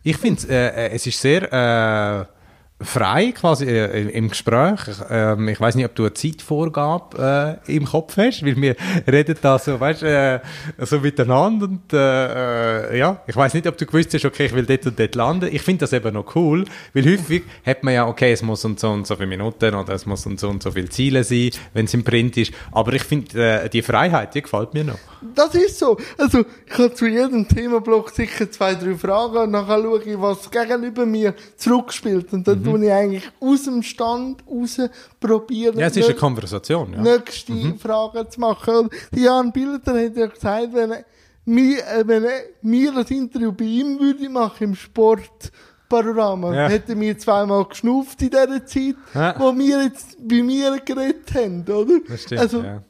Ich 0.03 0.17
finde, 0.17 0.49
äh, 0.49 0.91
es 0.91 1.07
ist 1.07 1.21
sehr 1.21 1.53
äh, 1.53 2.40
frei 2.83 3.33
quasi 3.33 3.67
äh, 3.67 4.09
im 4.09 4.29
Gespräch. 4.29 4.81
Ich, 4.89 4.97
ähm, 5.11 5.49
ich 5.49 5.61
weiß 5.61 5.75
nicht, 5.75 5.85
ob 5.85 5.95
du 5.95 6.05
eine 6.05 6.15
Zeitvorgabe 6.15 7.61
äh, 7.67 7.77
im 7.77 7.85
Kopf 7.85 8.17
hast, 8.17 8.45
weil 8.45 8.57
wir 8.57 8.77
reden 9.11 9.37
da 9.41 9.59
so, 9.59 9.79
weißt, 9.79 10.03
äh, 10.03 10.41
so 10.79 11.01
miteinander 11.01 11.67
und 11.67 11.93
äh, 11.93 12.93
äh, 12.93 12.99
ja, 12.99 13.23
ich 13.27 13.37
weiß 13.37 13.55
nicht, 13.55 13.67
ob 13.67 13.77
du 13.77 13.87
gewusst 13.87 14.15
hast, 14.15 14.25
okay, 14.25 14.47
ich 14.47 14.55
will 14.55 14.65
dort 14.65 14.87
und 14.87 14.99
dort 14.99 15.15
landen. 15.15 15.49
Ich 15.53 15.63
finde 15.63 15.81
das 15.81 15.93
eben 15.93 16.15
noch 16.15 16.35
cool, 16.35 16.65
weil 16.95 17.05
häufig 17.05 17.43
hat 17.65 17.85
man 17.85 17.95
ja, 17.95 18.07
okay, 18.07 18.33
es 18.33 18.43
muss 18.43 18.65
und 18.65 18.81
so 18.81 18.91
und 18.91 19.07
so 19.07 19.17
viele 19.17 19.29
Minuten 19.29 19.75
oder 19.75 19.95
es 19.95 20.07
muss 20.07 20.25
und 20.27 20.41
so 20.41 20.49
und 20.49 20.63
so 20.63 20.71
viele 20.71 20.89
Ziele 20.89 21.25
sein, 21.25 21.51
wenn 21.75 21.85
es 21.85 21.95
im 21.95 22.05
Print 22.05 22.37
ist. 22.37 22.53
Aber 22.73 22.93
ich 22.93 23.03
finde, 23.03 23.63
äh, 23.65 23.69
die 23.69 23.83
Freiheit, 23.83 24.35
die 24.35 24.43
gefällt 24.43 24.75
mir 24.75 24.85
noch. 24.85 24.99
Das 25.35 25.55
ist 25.55 25.79
so. 25.79 25.97
Also, 26.17 26.45
ich 26.67 26.73
habe 26.79 26.95
zu 26.95 27.07
jedem 27.07 27.47
Themenblock 27.47 28.11
sicher 28.11 28.51
zwei, 28.51 28.75
drei 28.75 28.95
Fragen 28.97 29.37
und 29.37 29.53
dann 29.53 29.67
schaue 29.67 30.03
ich, 30.03 30.21
was 30.21 30.51
gegenüber 30.51 31.05
mir 31.07 31.35
zurückspielt. 31.57 32.33
Und 32.33 32.49
dann 32.49 32.63
tue 32.65 32.85
ich 32.85 32.91
eigentlich 32.93 33.31
aus 33.41 33.65
dem 33.65 33.83
Stand 33.83 34.43
raus 34.51 34.79
probieren. 35.21 35.79
Ja, 35.79 35.87
es 35.89 35.97
ist 35.97 36.07
eine 36.07 36.15
Konversation, 36.15 36.93
ja. 36.95 37.01
nächste 37.03 37.75
Frage 37.79 38.29
zu 38.29 38.41
machen. 38.41 38.75
Und 38.77 38.93
Die 39.15 39.23
Jan 39.23 39.53
Bilder 39.53 39.93
hat 40.05 40.17
ja 40.17 40.27
gesagt, 40.27 40.69
wenn 40.73 40.91
er, 40.93 41.05
mir, 41.45 41.79
äh, 41.87 42.07
wenn 42.07 42.25
er 42.25 42.41
mir 42.63 42.93
das 42.93 43.11
Interview 43.11 43.53
bei 43.53 43.65
ihm 43.65 43.99
würde 44.01 44.29
machen 44.29 44.65
im 44.65 44.75
Sportpanorama, 44.75 46.55
Ja. 46.55 46.69
hätte 46.69 46.95
mir 46.95 47.19
zweimal 47.19 47.65
geschnauft 47.67 48.21
in 48.23 48.31
dieser 48.31 48.65
Zeit, 48.67 48.95
Ja. 49.15 49.35
wo 49.39 49.57
wir 49.57 49.83
jetzt 49.85 50.17
bei 50.27 50.43
mir 50.43 50.79
geredet 50.85 51.35
haben, 51.35 51.63
oder? 51.63 52.01
Das 52.09 52.23
stimmt, 52.23 52.41
also, 52.41 52.63
ja. 52.63 52.83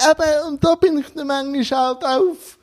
Eben, 0.00 0.48
und 0.48 0.64
da 0.64 0.74
bin 0.76 0.98
ich 0.98 1.12
dann 1.12 1.26
manchmal 1.26 1.80
halt 1.80 2.04
auf 2.04 2.58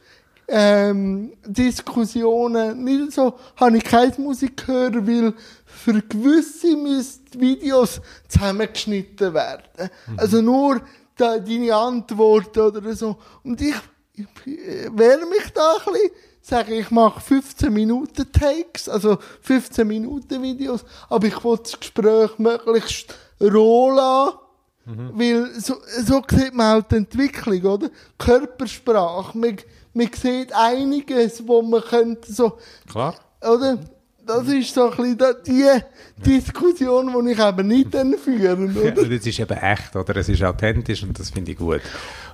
ähm, 0.48 1.34
Diskussionen, 1.46 2.84
nicht 2.84 3.14
so, 3.14 3.34
habe 3.58 3.78
ich 3.78 3.84
keine 3.84 4.14
Musik 4.18 4.68
hören, 4.68 5.08
weil 5.08 5.34
für 5.66 6.02
gewisse 6.02 6.76
müssen 6.78 7.26
Videos 7.38 8.00
zusammengeschnitten 8.28 9.34
werden. 9.34 9.90
Also 10.18 10.42
nur 10.42 10.82
da, 11.18 11.40
deine 11.40 11.76
Antworten 11.76 12.60
oder 12.60 12.96
so. 12.96 13.18
Und 13.44 13.62
ich, 13.62 13.76
ich 14.14 14.28
wehre 14.46 15.26
mich 15.26 15.52
da 15.54 15.76
ein 15.86 15.94
bisschen, 15.94 16.12
sage 16.42 16.76
ich 16.76 16.92
mache 16.92 17.20
15 17.20 17.74
Minuten 17.74 18.32
Takes, 18.32 18.88
also 18.88 19.18
15 19.42 19.88
Minuten 19.88 20.42
Videos, 20.42 20.86
aber 21.10 21.28
ich 21.28 21.44
will 21.44 21.58
das 21.58 21.80
Gespräch 21.80 22.38
möglichst 22.38 23.16
roh 23.42 23.92
lassen. 23.92 24.38
Weil 24.86 25.50
so, 25.60 25.78
so 26.06 26.22
sieht 26.30 26.54
man 26.54 26.80
auch 26.80 26.88
die 26.88 26.96
Entwicklung, 26.98 27.62
oder? 27.64 27.90
Körpersprache. 28.20 29.38
Man, 29.38 29.58
man 29.94 30.10
sieht 30.14 30.54
einiges, 30.54 31.46
wo 31.48 31.62
man 31.62 31.82
könnte 31.82 32.32
so, 32.32 32.58
Klar. 32.90 33.16
oder? 33.42 33.80
Das 34.28 34.48
ist 34.48 34.74
so 34.74 34.90
ein 34.90 34.98
bisschen 34.98 35.18
da- 35.20 35.34
die 35.34 35.70
Diskussion, 36.18 37.14
die 37.26 37.32
ich 37.32 37.40
eben 37.40 37.68
nicht 37.68 37.92
dann 37.94 38.18
führen, 38.18 38.76
Ja, 38.76 38.92
oder? 38.92 39.08
das 39.08 39.26
ist 39.26 39.40
eben 39.40 39.58
echt, 39.58 39.96
oder? 39.96 40.16
Es 40.18 40.30
ist 40.30 40.44
authentisch 40.44 41.04
und 41.04 41.18
das 41.20 41.30
finde 41.30 41.52
ich 41.52 41.58
gut. 41.58 41.82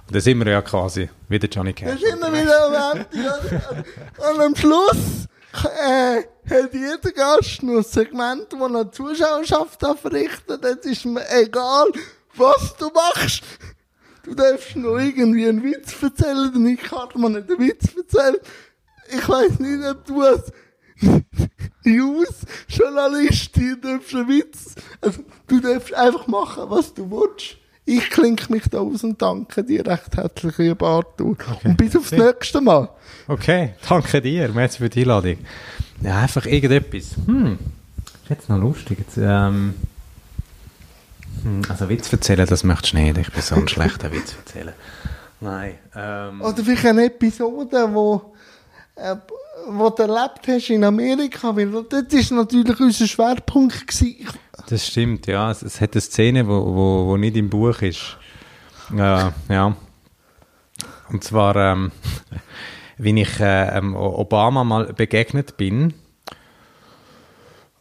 Und 0.08 0.16
da 0.16 0.20
sind 0.22 0.38
wir 0.40 0.52
ja 0.52 0.62
quasi 0.62 1.10
wieder 1.28 1.48
Johnny 1.50 1.74
Das 1.74 1.82
Cash. 2.00 2.02
ist 2.04 2.14
immer 2.16 2.32
wieder 2.32 2.66
am 2.94 2.98
Ende, 2.98 3.08
oder? 3.14 4.34
Und 4.34 4.40
am 4.42 4.56
Schluss 4.56 5.28
äh, 5.86 6.22
hat 6.50 6.74
jeder 6.74 7.12
Gast 7.14 7.62
noch 7.64 7.78
ein 7.78 7.84
Segment, 7.84 8.48
das 8.54 8.72
er 8.72 8.92
Zuschauerschaft 8.92 9.84
darf. 9.84 10.00
Jetzt 10.14 10.86
ist 10.86 11.06
mir 11.06 11.24
egal, 11.30 11.88
was 12.36 12.76
du 12.78 12.90
machst. 12.90 13.44
Du 14.24 14.36
darfst 14.36 14.76
noch 14.76 14.98
irgendwie 14.98 15.48
einen 15.48 15.64
Witz 15.64 15.96
erzählen, 16.02 16.52
denn 16.54 16.68
ich 16.68 16.82
kann 16.82 17.10
mir 17.16 17.30
nicht 17.30 17.50
einen 17.50 17.60
Witz 17.60 17.86
erzählen. 17.96 18.38
Ich 19.10 19.28
weiß 19.28 19.60
nicht, 19.60 19.84
ob 19.84 20.06
du 20.06 20.22
als 20.22 20.52
News-Journalistin 21.84 23.82
darfst 23.82 24.14
einen 24.16 24.30
Witz, 24.30 24.76
also 25.02 25.24
du 25.48 25.60
darfst 25.60 25.94
einfach 25.94 26.28
machen, 26.28 26.64
was 26.68 26.94
du 26.94 27.10
willst. 27.10 27.58
Ich 27.86 28.10
klinke 28.12 28.54
mich 28.54 28.64
da 28.70 28.80
aus 28.80 29.04
und 29.04 29.20
danke 29.22 29.64
dir 29.64 29.86
recht 29.86 30.16
herzlich, 30.16 30.58
lieber 30.60 30.88
Arthur. 30.88 31.36
Und 31.64 31.78
bis 31.78 31.96
aufs 31.96 32.12
nächste 32.12 32.62
Mal. 32.62 32.90
Okay, 33.28 33.74
danke 33.90 34.22
dir. 34.22 34.50
Merci 34.50 34.78
für 34.78 34.90
die 34.90 35.02
Einladung. 35.02 35.38
Ja, 36.02 36.20
einfach 36.20 36.46
irgendetwas. 36.46 37.16
Hm, 37.26 37.58
ist 38.24 38.30
jetzt 38.30 38.50
noch 38.50 38.60
lustig. 38.60 39.00
Jetzt, 39.00 39.18
ähm, 39.18 39.24
hm, 39.24 39.74
also 41.70 41.90
Witz 41.90 42.12
erzählen, 42.12 42.46
das 42.46 42.64
möchtest 42.64 42.94
du 42.94 42.98
nicht. 42.98 43.18
Ich 43.18 43.32
bin 43.32 43.42
so 43.42 43.56
ein 43.56 43.68
schlechter 43.68 44.12
Witz 44.12 44.36
erzählen. 44.36 44.74
Nein. 45.40 45.76
Ähm, 45.96 46.42
Oder 46.42 46.64
vielleicht 46.64 46.86
eine 46.86 47.06
Episode, 47.06 47.90
wo, 47.92 48.34
äh, 48.96 49.16
wo 49.68 49.90
du 49.90 50.04
erlebt 50.04 50.48
hast 50.48 50.70
in 50.70 50.84
Amerika, 50.84 51.56
weil 51.56 51.72
dort 51.72 52.14
ist 52.14 52.32
natürlich 52.32 52.80
unser 52.80 53.08
Schwerpunkt 53.08 53.88
gewesen. 53.88 54.28
Das 54.68 54.86
stimmt, 54.88 55.28
ja. 55.28 55.50
Es, 55.50 55.64
es 55.64 55.82
hat 55.82 55.94
eine 55.94 56.02
Szene, 56.02 56.48
wo, 56.48 56.76
wo, 56.76 57.08
wo 57.08 57.18
nicht 57.18 57.36
im 57.36 57.50
Buch 57.50 57.82
ist. 57.82 58.18
Äh, 58.94 59.32
ja. 59.50 59.76
Und 61.10 61.24
zwar, 61.24 61.56
ähm, 61.56 61.92
wie 62.98 63.20
ich 63.20 63.40
äh, 63.40 63.78
ähm, 63.78 63.96
Obama 63.96 64.64
mal 64.64 64.94
begegnet 64.94 65.58
bin. 65.58 65.94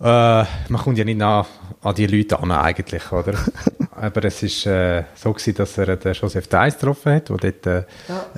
Äh, 0.01 0.05
man 0.05 0.81
kommt 0.83 0.97
ja 0.97 1.05
nicht 1.05 1.19
nah 1.19 1.47
an 1.83 1.95
die 1.95 2.07
Leute 2.07 2.39
an, 2.41 2.51
eigentlich, 2.51 3.13
oder? 3.13 3.35
Aber 3.91 4.25
es 4.25 4.43
ist 4.43 4.65
äh, 4.65 5.05
so 5.15 5.33
gewesen, 5.33 5.55
dass 5.55 5.77
er 5.77 5.97
den 5.97 6.15
Joseph 6.15 6.49
Deiss 6.49 6.79
getroffen 6.79 7.13
hat, 7.13 7.29
der 7.29 7.37
dort 7.37 7.67
äh, 7.67 7.83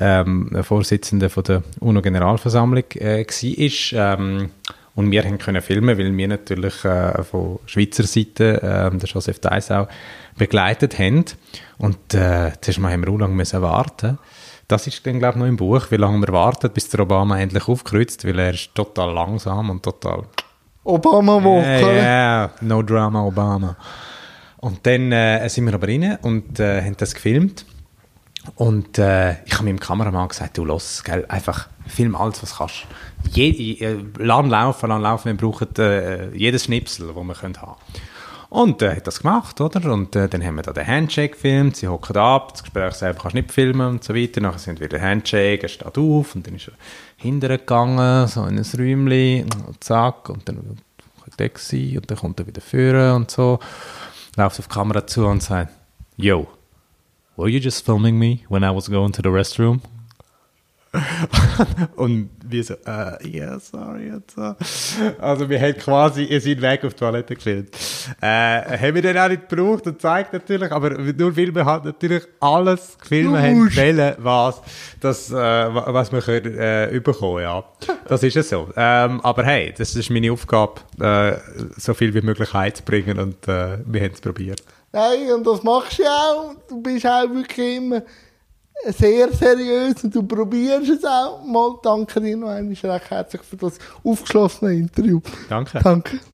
ähm, 0.00 0.50
der 0.52 0.64
Vorsitzende 0.64 1.28
von 1.28 1.44
der 1.44 1.62
UNO-Generalversammlung 1.78 2.84
äh, 2.94 3.24
war. 3.24 4.18
Ähm, 4.18 4.50
und 4.94 5.10
wir 5.10 5.22
haben 5.22 5.38
können 5.38 5.62
filmen, 5.62 5.96
weil 5.96 6.16
wir 6.16 6.28
natürlich 6.28 6.84
äh, 6.84 7.22
von 7.22 7.60
Schweizer 7.66 8.02
Seite 8.02 8.60
äh, 8.60 8.90
den 8.90 8.98
Joseph 8.98 9.38
Deiss 9.38 9.70
auch 9.70 9.86
begleitet 10.36 10.98
haben. 10.98 11.24
Und 11.78 12.12
äh, 12.12 12.50
zuerst 12.60 12.80
mal 12.80 12.92
haben 12.92 13.04
wir 13.06 13.12
auch 13.12 13.18
lange 13.18 13.34
müssen 13.34 13.62
warten. 13.62 14.18
Das 14.66 14.86
ist 14.88 15.06
dann, 15.06 15.20
glaube 15.20 15.34
ich, 15.34 15.40
noch 15.40 15.46
im 15.46 15.56
Buch, 15.56 15.90
wie 15.90 15.96
lange 15.96 16.18
wir 16.26 16.32
warten, 16.32 16.70
bis 16.72 16.88
der 16.88 17.00
Obama 17.00 17.38
endlich 17.38 17.68
aufkreuzt, 17.68 18.26
weil 18.26 18.38
er 18.38 18.50
ist 18.50 18.74
total 18.74 19.12
langsam 19.12 19.70
und 19.70 19.82
total 19.82 20.24
Obama-Woche. 20.84 21.80
ja, 21.80 21.92
yeah, 21.92 22.50
no 22.60 22.82
drama 22.82 23.22
Obama. 23.22 23.76
Und 24.58 24.86
dann 24.86 25.12
äh, 25.12 25.48
sind 25.48 25.66
wir 25.66 25.74
aber 25.74 25.88
rein 25.88 26.18
und 26.22 26.60
äh, 26.60 26.82
haben 26.82 26.96
das 26.96 27.14
gefilmt. 27.14 27.64
Und 28.56 28.98
äh, 28.98 29.42
ich 29.44 29.54
habe 29.54 29.64
meinem 29.64 29.78
Kameramann 29.78 30.28
gesagt, 30.28 30.58
du 30.58 30.64
los, 30.64 31.02
gell, 31.04 31.24
einfach 31.28 31.68
film 31.86 32.16
alles, 32.16 32.42
was 32.42 32.56
kannst. 32.56 32.86
Je, 33.30 33.50
äh, 33.80 33.98
lass 34.18 34.46
laufen, 34.46 34.88
lass 34.88 35.00
laufen, 35.02 35.26
wir 35.26 35.36
brauchen 35.36 35.68
äh, 35.78 36.34
jedes 36.34 36.64
Schnipsel, 36.64 37.06
das 37.06 37.16
wir 37.16 37.34
können 37.34 37.60
haben 37.60 37.76
Und 38.48 38.82
er 38.82 38.96
hat 38.96 39.06
das 39.06 39.20
gemacht, 39.20 39.60
oder? 39.60 39.92
Und 39.92 40.16
äh, 40.16 40.28
dann 40.28 40.44
haben 40.44 40.56
wir 40.56 40.62
da 40.62 40.72
den 40.72 40.86
Handshake 40.86 41.34
gefilmt, 41.34 41.76
sie 41.76 41.86
hocken 41.86 42.16
ab, 42.16 42.52
das 42.52 42.62
Gespräch 42.64 42.94
selber 42.94 43.20
kannst 43.20 43.34
du 43.34 43.40
nicht 43.40 43.52
filmen 43.52 43.86
und 43.86 44.04
so 44.04 44.14
weiter. 44.14 44.40
Nachher 44.40 44.58
sind 44.58 44.80
wieder 44.80 45.00
Handshake, 45.00 45.62
er 45.62 45.68
steht 45.68 45.98
auf 45.98 46.34
und 46.34 46.46
dann 46.46 46.56
ist 46.56 46.68
er 46.68 46.74
hinterher 47.22 47.58
gegangen, 47.58 48.26
so 48.26 48.44
in 48.46 48.58
ein 48.58 48.66
Räumchen, 48.78 49.48
zack, 49.80 50.28
und 50.28 50.48
dann 50.48 50.76
der 51.38 51.48
gewesen, 51.48 51.98
und 51.98 52.10
dann 52.10 52.18
kommt 52.18 52.40
er 52.40 52.46
wieder 52.46 52.60
führen 52.60 53.16
und 53.16 53.30
so, 53.30 53.58
läuft 54.36 54.58
auf 54.58 54.66
die 54.66 54.74
Kamera 54.74 55.06
zu 55.06 55.26
und 55.26 55.42
sagt, 55.42 55.72
yo, 56.16 56.46
were 57.36 57.48
you 57.48 57.58
just 57.58 57.84
filming 57.84 58.18
me 58.18 58.40
when 58.48 58.62
I 58.62 58.74
was 58.74 58.90
going 58.90 59.12
to 59.12 59.22
the 59.22 59.30
restroom? 59.30 59.80
und 61.96 62.28
wir 62.52 62.62
so, 62.64 62.74
äh, 62.74 63.28
yeah, 63.28 63.58
sorry. 63.58 64.10
Und 64.12 64.30
so. 64.30 64.54
Also 65.18 65.48
wir 65.48 65.60
haben 65.60 65.76
quasi 65.76 66.26
seinen 66.40 66.62
Weg 66.62 66.84
auf 66.84 66.94
die 66.94 66.98
Toilette 67.00 67.34
gefilmt. 67.34 67.70
Äh, 68.20 68.26
haben 68.78 68.94
wir 68.94 69.02
dann 69.02 69.18
auch 69.18 69.28
nicht 69.28 69.48
gebraucht 69.48 69.86
und 69.86 70.00
zeigt 70.00 70.32
natürlich, 70.32 70.70
aber 70.70 70.90
nur 70.90 71.36
weil 71.36 71.54
wir 71.54 71.64
halt 71.64 71.84
natürlich 71.84 72.22
alles 72.40 72.96
gefilmt 73.00 73.36
haben, 73.36 73.74
wollen, 73.76 74.14
was, 74.18 74.60
das, 75.00 75.30
äh, 75.30 75.34
wa- 75.34 75.86
was 75.88 76.12
wir 76.12 76.20
können, 76.20 76.58
äh, 76.58 76.90
überkommen, 76.90 77.42
ja. 77.42 77.64
Das 78.06 78.22
ist 78.22 78.36
es 78.36 78.48
so. 78.48 78.68
Ähm, 78.76 79.20
aber 79.22 79.44
hey, 79.44 79.74
das 79.76 79.96
ist 79.96 80.10
meine 80.10 80.30
Aufgabe, 80.32 80.80
äh, 81.00 81.36
so 81.76 81.94
viel 81.94 82.12
wie 82.14 82.20
möglich 82.22 82.52
heizubringen 82.52 83.18
und 83.18 83.48
äh, 83.48 83.78
wir 83.86 84.02
haben 84.02 84.12
es 84.12 84.20
probiert. 84.20 84.62
Nein, 84.92 85.32
und 85.34 85.46
das 85.46 85.62
machst 85.62 85.98
du 85.98 86.02
ja 86.02 86.10
auch. 86.10 86.54
Du 86.68 86.82
bist 86.82 87.06
auch 87.06 87.22
wirklich 87.32 87.76
immer 87.78 88.02
sehr 88.86 89.32
seriös 89.32 90.02
und 90.04 90.14
du 90.14 90.22
probierst 90.22 90.90
es 90.90 91.04
auch. 91.04 91.44
Mal 91.44 91.78
danke 91.82 92.20
dir 92.20 92.36
noch 92.36 92.48
einmal 92.48 92.74
recht 92.74 93.10
herzlich 93.10 93.42
für 93.42 93.56
das 93.56 93.78
aufgeschlossene 94.02 94.74
Interview. 94.74 95.20
Danke. 95.48 95.80
Danke. 95.82 96.20